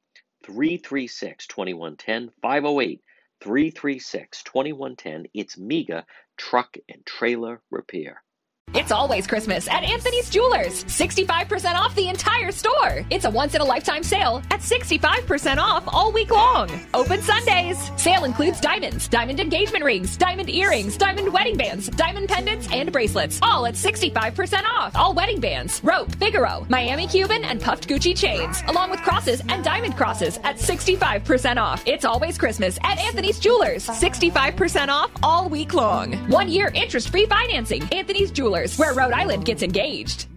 336 0.43 1.47
2110. 1.47 2.31
508 2.41 3.01
336 3.41 4.43
2110. 4.43 5.27
It's 5.33 5.57
MEGA 5.57 6.05
Truck 6.37 6.77
and 6.89 7.05
Trailer 7.05 7.61
Repair. 7.71 8.23
It's 8.73 8.91
always 8.93 9.27
Christmas 9.27 9.67
at 9.67 9.83
Anthony's 9.83 10.29
Jewelers. 10.29 10.85
65% 10.85 11.75
off 11.75 11.93
the 11.93 12.07
entire 12.07 12.53
store. 12.53 13.05
It's 13.09 13.25
a 13.25 13.29
once 13.29 13.53
in 13.53 13.59
a 13.59 13.65
lifetime 13.65 14.01
sale 14.01 14.41
at 14.49 14.61
65% 14.61 15.57
off 15.57 15.83
all 15.87 16.13
week 16.13 16.31
long. 16.31 16.69
Open 16.93 17.21
Sundays. 17.21 17.91
Sale 17.97 18.23
includes 18.23 18.61
diamonds, 18.61 19.09
diamond 19.09 19.41
engagement 19.41 19.83
rings, 19.83 20.15
diamond 20.15 20.49
earrings, 20.49 20.95
diamond 20.95 21.33
wedding 21.33 21.57
bands, 21.57 21.89
diamond 21.89 22.29
pendants, 22.29 22.71
and 22.71 22.93
bracelets. 22.93 23.39
All 23.41 23.65
at 23.65 23.73
65% 23.73 24.63
off. 24.63 24.95
All 24.95 25.13
wedding 25.13 25.41
bands, 25.41 25.83
rope, 25.83 26.15
Figaro, 26.15 26.65
Miami 26.69 27.07
Cuban, 27.07 27.43
and 27.43 27.59
puffed 27.59 27.89
Gucci 27.89 28.17
chains, 28.17 28.63
along 28.69 28.89
with 28.89 29.01
crosses 29.01 29.41
and 29.49 29.65
diamond 29.65 29.97
crosses 29.97 30.37
at 30.45 30.55
65% 30.55 31.57
off. 31.57 31.83
It's 31.85 32.05
always 32.05 32.37
Christmas 32.37 32.79
at 32.83 32.99
Anthony's 32.99 33.37
Jewelers. 33.37 33.85
65% 33.85 34.87
off 34.87 35.11
all 35.21 35.49
week 35.49 35.73
long. 35.73 36.13
One 36.29 36.47
year 36.47 36.71
interest 36.73 37.09
free 37.09 37.25
financing. 37.25 37.83
Anthony's 37.91 38.31
Jewelers 38.31 38.50
where 38.51 38.93
Rhode 38.93 39.13
Island 39.13 39.45
gets 39.45 39.63
engaged. 39.63 40.27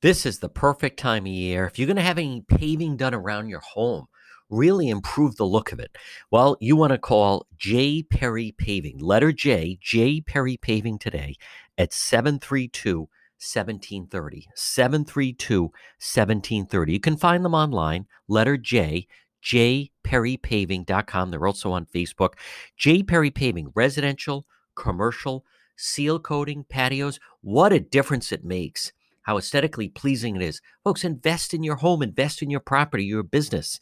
This 0.00 0.26
is 0.26 0.40
the 0.40 0.48
perfect 0.48 0.98
time 0.98 1.24
of 1.24 1.32
year. 1.32 1.64
If 1.64 1.78
you're 1.78 1.86
going 1.86 1.96
to 1.96 2.02
have 2.02 2.18
any 2.18 2.44
paving 2.48 2.96
done 2.96 3.14
around 3.14 3.48
your 3.48 3.60
home, 3.60 4.06
really 4.50 4.88
improve 4.88 5.36
the 5.36 5.46
look 5.46 5.70
of 5.70 5.78
it. 5.78 5.96
Well, 6.30 6.56
you 6.60 6.74
want 6.74 6.92
to 6.92 6.98
call 6.98 7.46
J. 7.56 8.02
Perry 8.02 8.52
Paving, 8.58 8.98
letter 8.98 9.32
J, 9.32 9.78
J. 9.80 10.20
Perry 10.20 10.56
Paving 10.56 10.98
today 10.98 11.36
at 11.78 11.92
732 11.92 13.08
1730. 13.38 14.48
732 14.54 15.62
1730. 15.62 16.92
You 16.92 17.00
can 17.00 17.16
find 17.16 17.44
them 17.44 17.54
online, 17.54 18.06
letter 18.28 18.56
J, 18.56 19.06
j 19.40 19.90
perry 20.02 20.38
jperrypaving.com. 20.38 21.30
They're 21.30 21.46
also 21.46 21.72
on 21.72 21.86
Facebook. 21.86 22.34
J. 22.76 23.02
Perry 23.02 23.30
Paving, 23.30 23.72
residential, 23.74 24.46
commercial, 24.74 25.44
seal 25.82 26.18
coating, 26.18 26.64
patios, 26.68 27.18
what 27.40 27.72
a 27.72 27.80
difference 27.80 28.30
it 28.32 28.44
makes. 28.44 28.92
How 29.22 29.36
aesthetically 29.36 29.88
pleasing 29.88 30.36
it 30.36 30.42
is. 30.42 30.60
Folks, 30.84 31.04
invest 31.04 31.54
in 31.54 31.62
your 31.62 31.76
home, 31.76 32.02
invest 32.02 32.42
in 32.42 32.50
your 32.50 32.60
property, 32.60 33.04
your 33.04 33.22
business. 33.22 33.78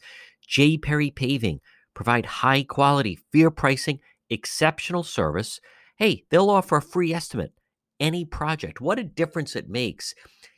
J. 0.47 0.77
Perry 0.77 1.11
Paving 1.11 1.61
provide 1.93 2.25
high 2.25 2.63
quality, 2.63 3.19
fair 3.31 3.51
pricing, 3.51 3.99
exceptional 4.29 5.03
service. 5.03 5.59
Hey, 5.97 6.25
they'll 6.29 6.49
offer 6.49 6.77
a 6.77 6.81
free 6.81 7.13
estimate. 7.13 7.53
Any 7.99 8.25
project. 8.25 8.81
What 8.81 8.99
a 8.99 9.03
difference 9.03 9.55
it 9.55 9.69
makes. 9.69 10.15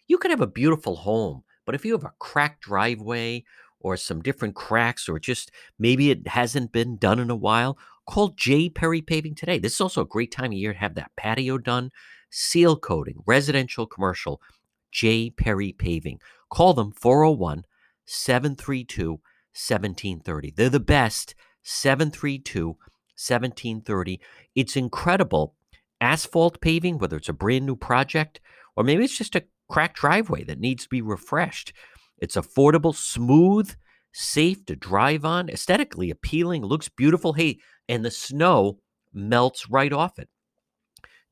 You 0.08 0.18
can 0.18 0.32
have 0.32 0.42
a 0.42 0.48
beautiful 0.48 0.96
home, 0.98 1.44
but 1.66 1.76
if 1.76 1.84
you 1.86 1.94
have 1.94 2.06
a 2.06 2.14
cracked 2.20 2.62
driveway 2.62 3.44
or 3.80 3.98
some 3.98 4.22
different 4.22 4.56
cracks, 4.56 5.10
or 5.10 5.20
just 5.20 5.52
maybe 5.78 6.10
it 6.10 6.26
hasn't 6.30 6.72
been 6.72 6.96
done 6.96 7.20
in 7.20 7.30
a 7.30 7.36
while, 7.36 7.78
Call 8.06 8.30
J. 8.30 8.70
Perry 8.70 9.02
Paving 9.02 9.36
today. 9.36 9.60
This 9.60 9.74
is 9.74 9.82
also 9.82 10.02
a 10.02 10.06
great 10.06 10.32
time 10.32 10.52
of 10.52 10.54
year 10.54 10.74
to 10.74 10.80
have 10.80 10.96
that 10.96 11.12
patio 11.16 11.58
done, 11.58 11.92
seal 12.30 12.76
coating, 12.76 13.24
residential, 13.26 13.86
commercial. 13.86 14.42
J. 14.92 15.30
Perry 15.30 15.72
Paving. 15.72 16.20
Call 16.50 16.74
them 16.74 16.92
401 16.92 17.66
732 18.06 19.12
1730. 19.12 20.52
They're 20.52 20.70
the 20.70 20.80
best. 20.80 21.36
732 21.64 22.68
1730. 22.68 24.20
It's 24.56 24.76
incredible. 24.76 25.56
Asphalt 26.02 26.60
paving, 26.60 26.98
whether 26.98 27.16
it's 27.16 27.30
a 27.30 27.34
brand 27.34 27.66
new 27.66 27.78
project 27.78 28.42
or 28.76 28.84
maybe 28.84 29.04
it's 29.04 29.18
just 29.18 29.36
a 29.36 29.46
cracked 29.70 29.98
driveway 29.98 30.44
that 30.44 30.60
needs 30.60 30.84
to 30.84 30.90
be 30.90 31.02
refreshed. 31.02 31.74
It's 32.18 32.36
affordable, 32.36 32.96
smooth, 32.96 33.76
safe 34.12 34.66
to 34.66 34.76
drive 34.76 35.26
on, 35.26 35.50
aesthetically 35.50 36.10
appealing, 36.10 36.64
looks 36.64 36.90
beautiful. 36.90 37.34
Hey, 37.34 37.60
and 37.88 38.04
the 38.04 38.12
snow 38.12 38.80
melts 39.14 39.70
right 39.70 39.94
off 39.94 40.20
it. 40.20 40.30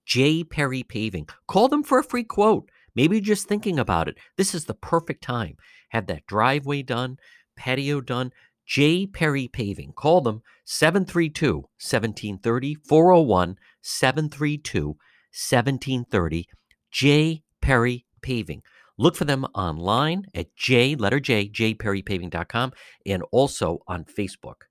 J. 0.06 0.44
Perry 0.44 0.84
Paving. 0.84 1.28
Call 1.48 1.68
them 1.68 1.84
for 1.84 2.00
a 2.00 2.04
free 2.04 2.24
quote. 2.24 2.70
Maybe 2.96 3.22
just 3.22 3.48
thinking 3.48 3.80
about 3.80 4.08
it. 4.08 4.18
This 4.38 4.54
is 4.54 4.66
the 4.66 4.74
perfect 4.74 5.24
time. 5.24 5.56
Have 5.90 6.08
that 6.08 6.26
driveway 6.26 6.82
done, 6.82 7.18
patio 7.56 8.02
done. 8.02 8.32
J. 8.66 9.06
Perry 9.06 9.48
Paving. 9.48 9.94
Call 9.94 10.22
them 10.22 10.42
732 10.66 11.56
1730 11.56 12.76
401 12.88 13.56
732 13.82 14.88
1730. 14.88 16.48
J. 16.92 17.44
Perry 17.62 18.06
Paving. 18.22 18.62
Look 18.98 19.16
for 19.16 19.26
them 19.26 19.46
online 19.56 20.26
at 20.36 20.56
J, 20.56 20.96
letter 20.96 21.20
J, 21.20 21.50
jperrypaving.com, 21.50 22.74
and 23.06 23.24
also 23.32 23.80
on 23.88 24.06
Facebook. 24.06 24.64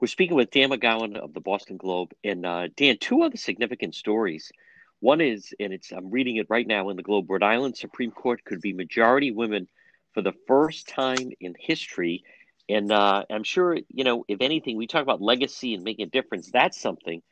We're 0.00 0.08
speaking 0.08 0.36
with 0.36 0.50
Dan 0.50 0.70
McGowan 0.70 1.16
of 1.16 1.32
the 1.32 1.40
Boston 1.40 1.76
Globe. 1.76 2.12
And 2.22 2.44
uh, 2.44 2.68
Dan, 2.76 2.98
two 3.00 3.22
other 3.22 3.36
significant 3.36 3.94
stories. 3.94 4.50
One 5.00 5.20
is, 5.20 5.54
and 5.60 5.72
it's 5.72 5.92
I'm 5.92 6.10
reading 6.10 6.36
it 6.36 6.46
right 6.48 6.66
now 6.66 6.88
in 6.90 6.96
the 6.96 7.02
Globe, 7.02 7.30
Rhode 7.30 7.42
Island 7.42 7.76
Supreme 7.76 8.10
Court 8.10 8.44
could 8.44 8.60
be 8.60 8.72
majority 8.72 9.30
women 9.30 9.68
for 10.12 10.22
the 10.22 10.32
first 10.46 10.88
time 10.88 11.30
in 11.40 11.54
history. 11.58 12.24
And 12.68 12.90
uh, 12.90 13.24
I'm 13.30 13.44
sure, 13.44 13.78
you 13.88 14.04
know, 14.04 14.24
if 14.28 14.40
anything, 14.40 14.76
we 14.76 14.86
talk 14.86 15.02
about 15.02 15.20
legacy 15.20 15.74
and 15.74 15.84
making 15.84 16.06
a 16.06 16.10
difference. 16.10 16.50
That's 16.50 16.80
something 16.80 17.22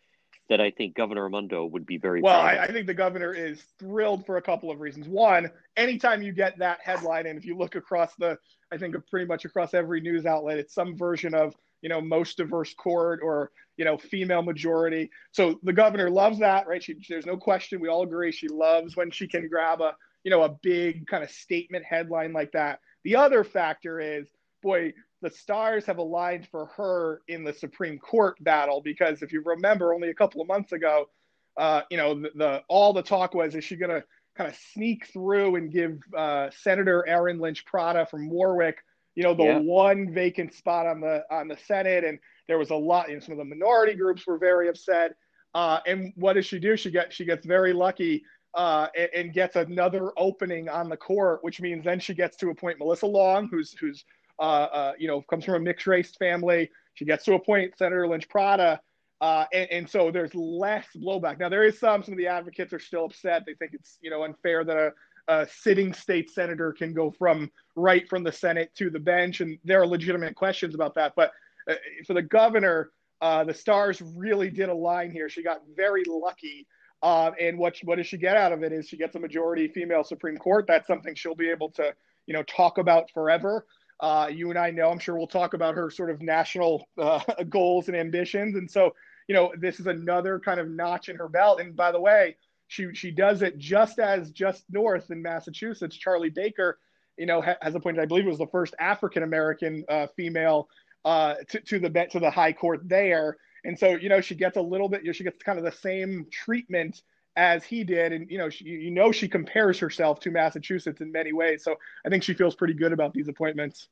that 0.49 0.61
I 0.61 0.71
think 0.71 0.95
Governor 0.95 1.25
Raimondo 1.25 1.65
would 1.65 1.87
be 1.87 1.97
very 1.97 2.21
well. 2.21 2.39
I, 2.39 2.59
I, 2.59 2.67
think 2.67 2.87
the 2.87 2.95
governor 2.95 3.33
is 3.33 3.63
thrilled 3.79 4.27
for 4.27 4.37
a 4.37 4.43
couple 4.43 4.71
of 4.71 4.81
reasons. 4.81 5.09
One, 5.09 5.51
anytime 5.77 6.23
you 6.23 6.33
get 6.33 6.59
that 6.59 6.81
headline, 6.83 7.27
and 7.27 7.39
if 7.39 7.47
you 7.47 7.57
look 7.57 7.77
across 7.77 8.15
the, 8.17 8.39
I 8.71 8.77
think 8.77 8.95
pretty 9.09 9.27
much 9.27 9.47
across 9.47 9.73
every 9.73 10.03
news 10.03 10.27
outlet, 10.27 10.59
it's 10.59 10.75
some 10.75 10.97
version 10.97 11.35
of 11.35 11.57
you 11.85 11.91
know 11.91 12.01
most 12.01 12.39
diverse 12.39 12.75
court 12.75 13.21
or 13.23 13.53
you 13.77 13.85
know 13.85 13.97
female 13.99 14.43
majority. 14.43 15.11
So 15.31 15.61
the 15.63 15.73
governor 15.73 16.11
loves 16.11 16.41
that, 16.41 16.67
right? 16.67 16.83
She, 16.83 16.97
there's 17.09 17.27
no 17.27 17.37
question. 17.37 17.79
We 17.79 17.89
all 17.89 18.03
agree 18.03 18.33
she 18.33 18.49
loves 18.49 18.97
when 18.97 19.11
she 19.11 19.29
can 19.29 19.49
grab 19.49 19.83
a 19.83 19.95
you 20.25 20.31
know 20.31 20.43
a 20.43 20.49
big 20.49 21.07
kind 21.07 21.23
of 21.23 21.31
statement 21.31 21.85
headline 21.85 22.33
like 22.33 22.53
that. 22.53 22.81
The 23.05 23.17
other 23.17 23.45
factor 23.45 24.01
is, 24.01 24.27
boy, 24.63 24.95
the 25.21 25.29
stars 25.31 25.85
have 25.85 25.99
aligned 25.99 26.49
for 26.49 26.67
her 26.77 27.21
in 27.29 27.45
the 27.45 27.53
Supreme 27.53 27.99
Court 27.99 28.43
battle 28.43 28.81
because 28.83 29.23
if 29.23 29.31
you 29.31 29.43
remember, 29.45 29.93
only 29.93 30.09
a 30.09 30.15
couple 30.15 30.41
of 30.41 30.49
months 30.49 30.73
ago, 30.73 31.11
uh, 31.59 31.83
you 31.91 31.99
know, 31.99 32.15
the, 32.15 32.31
the, 32.35 32.63
all 32.69 32.95
the 32.95 33.03
talk 33.03 33.35
was 33.35 33.55
is 33.55 33.63
she 33.63 33.77
going 33.77 33.91
to 33.91 34.05
kind 34.37 34.51
of 34.51 34.57
sneak 34.73 35.07
through 35.13 35.57
and 35.57 35.71
give 35.71 35.99
uh, 36.17 36.49
Senator 36.63 37.07
Erin 37.07 37.39
Lynch 37.39 37.65
Prata 37.67 38.07
from 38.11 38.29
Warwick, 38.29 38.79
you 39.15 39.23
know, 39.23 39.35
the 39.35 39.45
yeah. 39.45 39.59
one 39.59 40.13
vacant 40.13 40.55
spot 40.55 40.87
on 40.87 41.01
the 41.01 41.25
on 41.31 41.49
the 41.49 41.57
Senate, 41.57 42.05
and 42.05 42.19
there 42.49 42.59
was 42.59 42.71
a 42.71 42.75
lot. 42.75 43.09
You 43.09 43.15
know, 43.15 43.21
some 43.21 43.33
of 43.33 43.39
the 43.39 43.45
minority 43.45 43.95
groups 43.95 44.27
were 44.27 44.39
very 44.39 44.69
upset. 44.69 45.13
Uh, 45.55 45.79
and 45.87 46.13
what 46.17 46.33
does 46.33 46.47
she 46.47 46.59
do? 46.59 46.77
She 46.77 46.91
gets 46.91 47.15
she 47.15 47.25
gets 47.25 47.47
very 47.47 47.73
lucky 47.73 48.25
uh, 48.55 48.89
and, 48.97 49.09
and, 49.15 49.33
gets 49.33 49.57
another 49.57 50.13
opening 50.17 50.69
on 50.69 50.89
the 50.89 50.97
court, 50.97 51.41
which 51.43 51.61
means 51.61 51.85
then 51.85 52.01
she 52.01 52.15
gets 52.15 52.37
to 52.39 52.51
appoint 52.51 52.79
Melissa 52.79 53.07
Long, 53.07 53.49
who's 53.49 53.73
who's 53.73 54.05
uh, 54.39 54.43
uh, 54.43 54.93
you 54.99 55.07
know, 55.07 55.23
comes 55.23 55.45
from 55.45 55.55
a 55.55 55.61
mixed 55.61 55.87
race 55.87 56.15
family. 56.17 56.71
She 56.95 57.05
gets 57.05 57.25
to 57.25 57.35
appoint 57.35 57.77
Senator 57.79 58.09
Lynch 58.09 58.29
Prata, 58.29 58.81
Uh, 59.21 59.45
and, 59.53 59.71
and, 59.71 59.89
so 59.89 60.11
there's 60.11 60.35
less 60.35 60.87
blowback. 60.97 61.39
Now 61.39 61.49
there 61.49 61.65
is 61.65 61.79
some. 61.79 62.03
Some 62.03 62.15
of 62.15 62.19
the 62.19 62.27
advocates 62.27 62.73
are 62.73 62.81
still 62.81 63.05
upset. 63.05 63.45
They 63.47 63.55
think 63.55 63.73
it's 63.75 63.99
you 64.01 64.11
know 64.11 64.25
unfair 64.25 64.65
that 64.65 64.77
a, 64.77 64.93
a, 65.29 65.47
sitting 65.51 65.93
state 65.93 66.31
senator 66.31 66.73
can 66.73 66.93
go 66.93 67.11
from 67.11 67.51
right 67.77 68.09
from 68.09 68.25
the 68.25 68.33
Senate 68.33 68.71
to 68.77 68.91
the 68.91 68.99
bench, 68.99 69.41
and 69.41 69.59
there 69.65 69.81
are 69.81 69.87
legitimate 69.87 70.35
questions 70.35 70.75
about 70.75 70.95
that. 70.95 71.15
But 71.17 71.33
uh, 71.69 71.75
for 72.07 72.15
the 72.15 72.23
governor, 72.23 72.91
uh, 73.21 73.45
the 73.45 73.55
stars 73.55 74.03
really 74.03 74.51
did 74.51 74.69
align 74.69 75.11
here. 75.11 75.29
She 75.29 75.43
got 75.43 75.63
very 75.77 76.05
lucky. 76.07 76.67
Uh, 77.03 77.33
and 77.41 77.59
what 77.59 77.77
what 77.85 77.97
does 77.97 78.07
she 78.07 78.17
get 78.17 78.37
out 78.37 78.53
of 78.53 78.63
it? 78.63 78.73
Is 78.73 78.89
she 78.89 78.97
gets 78.97 79.15
a 79.15 79.21
majority 79.21 79.69
female 79.69 80.05
Supreme 80.05 80.37
Court? 80.37 80.67
That's 80.67 80.87
something 80.87 81.15
she'll 81.15 81.35
be 81.35 81.51
able 81.51 81.71
to 81.73 81.95
you 82.27 82.35
know 82.35 82.43
talk 82.45 82.79
about 82.79 83.11
forever. 83.11 83.67
Uh, 84.01 84.29
you 84.31 84.51
and 84.51 84.59
I 84.59 84.71
know, 84.71 84.91
I'm 84.91 84.99
sure 84.99 85.17
we'll 85.17 85.27
talk 85.27 85.55
about 85.55 85.75
her 85.77 85.91
sort 85.91 86.11
of 86.11 86.21
national 86.21 86.87
uh, 86.99 87.21
goals 87.49 87.89
and 87.89 87.97
ambitions. 87.97 88.57
And 88.57 88.71
so, 88.71 88.95
you 89.29 89.35
know, 89.35 89.53
this 89.59 89.81
is 89.81 89.87
another 89.87 90.41
kind 90.41 90.61
of 90.61 90.69
notch 90.69 91.09
in 91.09 91.17
her 91.17 91.29
belt. 91.29 91.61
And 91.61 91.77
by 91.77 91.93
the 91.93 92.01
way, 92.01 92.37
she 92.75 92.93
she 92.93 93.11
does 93.13 93.43
it 93.43 93.57
just 93.57 94.01
as 94.01 94.31
just 94.33 94.65
north 94.69 95.11
in 95.11 95.23
Massachusetts. 95.23 95.97
Charlie 95.97 96.31
Baker, 96.31 96.79
you 97.17 97.27
know, 97.27 97.41
ha- 97.41 97.57
has 97.63 97.75
appointed, 97.77 98.01
I 98.01 98.07
believe, 98.07 98.27
it 98.27 98.29
was 98.29 98.39
the 98.39 98.49
first 98.49 98.75
African 98.81 99.23
American 99.23 99.85
uh, 99.89 100.09
female 100.17 100.69
uh, 101.05 101.35
to, 101.51 101.61
to 101.61 101.79
the 101.79 102.07
to 102.11 102.19
the 102.19 102.31
high 102.31 102.53
court 102.53 102.81
there. 102.85 103.37
And 103.65 103.79
so, 103.79 103.95
you 103.95 104.09
know, 104.09 104.21
she 104.21 104.35
gets 104.35 104.57
a 104.57 104.61
little 104.61 104.89
bit, 104.89 105.03
you 105.03 105.07
know, 105.07 105.13
she 105.13 105.25
gets 105.25 105.43
kind 105.43 105.59
of 105.59 105.65
the 105.65 105.73
same 105.73 106.27
treatment 106.31 107.03
as 107.37 107.65
he 107.65 107.85
did. 107.85 108.13
And, 108.13 108.31
you 108.31 108.39
know, 108.39 108.51
she, 108.51 108.65
you 108.65 108.91
know, 108.91 109.11
she 109.11 109.29
compares 109.29 109.79
herself 109.79 110.21
to 110.21 110.31
Massachusetts 110.31 111.01
in 111.01 111.11
many 111.13 111.33
ways. 111.33 111.65
So 111.65 111.77
I 112.05 112.09
think 112.11 112.23
she 112.25 112.35
feels 112.35 112.55
pretty 112.55 112.75
good 112.75 112.93
about 112.93 113.15
these 113.15 113.29
appointments. 113.29 113.89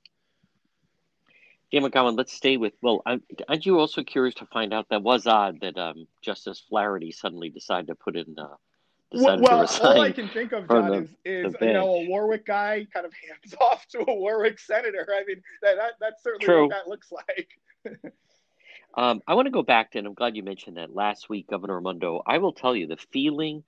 Dan 1.72 1.82
McGowan, 1.84 2.18
let's 2.18 2.34
stay 2.34 2.58
with. 2.58 2.74
Well, 2.82 3.00
aren't 3.06 3.64
you 3.64 3.78
also 3.78 4.02
curious 4.02 4.34
to 4.36 4.46
find 4.46 4.74
out 4.74 4.88
that 4.90 5.02
was 5.02 5.26
odd 5.26 5.60
that 5.62 5.78
um, 5.78 6.06
Justice 6.20 6.62
Flaherty 6.68 7.12
suddenly 7.12 7.48
decided 7.48 7.86
to 7.86 7.94
put 7.94 8.14
in 8.14 8.38
uh, 8.38 8.56
well, 9.14 9.40
well 9.40 9.68
all 9.82 10.00
I 10.00 10.12
can 10.12 10.28
think 10.28 10.52
of, 10.52 10.68
John, 10.68 10.90
the, 10.90 11.08
is, 11.24 11.54
is 11.54 11.56
you 11.60 11.72
know 11.72 11.94
a 11.94 12.08
Warwick 12.08 12.46
guy 12.46 12.86
kind 12.92 13.06
of 13.06 13.12
hands 13.12 13.54
off 13.60 13.86
to 13.88 14.00
a 14.00 14.14
Warwick 14.14 14.58
senator. 14.58 15.06
I 15.10 15.24
mean, 15.26 15.42
that, 15.62 15.76
that 15.76 15.92
that's 16.00 16.22
certainly 16.22 16.44
True. 16.44 16.62
what 16.62 16.70
that 16.70 16.88
looks 16.88 17.12
like. 17.12 17.48
Um, 18.94 19.22
I 19.26 19.34
want 19.34 19.46
to 19.46 19.50
go 19.50 19.62
back 19.62 19.92
to, 19.92 19.98
and 19.98 20.06
I'm 20.06 20.12
glad 20.12 20.36
you 20.36 20.42
mentioned 20.42 20.76
that 20.76 20.94
last 20.94 21.30
week, 21.30 21.48
Governor 21.48 21.76
Raimondo. 21.76 22.22
I 22.26 22.36
will 22.36 22.52
tell 22.52 22.76
you 22.76 22.86
the 22.86 22.98
feeling 22.98 23.64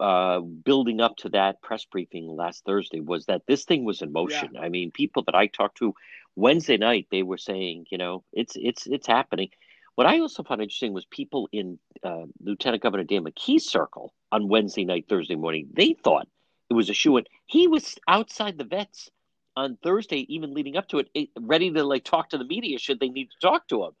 uh, 0.00 0.40
building 0.40 1.00
up 1.00 1.16
to 1.18 1.28
that 1.30 1.62
press 1.62 1.84
briefing 1.84 2.26
last 2.28 2.64
Thursday 2.64 3.00
was 3.00 3.26
that 3.26 3.42
this 3.46 3.64
thing 3.64 3.84
was 3.84 4.02
in 4.02 4.12
motion. 4.12 4.50
Yeah. 4.54 4.60
I 4.60 4.68
mean, 4.68 4.90
people 4.90 5.22
that 5.24 5.34
I 5.34 5.46
talked 5.46 5.78
to 5.78 5.94
Wednesday 6.36 6.76
night, 6.76 7.06
they 7.10 7.22
were 7.22 7.38
saying, 7.38 7.86
you 7.90 7.98
know, 7.98 8.24
it's 8.32 8.56
it's 8.56 8.86
it's 8.86 9.06
happening. 9.06 9.50
What 9.96 10.06
I 10.08 10.18
also 10.18 10.42
found 10.42 10.60
interesting 10.60 10.92
was 10.92 11.04
people 11.04 11.48
in 11.52 11.78
uh, 12.02 12.24
Lieutenant 12.40 12.82
Governor 12.82 13.04
Dan 13.04 13.24
McKee's 13.24 13.70
circle 13.70 14.12
on 14.32 14.48
Wednesday 14.48 14.84
night, 14.84 15.06
Thursday 15.08 15.36
morning. 15.36 15.68
They 15.72 15.94
thought 16.02 16.26
it 16.68 16.74
was 16.74 16.90
a 16.90 16.94
shoe 16.94 17.16
in. 17.16 17.24
He 17.46 17.68
was 17.68 17.94
outside 18.08 18.58
the 18.58 18.64
vets 18.64 19.10
on 19.56 19.78
Thursday, 19.82 20.26
even 20.28 20.52
leading 20.52 20.76
up 20.76 20.88
to 20.88 20.98
it, 20.98 21.28
ready 21.38 21.70
to 21.70 21.84
like 21.84 22.02
talk 22.02 22.30
to 22.30 22.38
the 22.38 22.44
media 22.44 22.78
should 22.78 22.98
they 22.98 23.08
need 23.08 23.30
to 23.30 23.46
talk 23.46 23.68
to 23.68 23.84
him. 23.84 23.92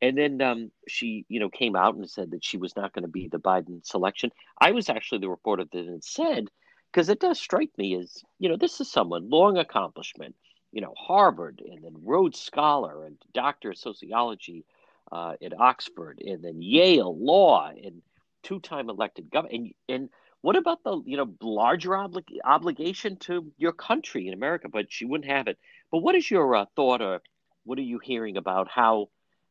And 0.00 0.16
then 0.16 0.40
um, 0.40 0.70
she, 0.88 1.26
you 1.28 1.40
know, 1.40 1.50
came 1.50 1.74
out 1.74 1.96
and 1.96 2.08
said 2.08 2.30
that 2.30 2.44
she 2.44 2.56
was 2.56 2.76
not 2.76 2.92
going 2.92 3.02
to 3.02 3.08
be 3.08 3.28
the 3.28 3.38
Biden 3.40 3.84
selection. 3.84 4.30
I 4.58 4.70
was 4.70 4.88
actually 4.88 5.18
the 5.18 5.28
reporter 5.28 5.64
that 5.64 6.04
said, 6.04 6.48
because 6.92 7.08
it 7.08 7.20
does 7.20 7.38
strike 7.38 7.70
me 7.76 7.96
as, 7.96 8.22
you 8.38 8.48
know, 8.48 8.56
this 8.56 8.80
is 8.80 8.90
someone 8.90 9.28
long 9.28 9.58
accomplishment, 9.58 10.36
you 10.72 10.80
know, 10.80 10.94
Harvard 10.96 11.60
and 11.68 11.84
then 11.84 11.94
Rhodes 12.02 12.40
Scholar 12.40 13.04
and 13.04 13.18
Doctor 13.34 13.70
of 13.70 13.78
Sociology 13.78 14.64
uh, 15.12 15.34
at 15.42 15.58
Oxford 15.58 16.22
and 16.24 16.42
then 16.42 16.62
Yale 16.62 17.16
Law 17.18 17.70
and 17.70 18.02
two-time 18.42 18.88
elected 18.88 19.30
governor. 19.30 19.54
And 19.54 19.74
and 19.88 20.08
what 20.42 20.56
about 20.56 20.82
the 20.84 21.02
you 21.04 21.16
know 21.16 21.34
larger 21.40 21.90
obli- 21.90 22.38
obligation 22.44 23.16
to 23.18 23.52
your 23.58 23.72
country 23.72 24.28
in 24.28 24.34
America? 24.34 24.68
But 24.68 24.92
she 24.92 25.04
wouldn't 25.04 25.30
have 25.30 25.48
it. 25.48 25.58
But 25.90 25.98
what 25.98 26.14
is 26.14 26.30
your 26.30 26.54
uh, 26.54 26.66
thought 26.76 27.02
or 27.02 27.20
what 27.64 27.78
are 27.78 27.82
you 27.82 28.00
hearing 28.02 28.36
about 28.36 28.68
how? 28.68 29.08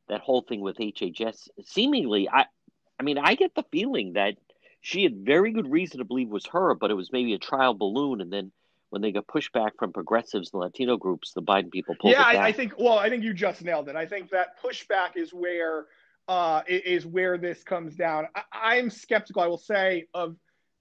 that 0.10 0.22
whole 0.22 0.42
thing 0.42 0.60
with 0.60 0.78
HHS. 0.78 1.48
Seemingly, 1.66 2.28
I, 2.28 2.46
I 3.00 3.04
mean, 3.04 3.18
I 3.18 3.36
get 3.36 3.56
the 3.56 3.64
feeling 3.72 4.14
that 4.14 4.36
she 4.82 5.04
had 5.04 5.26
very 5.26 5.52
good 5.52 5.72
reason 5.72 6.00
to 6.00 6.06
believe 6.06 6.30
was 6.30 6.46
her, 6.48 6.76
but 6.76 6.92
it 6.92 6.96
was 6.96 7.12
maybe 7.12 7.34
a 7.34 7.40
trial 7.40 7.74
balloon, 7.74 8.20
and 8.20 8.32
then 8.32 8.52
when 8.90 9.02
they 9.02 9.12
got 9.12 9.28
pushback 9.28 9.72
from 9.78 9.94
progressives 9.94 10.52
and 10.54 10.62
Latino 10.62 10.98
groups, 10.98 11.34
the 11.34 11.42
Biden 11.42 11.72
people 11.72 11.96
pulled. 12.00 12.14
Yeah, 12.14 12.24
I, 12.24 12.48
I, 12.48 12.52
think. 12.52 12.74
Well, 12.78 12.98
I 12.98 13.10
think 13.10 13.24
you 13.24 13.34
just 13.34 13.64
nailed 13.64 13.90
it. 13.90 13.96
I 13.96 14.06
think 14.06 14.30
that 14.32 14.62
pushback 14.64 15.16
is 15.16 15.34
where 15.34 15.86
uh, 16.28 16.62
is 16.68 17.06
where 17.06 17.38
this 17.38 17.64
comes 17.64 17.96
down. 17.96 18.28
I, 18.36 18.44
I'm 18.54 18.90
skeptical. 18.90 19.42
I 19.42 19.48
will 19.48 19.58
say 19.58 20.06
of 20.14 20.36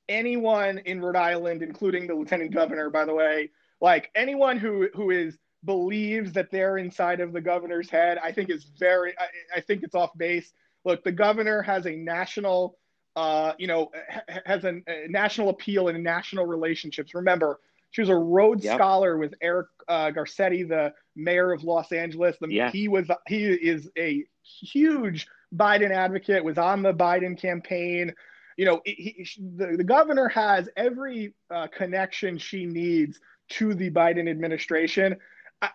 anyone 0.09 0.79
in 0.79 1.01
Rhode 1.01 1.17
Island, 1.17 1.63
including 1.63 2.07
the 2.07 2.15
lieutenant 2.15 2.53
governor, 2.53 2.91
by 2.91 3.05
the 3.05 3.15
way, 3.15 3.51
like 3.81 4.11
anyone 4.15 4.59
who 4.59 4.89
who 4.95 5.11
is 5.11 5.39
believes 5.65 6.33
that 6.33 6.51
they're 6.51 6.79
inside 6.79 7.21
of 7.21 7.33
the 7.33 7.41
governor's 7.41 7.91
head, 7.91 8.19
I 8.23 8.33
think 8.33 8.51
is 8.51 8.65
very, 8.79 9.15
I, 9.19 9.59
I 9.59 9.61
think 9.61 9.83
it's 9.83 9.95
off 9.95 10.17
base. 10.17 10.53
Look, 10.85 11.03
the 11.03 11.13
governor 11.13 11.63
has 11.63 11.87
a 11.87 11.97
national, 11.97 12.79
uh, 13.17 13.53
you 13.59 13.67
know, 13.67 13.91
ha- 14.11 14.41
has 14.47 14.65
a, 14.65 14.81
a, 14.87 15.09
national 15.09 15.49
appeal 15.49 15.89
and 15.89 16.03
national 16.03 16.47
relationships. 16.47 17.15
Remember, 17.15 17.59
she 17.91 18.03
was 18.03 18.11
a 18.11 18.17
Rhodes 18.17 18.65
yep. 18.65 18.77
Scholar 18.77 19.17
with 19.17 19.35
Eric 19.41 19.69
uh, 19.89 20.11
Garcetti, 20.11 20.69
the 20.69 20.93
mayor 21.17 21.53
of 21.53 21.65
Los 21.65 21.93
Angeles. 21.93 22.37
The, 22.41 22.49
yeah. 22.51 22.71
He 22.71 22.89
was, 22.89 23.09
he 23.27 23.45
is 23.47 23.89
a 23.97 24.25
huge 24.43 25.27
Biden 25.55 25.91
advocate. 25.91 26.45
Was 26.45 26.59
on 26.59 26.83
the 26.83 26.93
Biden 26.93 27.39
campaign. 27.41 28.13
You 28.57 28.67
know, 28.67 28.81
he, 28.85 29.27
the, 29.57 29.77
the 29.77 29.85
governor 29.85 30.29
has 30.29 30.69
every 30.77 31.35
uh, 31.51 31.69
connection 31.69 32.39
she 32.39 32.67
needs 32.67 33.21
to 33.51 33.75
the 33.75 33.91
Biden 33.91 34.29
administration 34.29 35.17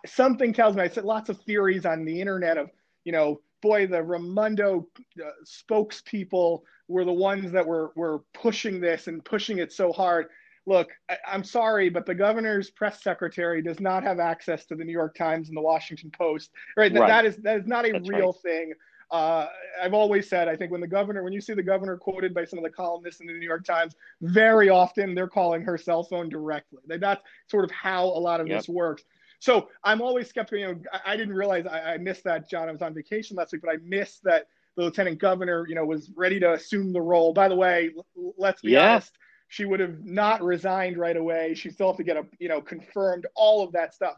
something 0.06 0.52
tells 0.52 0.76
me 0.76 0.82
I 0.82 0.88
said 0.88 1.04
lots 1.04 1.28
of 1.28 1.40
theories 1.42 1.86
on 1.86 2.04
the 2.04 2.20
internet 2.20 2.56
of 2.58 2.70
you 3.04 3.12
know 3.12 3.40
boy 3.62 3.86
the 3.86 4.02
Raimondo 4.02 4.88
uh, 5.22 5.30
spokespeople 5.44 6.62
were 6.88 7.04
the 7.04 7.12
ones 7.12 7.52
that 7.52 7.66
were 7.66 7.92
were 7.96 8.20
pushing 8.32 8.80
this 8.80 9.06
and 9.06 9.24
pushing 9.24 9.58
it 9.58 9.72
so 9.72 9.92
hard. 9.92 10.26
Look, 10.66 10.90
I, 11.10 11.18
am 11.26 11.44
sorry, 11.44 11.90
but 11.90 12.06
the 12.06 12.14
governor's 12.14 12.70
press 12.70 13.02
secretary 13.02 13.60
does 13.60 13.80
not 13.80 14.02
have 14.02 14.18
access 14.18 14.64
to 14.66 14.74
the 14.74 14.84
New 14.84 14.92
York 14.92 15.14
Times 15.14 15.48
and 15.48 15.56
the 15.56 15.62
Washington 15.62 16.10
Post. 16.10 16.50
Right, 16.76 16.92
right. 16.92 17.06
that 17.06 17.26
is 17.26 17.36
that 17.38 17.60
is 17.60 17.66
not 17.66 17.86
a 17.86 17.92
That's 17.92 18.08
real 18.08 18.32
right. 18.32 18.42
thing. 18.42 18.72
Uh, 19.10 19.46
I've 19.80 19.94
always 19.94 20.28
said, 20.28 20.48
I 20.48 20.56
think 20.56 20.72
when 20.72 20.80
the 20.80 20.88
governor, 20.88 21.22
when 21.22 21.32
you 21.32 21.40
see 21.40 21.52
the 21.52 21.62
governor 21.62 21.96
quoted 21.96 22.34
by 22.34 22.44
some 22.44 22.58
of 22.58 22.64
the 22.64 22.70
columnists 22.70 23.20
in 23.20 23.26
the 23.26 23.34
New 23.34 23.46
York 23.46 23.64
Times, 23.64 23.94
very 24.22 24.70
often 24.70 25.14
they're 25.14 25.28
calling 25.28 25.62
her 25.62 25.76
cell 25.76 26.02
phone 26.02 26.28
directly. 26.28 26.80
That's 26.86 27.22
sort 27.48 27.64
of 27.64 27.70
how 27.70 28.04
a 28.06 28.20
lot 28.20 28.40
of 28.40 28.48
yep. 28.48 28.58
this 28.58 28.68
works. 28.68 29.04
So 29.38 29.68
I'm 29.84 30.00
always 30.00 30.28
skeptical. 30.28 30.58
You 30.58 30.74
know, 30.74 30.80
I, 30.92 31.12
I 31.12 31.16
didn't 31.16 31.34
realize 31.34 31.66
I, 31.66 31.94
I, 31.94 31.98
missed 31.98 32.24
that, 32.24 32.48
John. 32.48 32.68
I 32.68 32.72
was 32.72 32.82
on 32.82 32.94
vacation 32.94 33.36
last 33.36 33.52
week, 33.52 33.62
but 33.62 33.70
I 33.70 33.76
missed 33.84 34.24
that 34.24 34.46
the 34.76 34.84
lieutenant 34.84 35.18
governor, 35.18 35.66
you 35.68 35.74
know, 35.74 35.84
was 35.84 36.10
ready 36.16 36.40
to 36.40 36.54
assume 36.54 36.92
the 36.92 37.00
role. 37.00 37.32
By 37.32 37.48
the 37.48 37.54
way, 37.54 37.90
let's 38.38 38.62
be 38.62 38.72
yeah. 38.72 38.92
honest, 38.92 39.12
she 39.48 39.64
would 39.64 39.80
have 39.80 40.04
not 40.04 40.42
resigned 40.42 40.96
right 40.96 41.16
away. 41.16 41.54
She 41.54 41.70
still 41.70 41.88
have 41.88 41.96
to 41.96 42.04
get 42.04 42.16
a, 42.16 42.26
you 42.38 42.48
know, 42.48 42.60
confirmed 42.60 43.26
all 43.34 43.64
of 43.64 43.72
that 43.72 43.94
stuff. 43.94 44.16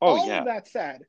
Oh, 0.00 0.18
all 0.18 0.28
yeah. 0.28 0.38
of 0.38 0.44
that 0.44 0.68
said, 0.68 1.00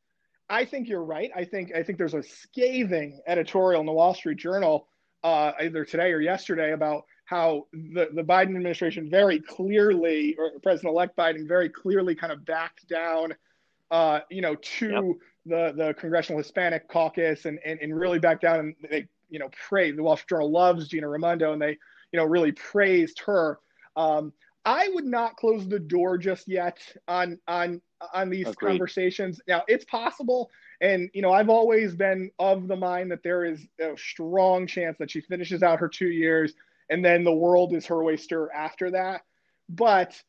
I 0.49 0.65
think 0.65 0.87
you're 0.87 1.03
right. 1.03 1.31
I 1.35 1.45
think 1.45 1.75
I 1.75 1.83
think 1.83 1.97
there's 1.97 2.15
a 2.15 2.23
scathing 2.23 3.19
editorial 3.27 3.79
in 3.79 3.85
the 3.85 3.93
Wall 3.93 4.15
Street 4.15 4.37
Journal 4.37 4.87
uh, 5.23 5.51
either 5.61 5.85
today 5.85 6.11
or 6.11 6.19
yesterday 6.19 6.71
about 6.71 7.03
how 7.25 7.67
the, 7.71 8.09
the 8.15 8.23
Biden 8.23 8.55
administration 8.55 9.07
very 9.09 9.39
clearly, 9.39 10.35
or 10.39 10.51
President 10.63 10.91
elect 10.91 11.15
Biden 11.15 11.47
very 11.47 11.69
clearly 11.69 12.15
kind 12.15 12.33
of 12.33 12.43
backed 12.43 12.87
down, 12.89 13.35
uh, 13.91 14.21
you 14.31 14.41
know, 14.41 14.55
to 14.55 14.89
yep. 14.89 15.03
the, 15.75 15.83
the 15.83 15.93
Congressional 15.93 16.39
Hispanic 16.39 16.87
Caucus 16.87 17.45
and, 17.45 17.59
and, 17.63 17.79
and 17.81 17.95
really 17.95 18.17
backed 18.17 18.41
down. 18.41 18.59
And 18.59 18.75
they, 18.89 19.07
you 19.29 19.37
know, 19.37 19.49
praised 19.67 19.99
the 19.99 20.01
Wall 20.01 20.17
Street 20.17 20.29
Journal 20.29 20.49
loves 20.49 20.87
Gina 20.87 21.07
Raimondo 21.07 21.53
and 21.53 21.61
they, 21.61 21.77
you 22.11 22.19
know, 22.19 22.25
really 22.25 22.51
praised 22.51 23.21
her. 23.25 23.59
Um, 23.95 24.33
I 24.65 24.89
would 24.93 25.05
not 25.05 25.35
close 25.37 25.67
the 25.67 25.79
door 25.79 26.17
just 26.17 26.47
yet 26.47 26.79
on 27.07 27.39
on 27.47 27.81
on 28.13 28.29
these 28.29 28.47
Agreed. 28.47 28.69
conversations. 28.69 29.41
Now, 29.47 29.63
it's 29.67 29.85
possible, 29.85 30.49
and 30.81 31.09
you 31.13 31.21
know, 31.21 31.31
I've 31.31 31.49
always 31.49 31.95
been 31.95 32.31
of 32.39 32.67
the 32.67 32.75
mind 32.75 33.11
that 33.11 33.23
there 33.23 33.45
is 33.45 33.65
a 33.79 33.97
strong 33.97 34.67
chance 34.67 34.97
that 34.99 35.11
she 35.11 35.21
finishes 35.21 35.63
out 35.63 35.79
her 35.79 35.89
two 35.89 36.09
years, 36.09 36.53
and 36.89 37.03
then 37.03 37.23
the 37.23 37.33
world 37.33 37.73
is 37.73 37.85
her 37.87 38.03
oyster 38.03 38.51
after 38.51 38.91
that. 38.91 39.21
But 39.69 40.21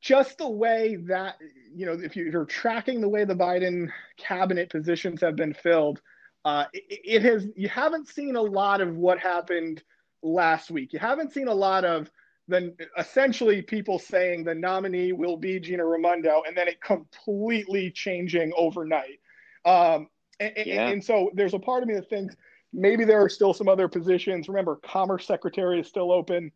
just 0.00 0.38
the 0.38 0.48
way 0.48 0.96
that 1.06 1.36
you 1.74 1.86
know, 1.86 1.92
if 1.92 2.14
you're 2.14 2.44
tracking 2.44 3.00
the 3.00 3.08
way 3.08 3.24
the 3.24 3.34
Biden 3.34 3.88
cabinet 4.18 4.70
positions 4.70 5.20
have 5.22 5.36
been 5.36 5.54
filled, 5.54 6.00
uh, 6.44 6.66
it, 6.72 7.00
it 7.04 7.22
has 7.22 7.46
you 7.56 7.68
haven't 7.68 8.08
seen 8.08 8.36
a 8.36 8.42
lot 8.42 8.80
of 8.80 8.96
what 8.96 9.18
happened 9.18 9.82
last 10.24 10.70
week. 10.70 10.92
You 10.92 10.98
haven't 10.98 11.32
seen 11.32 11.46
a 11.46 11.54
lot 11.54 11.84
of 11.84 12.10
then 12.48 12.74
essentially 12.98 13.62
people 13.62 13.98
saying 13.98 14.44
the 14.44 14.54
nominee 14.54 15.12
will 15.12 15.36
be 15.36 15.58
Gina 15.58 15.84
Raimondo, 15.84 16.42
and 16.46 16.56
then 16.56 16.68
it 16.68 16.80
completely 16.80 17.90
changing 17.90 18.52
overnight. 18.56 19.20
Um, 19.64 20.08
and, 20.40 20.52
yeah. 20.66 20.88
and, 20.88 21.02
so 21.02 21.30
there's 21.32 21.54
a 21.54 21.58
part 21.58 21.82
of 21.82 21.88
me 21.88 21.94
that 21.94 22.10
thinks 22.10 22.34
maybe 22.72 23.04
there 23.04 23.22
are 23.22 23.30
still 23.30 23.54
some 23.54 23.68
other 23.68 23.88
positions. 23.88 24.48
Remember, 24.48 24.76
Commerce 24.76 25.26
Secretary 25.26 25.80
is 25.80 25.86
still 25.86 26.12
open. 26.12 26.52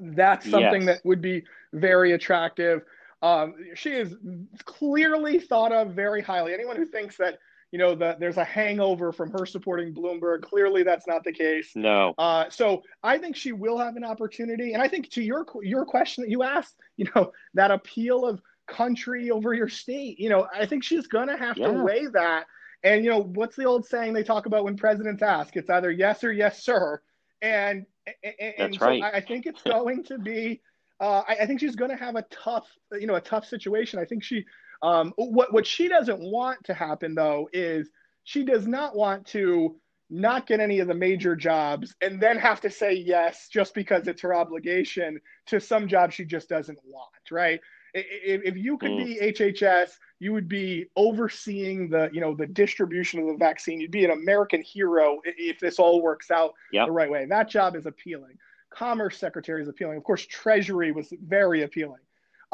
That's 0.00 0.50
something 0.50 0.82
yes. 0.82 0.96
that 0.96 1.06
would 1.06 1.20
be 1.20 1.44
very 1.72 2.12
attractive. 2.12 2.82
Um, 3.22 3.54
she 3.74 3.90
is 3.90 4.16
clearly 4.64 5.38
thought 5.38 5.70
of 5.70 5.92
very 5.92 6.22
highly. 6.22 6.54
Anyone 6.54 6.76
who 6.76 6.86
thinks 6.86 7.16
that 7.18 7.38
you 7.70 7.78
know, 7.78 7.94
the, 7.94 8.16
there's 8.18 8.36
a 8.36 8.44
hangover 8.44 9.12
from 9.12 9.30
her 9.32 9.46
supporting 9.46 9.92
Bloomberg. 9.92 10.42
Clearly, 10.42 10.82
that's 10.82 11.06
not 11.06 11.24
the 11.24 11.32
case. 11.32 11.72
No. 11.74 12.14
Uh, 12.18 12.48
so 12.48 12.82
I 13.02 13.18
think 13.18 13.36
she 13.36 13.52
will 13.52 13.78
have 13.78 13.96
an 13.96 14.04
opportunity. 14.04 14.74
And 14.74 14.82
I 14.82 14.88
think 14.88 15.10
to 15.10 15.22
your 15.22 15.46
your 15.62 15.84
question 15.84 16.22
that 16.22 16.30
you 16.30 16.42
asked, 16.42 16.76
you 16.96 17.06
know, 17.14 17.32
that 17.54 17.70
appeal 17.70 18.26
of 18.26 18.40
country 18.66 19.30
over 19.30 19.52
your 19.54 19.68
state, 19.68 20.18
you 20.18 20.28
know, 20.28 20.46
I 20.54 20.66
think 20.66 20.84
she's 20.84 21.06
going 21.06 21.28
to 21.28 21.36
have 21.36 21.56
yeah. 21.56 21.68
to 21.68 21.82
weigh 21.82 22.06
that. 22.12 22.46
And 22.82 23.02
you 23.02 23.10
know, 23.10 23.22
what's 23.22 23.56
the 23.56 23.64
old 23.64 23.86
saying 23.86 24.12
they 24.12 24.22
talk 24.22 24.46
about 24.46 24.64
when 24.64 24.76
presidents 24.76 25.22
ask? 25.22 25.56
It's 25.56 25.70
either 25.70 25.90
yes 25.90 26.22
or 26.22 26.32
yes, 26.32 26.62
sir. 26.62 27.00
And 27.40 27.86
and, 28.22 28.34
and 28.38 28.54
that's 28.58 28.78
so 28.78 28.86
right. 28.86 29.02
I, 29.02 29.10
I 29.12 29.20
think 29.20 29.46
it's 29.46 29.62
going 29.62 30.04
to 30.04 30.18
be. 30.18 30.60
Uh, 31.00 31.22
I, 31.28 31.36
I, 31.40 31.46
think 31.46 31.58
she's 31.58 31.74
going 31.74 31.90
to 31.90 31.96
have 31.96 32.14
a 32.14 32.24
tough, 32.30 32.68
you 32.92 33.08
know, 33.08 33.16
a 33.16 33.20
tough 33.20 33.46
situation. 33.46 33.98
I 33.98 34.04
think 34.04 34.22
she 34.22 34.44
um, 34.84 35.14
what 35.16 35.50
what 35.52 35.66
she 35.66 35.88
doesn't 35.88 36.20
want 36.20 36.62
to 36.64 36.74
happen 36.74 37.14
though 37.14 37.48
is 37.54 37.88
she 38.24 38.44
does 38.44 38.66
not 38.66 38.94
want 38.94 39.26
to 39.28 39.76
not 40.10 40.46
get 40.46 40.60
any 40.60 40.78
of 40.80 40.86
the 40.86 40.94
major 40.94 41.34
jobs 41.34 41.94
and 42.02 42.20
then 42.20 42.36
have 42.36 42.60
to 42.60 42.70
say 42.70 42.92
yes 42.92 43.48
just 43.48 43.74
because 43.74 44.06
it's 44.06 44.20
her 44.20 44.34
obligation 44.34 45.18
to 45.46 45.58
some 45.58 45.88
job 45.88 46.12
she 46.12 46.24
just 46.24 46.50
doesn't 46.50 46.78
want, 46.84 47.10
right? 47.30 47.60
If, 47.94 48.42
if 48.44 48.56
you 48.58 48.76
could 48.76 48.90
mm. 48.90 49.04
be 49.04 49.32
HHS, 49.32 49.92
you 50.18 50.34
would 50.34 50.48
be 50.48 50.86
overseeing 50.96 51.88
the 51.88 52.10
you 52.12 52.20
know 52.20 52.34
the 52.34 52.46
distribution 52.46 53.20
of 53.20 53.26
the 53.28 53.36
vaccine. 53.38 53.80
You'd 53.80 53.90
be 53.90 54.04
an 54.04 54.10
American 54.10 54.60
hero 54.60 55.20
if 55.24 55.60
this 55.60 55.78
all 55.78 56.02
works 56.02 56.30
out 56.30 56.52
yep. 56.72 56.86
the 56.86 56.92
right 56.92 57.10
way. 57.10 57.24
That 57.24 57.48
job 57.48 57.74
is 57.74 57.86
appealing. 57.86 58.36
Commerce 58.68 59.16
Secretary 59.16 59.62
is 59.62 59.68
appealing. 59.68 59.96
Of 59.96 60.04
course, 60.04 60.26
Treasury 60.26 60.92
was 60.92 61.10
very 61.24 61.62
appealing. 61.62 62.00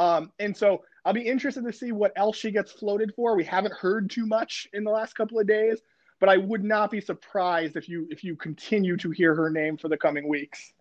Um, 0.00 0.32
and 0.38 0.56
so 0.56 0.82
I'll 1.04 1.12
be 1.12 1.20
interested 1.20 1.62
to 1.62 1.72
see 1.74 1.92
what 1.92 2.12
else 2.16 2.38
she 2.38 2.50
gets 2.50 2.72
floated 2.72 3.12
for. 3.14 3.36
We 3.36 3.44
haven't 3.44 3.74
heard 3.74 4.08
too 4.08 4.24
much 4.24 4.66
in 4.72 4.82
the 4.82 4.90
last 4.90 5.14
couple 5.14 5.38
of 5.38 5.46
days, 5.46 5.78
but 6.20 6.30
I 6.30 6.38
would 6.38 6.64
not 6.64 6.90
be 6.90 7.02
surprised 7.02 7.76
if 7.76 7.86
you 7.86 8.08
if 8.10 8.24
you 8.24 8.34
continue 8.34 8.96
to 8.96 9.10
hear 9.10 9.34
her 9.34 9.50
name 9.50 9.76
for 9.76 9.88
the 9.88 9.98
coming 9.98 10.26
weeks. 10.26 10.72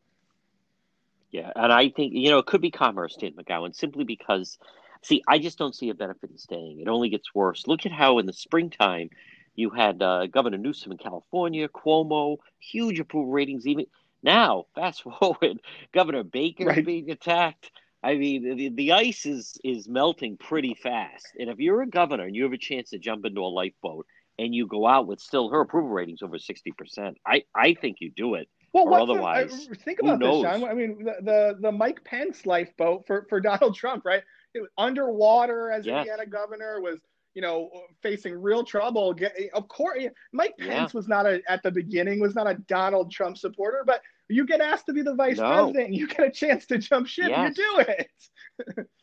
Yeah, 1.31 1.51
and 1.53 1.71
I 1.71 1.89
think 1.89 2.13
you 2.13 2.29
know 2.29 2.37
it 2.37 2.45
could 2.45 2.61
be 2.61 2.71
commerce, 2.71 3.17
Dan 3.19 3.33
McGowan, 3.33 3.75
simply 3.75 4.05
because, 4.05 4.57
see, 5.01 5.21
I 5.27 5.37
just 5.37 5.57
don't 5.57 5.75
see 5.75 5.89
a 5.89 5.93
benefit 5.93 6.31
in 6.31 6.37
staying. 6.37 6.79
It 6.79 6.87
only 6.87 7.09
gets 7.09 7.35
worse. 7.35 7.67
Look 7.67 7.85
at 7.85 7.91
how 7.91 8.19
in 8.19 8.25
the 8.25 8.33
springtime 8.33 9.09
you 9.55 9.69
had 9.69 10.01
uh, 10.01 10.27
Governor 10.27 10.57
Newsom 10.57 10.93
in 10.93 10.97
California, 10.97 11.67
Cuomo, 11.67 12.37
huge 12.59 13.01
approval 13.01 13.33
ratings. 13.33 13.67
Even 13.67 13.85
now, 14.23 14.67
fast 14.75 15.03
forward, 15.19 15.59
Governor 15.91 16.23
Baker 16.23 16.67
right. 16.67 16.85
being 16.85 17.11
attacked. 17.11 17.69
I 18.01 18.15
mean, 18.15 18.55
the, 18.57 18.69
the 18.69 18.91
ice 18.93 19.25
is 19.25 19.57
is 19.63 19.87
melting 19.87 20.37
pretty 20.37 20.73
fast, 20.73 21.27
and 21.37 21.49
if 21.49 21.59
you're 21.59 21.81
a 21.81 21.87
governor 21.87 22.25
and 22.25 22.35
you 22.35 22.43
have 22.43 22.53
a 22.53 22.57
chance 22.57 22.91
to 22.91 22.99
jump 22.99 23.25
into 23.25 23.41
a 23.41 23.43
lifeboat 23.43 24.05
and 24.37 24.55
you 24.55 24.67
go 24.67 24.87
out 24.87 25.05
with 25.05 25.19
still 25.19 25.49
her 25.49 25.61
approval 25.61 25.89
ratings 25.89 26.21
over 26.21 26.39
sixty 26.39 26.71
percent, 26.71 27.17
I 27.25 27.43
I 27.53 27.73
think 27.73 27.97
you 27.99 28.11
do 28.15 28.35
it. 28.35 28.47
Well, 28.71 28.87
or 28.87 28.99
otherwise, 28.99 29.67
the, 29.67 29.73
uh, 29.73 29.75
think 29.83 29.99
about 29.99 30.19
this, 30.19 30.41
John. 30.41 30.63
I 30.63 30.73
mean, 30.73 31.03
the, 31.03 31.15
the, 31.23 31.57
the 31.59 31.71
Mike 31.71 32.03
Pence 32.05 32.45
lifeboat 32.45 33.05
for 33.05 33.25
for 33.27 33.41
Donald 33.41 33.75
Trump, 33.75 34.05
right? 34.05 34.23
It 34.53 34.61
was 34.61 34.69
underwater 34.77 35.71
as 35.71 35.85
yes. 35.85 35.99
Indiana 35.99 36.25
governor 36.25 36.79
was 36.81 36.99
you 37.35 37.41
know, 37.43 37.69
facing 38.01 38.33
real 38.33 38.63
trouble. 38.63 39.15
Of 39.53 39.67
course, 39.67 40.03
Mike 40.33 40.55
Pence 40.57 40.93
yeah. 40.93 40.97
was 40.97 41.07
not 41.07 41.25
a 41.25 41.41
at 41.47 41.61
the 41.63 41.71
beginning 41.71 42.19
was 42.19 42.35
not 42.35 42.49
a 42.49 42.55
Donald 42.67 43.11
Trump 43.11 43.37
supporter, 43.37 43.83
but 43.85 44.01
you 44.29 44.45
get 44.45 44.61
asked 44.61 44.85
to 44.85 44.93
be 44.93 45.01
the 45.01 45.15
vice 45.15 45.37
no. 45.37 45.49
president, 45.49 45.93
you 45.93 46.07
get 46.07 46.25
a 46.25 46.31
chance 46.31 46.65
to 46.67 46.77
jump 46.77 47.07
ship, 47.07 47.29
yes. 47.29 47.57
you 47.57 47.63
do 47.63 47.85
it. 47.87 48.87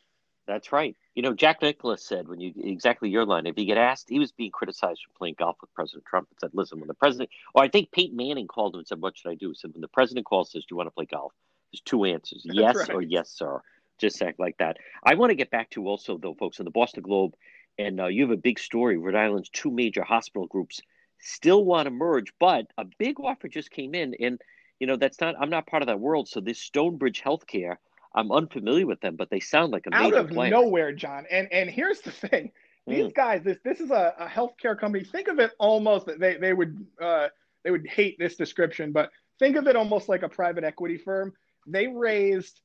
That's 0.46 0.70
right. 0.70 0.96
You 1.14 1.22
know, 1.22 1.34
Jack 1.34 1.60
Nicklaus 1.60 2.06
said 2.06 2.28
when 2.28 2.40
you 2.40 2.52
exactly 2.56 3.10
your 3.10 3.24
line. 3.24 3.46
If 3.46 3.58
you 3.58 3.64
get 3.64 3.78
asked, 3.78 4.08
he 4.08 4.20
was 4.20 4.30
being 4.30 4.52
criticized 4.52 5.00
for 5.02 5.18
playing 5.18 5.34
golf 5.38 5.56
with 5.60 5.74
President 5.74 6.04
Trump. 6.04 6.28
And 6.30 6.38
said, 6.38 6.50
"Listen, 6.52 6.78
when 6.78 6.86
the 6.86 6.94
president, 6.94 7.30
or 7.54 7.64
I 7.64 7.68
think 7.68 7.90
Peyton 7.90 8.16
Manning 8.16 8.46
called 8.46 8.74
him 8.74 8.78
and 8.78 8.86
said, 8.86 9.00
"What 9.00 9.16
should 9.16 9.30
I 9.30 9.34
do?" 9.34 9.48
He 9.48 9.54
said, 9.56 9.72
"When 9.72 9.80
the 9.80 9.88
president 9.88 10.26
calls, 10.26 10.52
says, 10.52 10.62
do 10.62 10.74
you 10.74 10.76
want 10.76 10.86
to 10.86 10.92
play 10.92 11.06
golf?" 11.06 11.32
There's 11.72 11.80
two 11.80 12.04
answers: 12.04 12.42
yes 12.44 12.76
right. 12.76 12.90
or 12.90 13.02
yes, 13.02 13.30
sir. 13.30 13.60
Just 13.98 14.22
act 14.22 14.38
like 14.38 14.56
that. 14.58 14.76
I 15.02 15.14
want 15.14 15.30
to 15.30 15.34
get 15.36 15.50
back 15.50 15.70
to 15.70 15.88
also 15.88 16.16
though, 16.16 16.34
folks, 16.34 16.60
in 16.60 16.64
the 16.64 16.70
Boston 16.70 17.02
Globe, 17.02 17.34
and 17.76 18.00
uh, 18.00 18.06
you 18.06 18.22
have 18.22 18.30
a 18.30 18.36
big 18.36 18.60
story. 18.60 18.98
Rhode 18.98 19.16
Island's 19.16 19.48
two 19.48 19.72
major 19.72 20.04
hospital 20.04 20.46
groups 20.46 20.80
still 21.18 21.64
want 21.64 21.86
to 21.86 21.90
merge, 21.90 22.32
but 22.38 22.66
a 22.78 22.84
big 22.98 23.18
offer 23.18 23.48
just 23.48 23.70
came 23.72 23.96
in, 23.96 24.14
and 24.20 24.40
you 24.78 24.86
know, 24.86 24.96
that's 24.96 25.20
not, 25.20 25.34
I'm 25.40 25.50
not 25.50 25.66
part 25.66 25.82
of 25.82 25.86
that 25.86 26.00
world. 26.00 26.28
So 26.28 26.40
this 26.40 26.58
Stonebridge 26.58 27.22
Healthcare, 27.22 27.76
I'm 28.14 28.32
unfamiliar 28.32 28.86
with 28.86 29.00
them, 29.00 29.16
but 29.16 29.30
they 29.30 29.40
sound 29.40 29.72
like 29.72 29.86
a 29.86 29.94
out 29.94 30.14
of 30.14 30.28
player. 30.28 30.50
nowhere, 30.50 30.92
John. 30.92 31.26
And 31.30 31.52
and 31.52 31.68
here's 31.68 32.00
the 32.00 32.10
thing: 32.10 32.50
these 32.86 33.06
mm. 33.06 33.14
guys, 33.14 33.42
this 33.44 33.58
this 33.64 33.80
is 33.80 33.90
a, 33.90 34.14
a 34.18 34.26
healthcare 34.26 34.78
company. 34.78 35.04
Think 35.04 35.28
of 35.28 35.38
it 35.38 35.52
almost 35.58 36.06
that 36.06 36.18
they 36.18 36.36
they 36.36 36.52
would 36.52 36.86
uh, 37.00 37.28
they 37.62 37.70
would 37.70 37.86
hate 37.86 38.18
this 38.18 38.36
description, 38.36 38.92
but 38.92 39.10
think 39.38 39.56
of 39.56 39.66
it 39.66 39.76
almost 39.76 40.08
like 40.08 40.22
a 40.22 40.28
private 40.28 40.64
equity 40.64 40.96
firm. 40.96 41.32
They 41.66 41.88
raised 41.88 42.60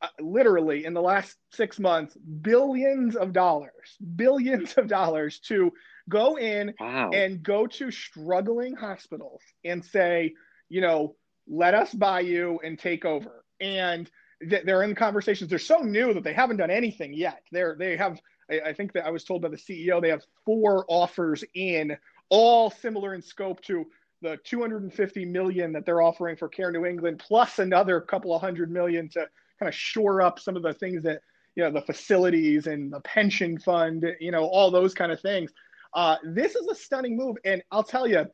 uh, 0.00 0.08
literally 0.20 0.84
in 0.84 0.94
the 0.94 1.02
last 1.02 1.36
six 1.52 1.78
months 1.78 2.16
billions 2.16 3.14
of 3.14 3.32
dollars, 3.32 3.96
billions 4.16 4.74
of 4.74 4.88
dollars 4.88 5.38
to 5.40 5.72
go 6.08 6.38
in 6.38 6.74
wow. 6.80 7.10
and 7.10 7.42
go 7.42 7.66
to 7.66 7.90
struggling 7.90 8.74
hospitals 8.74 9.42
and 9.64 9.84
say, 9.84 10.34
you 10.68 10.80
know, 10.80 11.14
let 11.48 11.74
us 11.74 11.92
buy 11.92 12.20
you 12.20 12.60
and 12.64 12.78
take 12.78 13.04
over. 13.04 13.44
And 13.60 14.10
they're 14.40 14.82
in 14.82 14.94
conversations. 14.94 15.50
They're 15.50 15.58
so 15.58 15.78
new 15.78 16.14
that 16.14 16.22
they 16.22 16.32
haven't 16.32 16.58
done 16.58 16.70
anything 16.70 17.12
yet. 17.12 17.42
They're 17.50 17.76
they 17.78 17.96
have. 17.96 18.20
I 18.64 18.72
think 18.72 18.92
that 18.94 19.04
I 19.04 19.10
was 19.10 19.24
told 19.24 19.42
by 19.42 19.48
the 19.48 19.58
CEO 19.58 20.00
they 20.00 20.08
have 20.08 20.22
four 20.46 20.86
offers 20.88 21.44
in, 21.54 21.96
all 22.30 22.70
similar 22.70 23.14
in 23.14 23.20
scope 23.20 23.60
to 23.62 23.84
the 24.22 24.38
250 24.44 25.24
million 25.26 25.72
that 25.72 25.84
they're 25.84 26.00
offering 26.00 26.36
for 26.36 26.48
Care 26.48 26.72
New 26.72 26.86
England, 26.86 27.18
plus 27.18 27.58
another 27.58 28.00
couple 28.00 28.34
of 28.34 28.40
hundred 28.40 28.70
million 28.70 29.08
to 29.10 29.26
kind 29.58 29.68
of 29.68 29.74
shore 29.74 30.22
up 30.22 30.38
some 30.38 30.56
of 30.56 30.62
the 30.62 30.72
things 30.72 31.02
that 31.02 31.20
you 31.56 31.64
know 31.64 31.70
the 31.70 31.82
facilities 31.82 32.66
and 32.66 32.92
the 32.92 33.00
pension 33.00 33.58
fund, 33.58 34.06
you 34.20 34.30
know, 34.30 34.44
all 34.44 34.70
those 34.70 34.94
kind 34.94 35.12
of 35.12 35.20
things. 35.20 35.52
Uh, 35.94 36.16
this 36.22 36.54
is 36.54 36.66
a 36.68 36.74
stunning 36.74 37.16
move, 37.16 37.36
and 37.44 37.62
I'll 37.70 37.82
tell 37.82 38.06
you, 38.06 38.26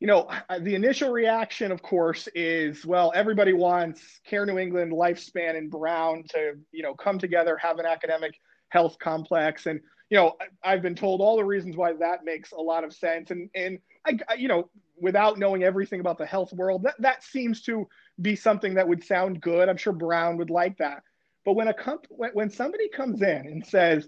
you 0.00 0.06
know, 0.06 0.28
the 0.60 0.74
initial 0.74 1.10
reaction, 1.10 1.72
of 1.72 1.82
course, 1.82 2.28
is 2.34 2.86
well, 2.86 3.12
everybody 3.14 3.52
wants 3.52 4.20
Care 4.24 4.46
New 4.46 4.58
England, 4.58 4.92
Lifespan, 4.92 5.56
and 5.56 5.70
Brown 5.70 6.24
to, 6.30 6.54
you 6.70 6.82
know, 6.82 6.94
come 6.94 7.18
together, 7.18 7.56
have 7.56 7.78
an 7.78 7.86
academic 7.86 8.34
health 8.68 8.96
complex, 9.00 9.66
and 9.66 9.80
you 10.10 10.16
know, 10.16 10.36
I've 10.62 10.82
been 10.82 10.94
told 10.94 11.20
all 11.20 11.36
the 11.36 11.44
reasons 11.44 11.76
why 11.76 11.92
that 11.94 12.24
makes 12.24 12.52
a 12.52 12.60
lot 12.60 12.84
of 12.84 12.94
sense, 12.94 13.30
and 13.30 13.50
and 13.54 13.78
I, 14.06 14.34
you 14.34 14.48
know, 14.48 14.70
without 15.00 15.38
knowing 15.38 15.64
everything 15.64 16.00
about 16.00 16.18
the 16.18 16.26
health 16.26 16.52
world, 16.52 16.84
that 16.84 16.94
that 17.00 17.24
seems 17.24 17.62
to 17.62 17.88
be 18.22 18.36
something 18.36 18.74
that 18.74 18.88
would 18.88 19.04
sound 19.04 19.40
good. 19.40 19.68
I'm 19.68 19.76
sure 19.76 19.92
Brown 19.92 20.36
would 20.38 20.50
like 20.50 20.78
that, 20.78 21.02
but 21.44 21.54
when 21.54 21.68
a 21.68 21.74
comp- 21.74 22.06
when, 22.08 22.30
when 22.34 22.50
somebody 22.50 22.88
comes 22.88 23.20
in 23.20 23.46
and 23.46 23.66
says, 23.66 24.06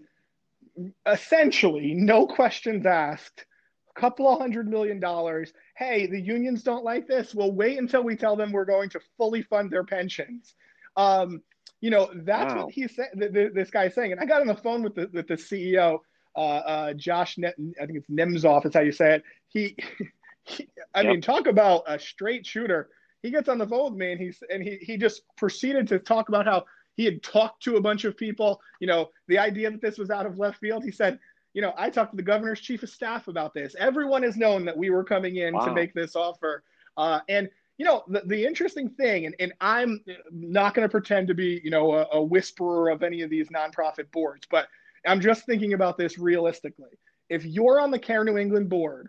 essentially, 1.04 1.94
no 1.94 2.28
questions 2.28 2.86
asked 2.86 3.44
a 3.96 4.00
couple 4.00 4.28
of 4.28 4.40
hundred 4.40 4.68
million 4.68 5.00
dollars. 5.00 5.52
Hey, 5.76 6.06
the 6.06 6.20
unions 6.20 6.62
don't 6.62 6.84
like 6.84 7.06
this. 7.06 7.34
We'll 7.34 7.52
wait 7.52 7.78
until 7.78 8.02
we 8.02 8.16
tell 8.16 8.36
them 8.36 8.52
we're 8.52 8.64
going 8.64 8.90
to 8.90 9.00
fully 9.16 9.42
fund 9.42 9.70
their 9.70 9.84
pensions. 9.84 10.54
Um, 10.96 11.42
you 11.80 11.90
know, 11.90 12.10
that's 12.14 12.54
Wow. 12.54 12.66
what 12.66 12.74
he's 12.74 12.94
saying. 12.94 13.10
Th- 13.18 13.32
th- 13.32 13.52
this 13.54 13.70
guy's 13.70 13.94
saying, 13.94 14.12
and 14.12 14.20
I 14.20 14.26
got 14.26 14.40
on 14.40 14.46
the 14.46 14.54
phone 14.54 14.82
with 14.82 14.94
the 14.94 15.08
with 15.12 15.26
the 15.28 15.34
CEO, 15.34 15.98
uh, 16.36 16.38
uh, 16.40 16.92
Josh. 16.94 17.38
Net, 17.38 17.54
I 17.80 17.86
think 17.86 17.98
it's 17.98 18.10
Nemzoff. 18.10 18.66
Is 18.66 18.74
how 18.74 18.80
you 18.80 18.92
say 18.92 19.16
it. 19.16 19.22
He, 19.48 19.76
he 20.44 20.68
I 20.94 21.02
Yep. 21.02 21.10
mean, 21.10 21.20
talk 21.22 21.46
about 21.46 21.84
a 21.86 21.98
straight 21.98 22.46
shooter. 22.46 22.90
He 23.22 23.30
gets 23.30 23.48
on 23.48 23.58
the 23.58 23.66
phone 23.66 23.92
with 23.92 23.98
me, 23.98 24.12
and 24.12 24.20
he's 24.20 24.42
and 24.50 24.62
he 24.62 24.76
he 24.80 24.96
just 24.98 25.22
proceeded 25.36 25.88
to 25.88 25.98
talk 25.98 26.28
about 26.28 26.46
how 26.46 26.64
he 26.96 27.04
had 27.06 27.22
talked 27.22 27.62
to 27.62 27.76
a 27.76 27.80
bunch 27.80 28.04
of 28.04 28.16
people. 28.16 28.60
You 28.80 28.86
know, 28.86 29.08
the 29.28 29.38
idea 29.38 29.70
that 29.70 29.80
this 29.80 29.96
was 29.98 30.10
out 30.10 30.26
of 30.26 30.38
left 30.38 30.58
field. 30.58 30.84
He 30.84 30.90
said, 30.90 31.18
you 31.54 31.62
know, 31.62 31.72
I 31.76 31.90
talked 31.90 32.12
to 32.12 32.16
the 32.16 32.22
governor's 32.22 32.60
chief 32.60 32.82
of 32.82 32.90
staff 32.90 33.28
about 33.28 33.54
this. 33.54 33.74
Everyone 33.78 34.22
has 34.22 34.36
known 34.36 34.64
that 34.66 34.76
we 34.76 34.90
were 34.90 35.04
coming 35.04 35.36
in 35.36 35.54
to 35.54 35.72
make 35.72 35.94
this 35.94 36.16
offer. 36.16 36.62
Uh, 36.96 37.20
and 37.28 37.48
you 37.78 37.86
know, 37.86 38.04
the, 38.08 38.20
the 38.26 38.44
interesting 38.44 38.90
thing, 38.90 39.24
and, 39.24 39.34
and 39.40 39.54
I'm 39.58 40.04
not 40.30 40.74
going 40.74 40.86
to 40.86 40.90
pretend 40.90 41.28
to 41.28 41.34
be, 41.34 41.62
you 41.64 41.70
know, 41.70 41.94
a, 41.94 42.06
a 42.12 42.22
whisperer 42.22 42.90
of 42.90 43.02
any 43.02 43.22
of 43.22 43.30
these 43.30 43.48
nonprofit 43.48 44.10
boards, 44.12 44.46
but 44.50 44.68
I'm 45.06 45.18
just 45.18 45.46
thinking 45.46 45.72
about 45.72 45.96
this 45.96 46.18
realistically. 46.18 46.98
If 47.30 47.46
you're 47.46 47.80
on 47.80 47.90
the 47.90 47.98
Care 47.98 48.22
New 48.22 48.36
England 48.36 48.68
board 48.68 49.08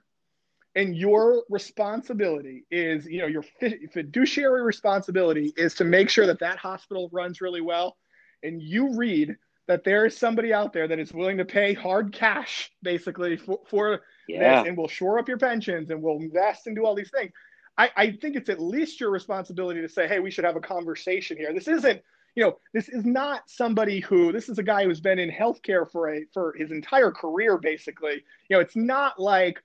and 0.76 0.96
your 0.96 1.44
responsibility 1.50 2.64
is, 2.72 3.06
you 3.06 3.20
know, 3.20 3.28
your 3.28 3.44
fi- 3.44 3.88
fiduciary 3.92 4.64
responsibility 4.64 5.52
is 5.58 5.74
to 5.76 5.84
make 5.84 6.10
sure 6.10 6.26
that 6.28 6.40
that 6.40 6.58
hospital 6.58 7.10
runs 7.12 7.42
really 7.42 7.60
well, 7.60 7.98
and 8.42 8.62
you 8.62 8.96
read 8.96 9.36
that 9.72 9.86
there 9.86 10.06
is 10.06 10.18
somebody 10.18 10.54
out 10.54 10.74
there 10.74 10.86
that 10.86 11.00
is 11.00 11.14
willing 11.14 11.38
to 11.38 11.46
pay 11.46 11.74
hard 11.74 12.12
cash, 12.12 12.70
basically, 12.84 13.38
for, 13.38 13.62
for 13.70 14.02
Yeah. 14.28 14.60
this, 14.62 14.68
and 14.68 14.78
will 14.78 14.90
shore 14.90 15.18
up 15.18 15.30
your 15.30 15.38
pensions 15.38 15.90
and 15.92 16.04
will 16.04 16.18
invest 16.18 16.68
and 16.68 16.76
do 16.76 16.86
all 16.86 16.94
these 16.94 17.10
things. 17.10 17.32
I, 17.78 17.90
I 17.96 18.12
think 18.12 18.36
it's 18.36 18.50
at 18.50 18.62
least 18.62 19.00
your 19.00 19.12
responsibility 19.12 19.80
to 19.82 19.88
say, 19.88 20.10
hey, 20.10 20.20
we 20.20 20.30
should 20.30 20.44
have 20.44 20.58
a 20.58 20.62
conversation 20.62 21.38
here. 21.38 21.54
This 21.54 21.70
isn't, 21.70 22.02
you 22.36 22.44
know, 22.44 22.58
this 22.74 22.90
is 22.90 23.06
not 23.06 23.50
somebody 23.50 24.02
who, 24.02 24.34
this 24.34 24.50
is 24.50 24.60
a 24.60 24.64
guy 24.64 24.84
who's 24.84 25.00
been 25.00 25.20
in 25.20 25.32
healthcare 25.32 25.90
for 25.90 26.14
a 26.14 26.26
for 26.34 26.54
his 26.58 26.72
entire 26.72 27.12
career, 27.12 27.58
basically. 27.58 28.24
You 28.50 28.58
know, 28.58 28.60
it's 28.60 28.76
not 28.76 29.22
like 29.22 29.64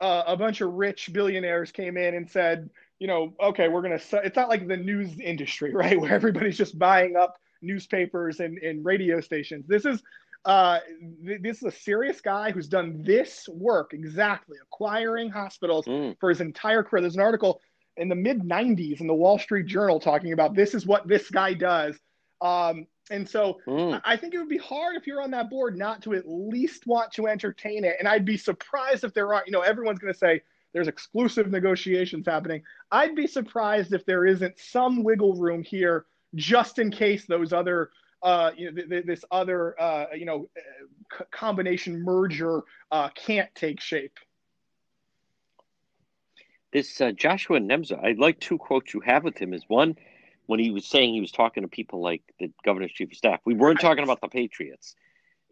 uh, 0.00 0.22
a 0.28 0.36
bunch 0.36 0.60
of 0.60 0.72
rich 0.74 1.12
billionaires 1.12 1.72
came 1.72 1.96
in 1.96 2.14
and 2.14 2.30
said, 2.30 2.70
you 3.00 3.08
know, 3.08 3.34
okay, 3.42 3.66
we're 3.66 3.82
gonna. 3.82 4.00
It's 4.24 4.36
not 4.36 4.48
like 4.48 4.68
the 4.68 4.76
news 4.76 5.18
industry, 5.18 5.74
right, 5.82 6.00
where 6.00 6.12
everybody's 6.12 6.56
just 6.56 6.78
buying 6.78 7.16
up 7.16 7.40
newspapers 7.62 8.40
and, 8.40 8.58
and 8.58 8.84
radio 8.84 9.20
stations. 9.20 9.66
This 9.66 9.84
is 9.84 10.02
uh, 10.44 10.78
th- 11.26 11.42
this 11.42 11.58
is 11.58 11.62
a 11.64 11.70
serious 11.70 12.20
guy 12.20 12.50
who's 12.52 12.68
done 12.68 13.02
this 13.04 13.48
work 13.52 13.92
exactly, 13.92 14.56
acquiring 14.62 15.28
hospitals 15.30 15.84
Mm. 15.86 16.16
for 16.20 16.28
his 16.28 16.40
entire 16.40 16.82
career. 16.82 17.00
There's 17.02 17.16
an 17.16 17.20
article 17.22 17.60
in 17.96 18.08
the 18.08 18.14
mid 18.14 18.40
90s 18.42 19.00
in 19.00 19.06
the 19.08 19.14
Wall 19.14 19.38
Street 19.38 19.66
Journal 19.66 19.98
talking 19.98 20.32
about 20.32 20.54
this 20.54 20.74
is 20.74 20.86
what 20.86 21.08
this 21.08 21.28
guy 21.30 21.54
does. 21.54 21.98
Um, 22.40 22.86
and 23.10 23.28
so 23.28 23.58
Mm. 23.66 24.00
I 24.04 24.12
I 24.12 24.16
think 24.16 24.32
it 24.34 24.38
would 24.38 24.48
be 24.48 24.58
hard 24.58 24.96
if 24.96 25.06
you're 25.06 25.20
on 25.22 25.32
that 25.32 25.50
board 25.50 25.76
not 25.76 26.02
to 26.02 26.14
at 26.14 26.22
least 26.28 26.86
want 26.86 27.10
to 27.14 27.26
entertain 27.26 27.84
it. 27.84 27.96
And 27.98 28.06
I'd 28.06 28.24
be 28.24 28.36
surprised 28.36 29.02
if 29.02 29.12
there 29.14 29.34
aren't, 29.34 29.46
you 29.48 29.52
know, 29.52 29.62
everyone's 29.62 29.98
going 29.98 30.12
to 30.12 30.18
say 30.18 30.40
there's 30.72 30.88
exclusive 30.88 31.50
negotiations 31.50 32.26
happening. 32.26 32.62
I'd 32.92 33.16
be 33.16 33.26
surprised 33.26 33.92
if 33.92 34.04
there 34.06 34.24
isn't 34.24 34.58
some 34.58 35.02
wiggle 35.02 35.34
room 35.34 35.62
here 35.64 36.04
just 36.34 36.78
in 36.78 36.90
case 36.90 37.24
those 37.26 37.52
other, 37.52 37.90
uh, 38.22 38.50
you 38.56 38.66
know, 38.70 38.76
th- 38.76 38.88
th- 38.88 39.06
this 39.06 39.24
other, 39.30 39.80
uh, 39.80 40.06
you 40.14 40.24
know, 40.24 40.48
uh, 40.56 41.18
c- 41.18 41.24
combination 41.30 42.02
merger 42.02 42.62
uh, 42.90 43.08
can't 43.10 43.52
take 43.54 43.80
shape. 43.80 44.18
This 46.72 47.00
uh, 47.00 47.12
Joshua 47.12 47.58
Nemzoff, 47.60 48.04
I 48.04 48.12
like 48.18 48.40
two 48.40 48.58
quotes 48.58 48.92
you 48.92 49.00
have 49.00 49.24
with 49.24 49.38
him. 49.38 49.54
Is 49.54 49.64
one 49.68 49.96
when 50.46 50.60
he 50.60 50.70
was 50.70 50.84
saying 50.86 51.14
he 51.14 51.20
was 51.20 51.32
talking 51.32 51.62
to 51.62 51.68
people 51.68 52.02
like 52.02 52.22
the 52.38 52.50
governor's 52.64 52.92
chief 52.92 53.10
of 53.10 53.16
staff. 53.16 53.40
We 53.44 53.54
weren't 53.54 53.80
talking 53.80 54.04
about 54.04 54.20
the 54.20 54.28
Patriots. 54.28 54.94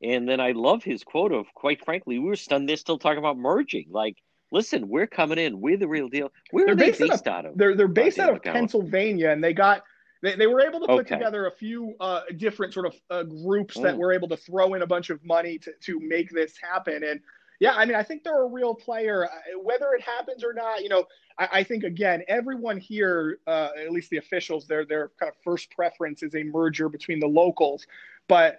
And 0.02 0.28
then 0.28 0.40
I 0.40 0.52
love 0.52 0.84
his 0.84 1.04
quote 1.04 1.32
of, 1.32 1.46
quite 1.54 1.82
frankly, 1.82 2.18
we 2.18 2.26
were 2.26 2.36
stunned 2.36 2.68
they're 2.68 2.76
still 2.76 2.98
talking 2.98 3.18
about 3.18 3.38
merging. 3.38 3.86
Like, 3.90 4.18
listen, 4.52 4.88
we're 4.88 5.06
coming 5.06 5.38
in. 5.38 5.58
We're 5.58 5.78
the 5.78 5.88
real 5.88 6.10
deal. 6.10 6.30
Where 6.50 6.66
They're 6.66 6.74
are 6.74 6.76
they 6.76 6.86
based 6.90 7.00
out 7.00 7.08
based 7.08 7.26
of- 7.26 7.32
out 7.32 7.46
of? 7.46 7.56
They're 7.58 7.74
they're 7.74 7.88
based 7.88 8.18
out 8.18 8.34
of 8.34 8.42
Pennsylvania, 8.42 9.30
and 9.30 9.42
they 9.42 9.54
got 9.54 9.84
they, 10.22 10.34
they 10.36 10.46
were 10.46 10.60
able 10.60 10.80
to 10.80 10.86
put 10.86 11.00
Okay. 11.06 11.14
together 11.16 11.46
a 11.46 11.50
few 11.50 11.94
uh, 12.00 12.22
different 12.36 12.72
sort 12.72 12.86
of 12.86 12.94
uh, 13.10 13.22
groups 13.22 13.74
that 13.80 13.94
Mm. 13.94 13.98
were 13.98 14.12
able 14.12 14.28
to 14.28 14.36
throw 14.36 14.74
in 14.74 14.82
a 14.82 14.86
bunch 14.86 15.10
of 15.10 15.22
money 15.24 15.58
to 15.58 15.72
to 15.82 16.00
make 16.00 16.30
this 16.30 16.56
happen. 16.58 17.04
And 17.04 17.20
yeah, 17.60 17.74
I 17.74 17.84
mean, 17.86 17.94
I 17.96 18.02
think 18.02 18.22
they're 18.24 18.42
a 18.42 18.46
real 18.48 18.74
player. 18.74 19.24
Uh, 19.24 19.58
Whether 19.62 19.92
it 19.94 20.02
happens 20.02 20.44
or 20.44 20.52
not, 20.52 20.82
you 20.82 20.88
know, 20.88 21.06
I, 21.38 21.48
I 21.52 21.62
think 21.62 21.84
again, 21.84 22.22
everyone 22.28 22.76
here, 22.78 23.38
uh, 23.46 23.70
at 23.78 23.92
least 23.92 24.10
the 24.10 24.18
officials, 24.18 24.66
their 24.66 24.84
their 24.84 25.10
kind 25.18 25.30
of 25.30 25.36
first 25.42 25.70
preference 25.70 26.22
is 26.22 26.34
a 26.34 26.42
merger 26.42 26.88
between 26.88 27.20
the 27.20 27.28
locals, 27.28 27.86
but. 28.28 28.58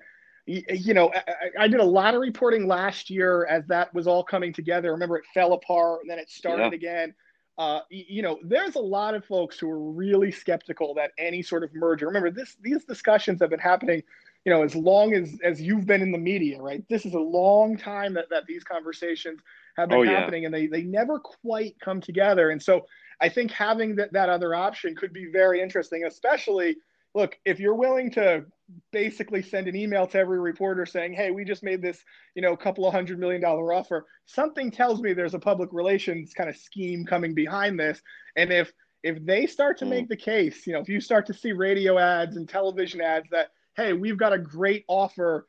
You 0.49 0.93
know, 0.93 1.11
I, 1.13 1.17
I- 1.27 1.63
I 1.63 1.67
did 1.67 1.81
a 1.81 1.83
lot 1.83 2.15
of 2.15 2.21
reporting 2.21 2.67
last 2.67 3.09
year 3.09 3.45
as 3.47 3.67
that 3.67 3.93
was 3.93 4.07
all 4.07 4.23
coming 4.23 4.53
together. 4.53 4.93
Remember, 4.93 5.17
it 5.17 5.25
fell 5.33 5.51
apart 5.51 6.03
and 6.03 6.09
then 6.09 6.19
it 6.19 6.29
started 6.29 6.67
Yeah. 6.71 6.75
again 6.75 7.13
uh, 7.57 7.81
you 7.89 8.21
know, 8.21 8.39
there's 8.43 8.75
a 8.75 8.79
lot 8.79 9.15
of 9.15 9.25
folks 9.25 9.57
who 9.59 9.69
are 9.69 9.91
really 9.91 10.31
skeptical 10.31 10.93
that 10.93 11.11
any 11.17 11.41
sort 11.41 11.63
of 11.63 11.73
merger. 11.73 12.05
Remember, 12.05 12.29
this 12.29 12.55
these 12.61 12.85
discussions 12.85 13.41
have 13.41 13.49
been 13.49 13.59
happening, 13.59 14.03
you 14.45 14.51
know, 14.53 14.63
as 14.63 14.75
long 14.75 15.13
as 15.13 15.37
as 15.43 15.59
you've 15.59 15.85
been 15.87 16.01
in 16.01 16.11
the 16.11 16.17
media, 16.19 16.61
right? 16.61 16.83
This 16.89 17.05
is 17.05 17.13
a 17.13 17.19
long 17.19 17.77
time 17.77 18.13
that 18.13 18.29
that 18.29 18.45
these 18.47 18.63
conversations 18.63 19.39
have 19.75 19.89
been 19.89 19.99
Oh, 19.99 20.03
yeah. 20.03 20.19
happening, 20.19 20.45
and 20.45 20.53
they 20.53 20.67
they 20.67 20.83
never 20.83 21.19
quite 21.19 21.75
come 21.79 21.99
together. 21.99 22.51
And 22.51 22.61
so, 22.61 22.85
I 23.21 23.29
think 23.29 23.51
having 23.51 23.95
that 23.95 24.13
that 24.13 24.29
other 24.29 24.53
option 24.53 24.95
could 24.95 25.13
be 25.13 25.25
very 25.31 25.61
interesting, 25.61 26.03
especially. 26.05 26.77
Look, 27.18 27.39
if 27.45 27.59
you're 27.59 27.74
willing 27.74 28.11
to 28.11 28.45
basically 28.91 29.41
send 29.41 29.68
an 29.68 29.76
email 29.76 30.05
to 30.05 30.20
every 30.20 30.39
reporter 30.39 30.86
saying, 30.86 31.13
"Hey, 31.13 31.32
we 31.32 31.45
just 31.45 31.63
made 31.63 31.82
this, 31.82 32.05
you 32.36 32.43
know, 32.43 32.55
couple 32.55 32.86
of 32.86 32.93
hundred 32.93 33.18
million 33.18 33.41
dollar 33.41 33.74
offer," 33.74 34.05
something 34.28 34.70
tells 34.70 35.01
me 35.01 35.13
there's 35.13 35.34
a 35.34 35.39
public 35.39 35.74
relations 35.74 36.36
kind 36.36 36.47
of 36.47 36.55
scheme 36.55 37.05
coming 37.05 37.34
behind 37.34 37.80
this. 37.80 37.99
And 38.36 38.53
if 38.53 38.72
if 39.01 39.26
they 39.26 39.47
start 39.47 39.80
to 39.80 39.86
Mm. 39.86 39.89
make 39.89 40.09
the 40.09 40.15
case, 40.15 40.68
you 40.68 40.74
know, 40.74 40.80
if 40.80 40.89
you 40.89 41.01
start 41.01 41.26
to 41.26 41.34
see 41.34 41.53
radio 41.53 41.97
ads 41.97 42.38
and 42.38 42.47
television 42.47 43.01
ads 43.01 43.28
that, 43.32 43.49
"Hey, 43.76 43.93
we've 43.93 44.20
got 44.20 44.32
a 44.32 44.38
great 44.38 44.86
offer," 44.88 45.47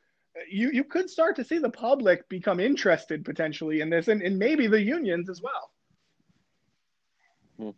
you 0.51 0.71
you 0.71 0.85
could 0.85 1.11
start 1.11 1.37
to 1.37 1.45
see 1.45 1.59
the 1.59 1.69
public 1.69 2.27
become 2.31 2.61
interested 2.61 3.27
potentially 3.27 3.83
in 3.83 3.91
this, 3.91 4.09
and, 4.09 4.23
and 4.23 4.39
maybe 4.39 4.69
the 4.69 4.81
unions 4.81 5.29
as 5.29 5.43
well. 5.43 7.75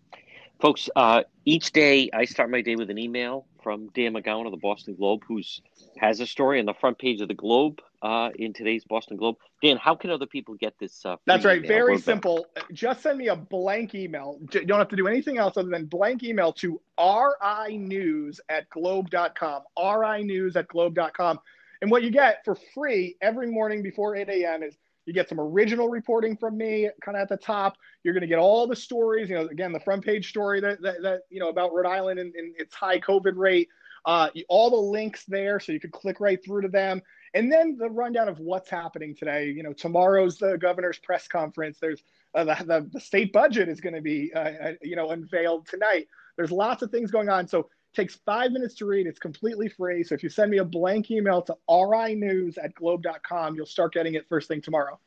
Folks, 0.61 0.89
uh, 0.95 1.25
each 1.45 1.73
day 1.73 2.09
I 2.13 2.27
start 2.27 2.51
my 2.51 2.61
day 2.61 2.77
with 2.77 2.91
an 2.91 2.99
email 2.99 3.47
from 3.63 3.89
Dan 3.95 4.15
McGowan 4.15 4.47
of 4.47 4.53
the 4.53 4.59
Boston 4.59 4.95
Globe, 4.95 5.23
who's 5.27 5.61
has 5.99 6.21
a 6.21 6.27
story 6.27 6.61
on 6.61 6.67
the 6.67 6.75
front 6.75 6.99
page 6.99 7.21
of 7.21 7.29
the 7.29 7.35
Globe 7.35 7.81
uh, 8.03 8.31
in 8.35 8.53
today's 8.53 8.85
Boston 8.85 9.17
Globe. 9.17 9.37
Dan, 9.63 9.77
how 9.77 9.95
can 9.95 10.11
other 10.11 10.27
people 10.27 10.55
get 10.55 10.75
this? 10.79 11.05
Uh, 11.05 11.17
That's 11.27 11.45
right. 11.45 11.67
Very 11.67 11.99
simple. 11.99 12.47
Just 12.73 13.03
send 13.03 13.19
me 13.19 13.29
a 13.29 13.37
blank 13.37 13.95
email. 13.95 14.39
You 14.53 14.65
don't 14.65 14.79
have 14.79 14.89
to 14.89 14.97
do 14.97 15.07
anything 15.07 15.39
else 15.39 15.57
other 15.57 15.69
than 15.69 15.87
blank 15.87 16.23
email 16.23 16.53
to 16.55 16.81
rinews 16.99 18.41
at 18.49 18.69
globe.com. 18.71 19.63
rinews 19.77 20.57
at 20.57 20.69
globe.com. 20.69 21.41
And 21.83 21.91
what 21.91 22.03
you 22.03 22.11
get 22.11 22.45
for 22.45 22.57
free 22.75 23.17
every 23.21 23.51
morning 23.51 23.83
before 23.83 24.15
8 24.15 24.29
a.m. 24.29 24.63
is 24.63 24.77
you 25.07 25.13
get 25.13 25.29
some 25.29 25.41
original 25.41 25.89
reporting 25.89 26.37
from 26.37 26.57
me 26.57 26.89
kind 27.05 27.17
of 27.17 27.23
at 27.23 27.29
the 27.29 27.37
top. 27.37 27.77
You're 28.05 28.15
going 28.15 28.23
to 28.23 28.27
get 28.27 28.39
all 28.39 28.67
the 28.67 28.77
stories, 28.77 29.29
you 29.29 29.37
know, 29.37 29.47
again, 29.47 29.73
the 29.73 29.81
front 29.81 30.05
page 30.05 30.29
story 30.29 30.61
that, 30.61 30.81
that, 30.83 31.03
that 31.03 31.21
you 31.31 31.41
know, 31.41 31.49
about 31.49 31.73
Rhode 31.73 31.87
Island 31.87 32.21
and, 32.21 32.35
and 32.35 32.55
its 32.59 32.75
high 32.75 33.01
COVID 33.01 33.37
rate. 33.37 33.69
Uh, 34.07 34.29
all 34.49 34.71
the 34.71 34.77
links 34.77 35.25
there 35.27 35.61
so 35.61 35.73
you 35.73 35.81
could 35.81 35.93
click 35.93 36.21
right 36.21 36.43
through 36.43 36.63
to 36.63 36.69
them. 36.69 37.03
And 37.35 37.53
then 37.53 37.77
the 37.79 37.91
rundown 37.91 38.29
of 38.29 38.39
what's 38.39 38.71
happening 38.71 39.15
today. 39.15 39.51
You 39.51 39.63
know, 39.63 39.73
tomorrow's 39.73 40.39
the 40.39 40.57
governor's 40.59 40.99
press 40.99 41.29
conference. 41.29 41.79
There's 41.79 42.03
uh, 42.35 42.45
the, 42.45 42.57
the, 42.65 42.91
the 42.93 43.01
state 43.01 43.33
budget 43.33 43.69
is 43.69 43.81
going 43.81 43.95
to 43.95 44.01
be, 44.01 44.33
uh, 44.35 44.39
uh, 44.39 44.73
you 44.83 44.97
know, 44.97 45.11
unveiled 45.11 45.67
tonight. 45.67 46.09
There's 46.37 46.53
lots 46.53 46.83
of 46.83 46.91
things 46.91 47.11
going 47.11 47.29
on. 47.29 47.47
So 47.47 47.69
takes 47.95 48.17
five 48.27 48.53
minutes 48.53 48.75
to 48.77 48.87
read. 48.87 49.07
It's 49.07 49.19
completely 49.19 49.69
free. 49.69 50.03
So 50.03 50.15
if 50.15 50.23
you 50.23 50.29
send 50.29 50.51
me 50.51 50.59
a 50.59 50.65
blank 50.65 51.11
email 51.11 51.43
to 51.43 51.57
rinews 51.69 52.59
at 52.59 52.75
globe.com, 52.75 53.55
you'll 53.55 53.67
start 53.67 53.93
getting 53.93 54.15
it 54.15 54.29
first 54.29 54.49
thing 54.49 54.63
tomorrow. 54.63 54.99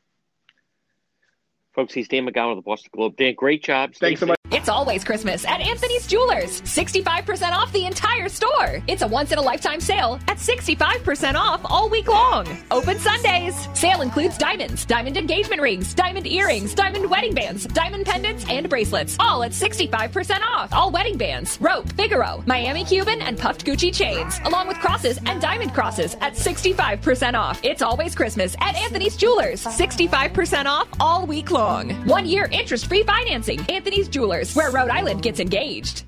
Folks, 1.74 1.92
he's 1.92 2.06
Dan 2.06 2.24
McGowan 2.24 2.50
of 2.52 2.56
the 2.56 2.62
Boston 2.62 2.90
Globe. 2.94 3.16
Dan, 3.16 3.34
great 3.34 3.60
job. 3.64 3.96
Stay 3.96 4.08
Thanks 4.08 4.20
so 4.20 4.26
safe. 4.26 4.28
much. 4.28 4.38
It's 4.52 4.68
always 4.68 5.02
Christmas 5.02 5.44
at 5.44 5.60
Anthony's 5.60 6.06
Jewelers. 6.06 6.60
65% 6.62 7.50
off 7.50 7.72
the 7.72 7.84
entire 7.86 8.28
store. 8.28 8.80
It's 8.86 9.02
a 9.02 9.06
once 9.08 9.32
in 9.32 9.38
a 9.38 9.42
lifetime 9.42 9.80
sale 9.80 10.20
at 10.28 10.36
65% 10.36 11.34
off 11.34 11.60
all 11.64 11.88
week 11.88 12.06
long. 12.06 12.46
Open 12.70 12.96
Sundays. 13.00 13.68
Sale 13.76 14.02
includes 14.02 14.38
diamonds, 14.38 14.84
diamond 14.84 15.16
engagement 15.16 15.60
rings, 15.60 15.92
diamond 15.94 16.28
earrings, 16.28 16.74
diamond 16.74 17.10
wedding 17.10 17.34
bands, 17.34 17.64
diamond 17.66 18.06
pendants, 18.06 18.48
and 18.48 18.68
bracelets. 18.68 19.16
All 19.18 19.42
at 19.42 19.50
65% 19.50 20.42
off. 20.42 20.72
All 20.72 20.92
wedding 20.92 21.18
bands, 21.18 21.58
rope, 21.60 21.92
Figaro, 21.94 22.44
Miami 22.46 22.84
Cuban, 22.84 23.20
and 23.22 23.36
puffed 23.36 23.66
Gucci 23.66 23.92
chains, 23.92 24.38
along 24.44 24.68
with 24.68 24.78
crosses 24.78 25.18
and 25.26 25.40
diamond 25.40 25.74
crosses 25.74 26.14
at 26.20 26.34
65% 26.34 27.34
off. 27.34 27.58
It's 27.64 27.82
always 27.82 28.14
Christmas 28.14 28.54
at 28.60 28.76
Anthony's 28.76 29.16
Jewelers. 29.16 29.64
65% 29.64 30.66
off 30.66 30.86
all 31.00 31.26
week 31.26 31.50
long. 31.50 31.63
One 32.04 32.26
year 32.26 32.46
interest 32.52 32.86
free 32.86 33.02
financing. 33.04 33.58
Anthony's 33.70 34.08
Jewelers, 34.08 34.54
where 34.54 34.70
Rhode 34.70 34.90
Island 34.90 35.22
gets 35.22 35.40
engaged. 35.40 36.04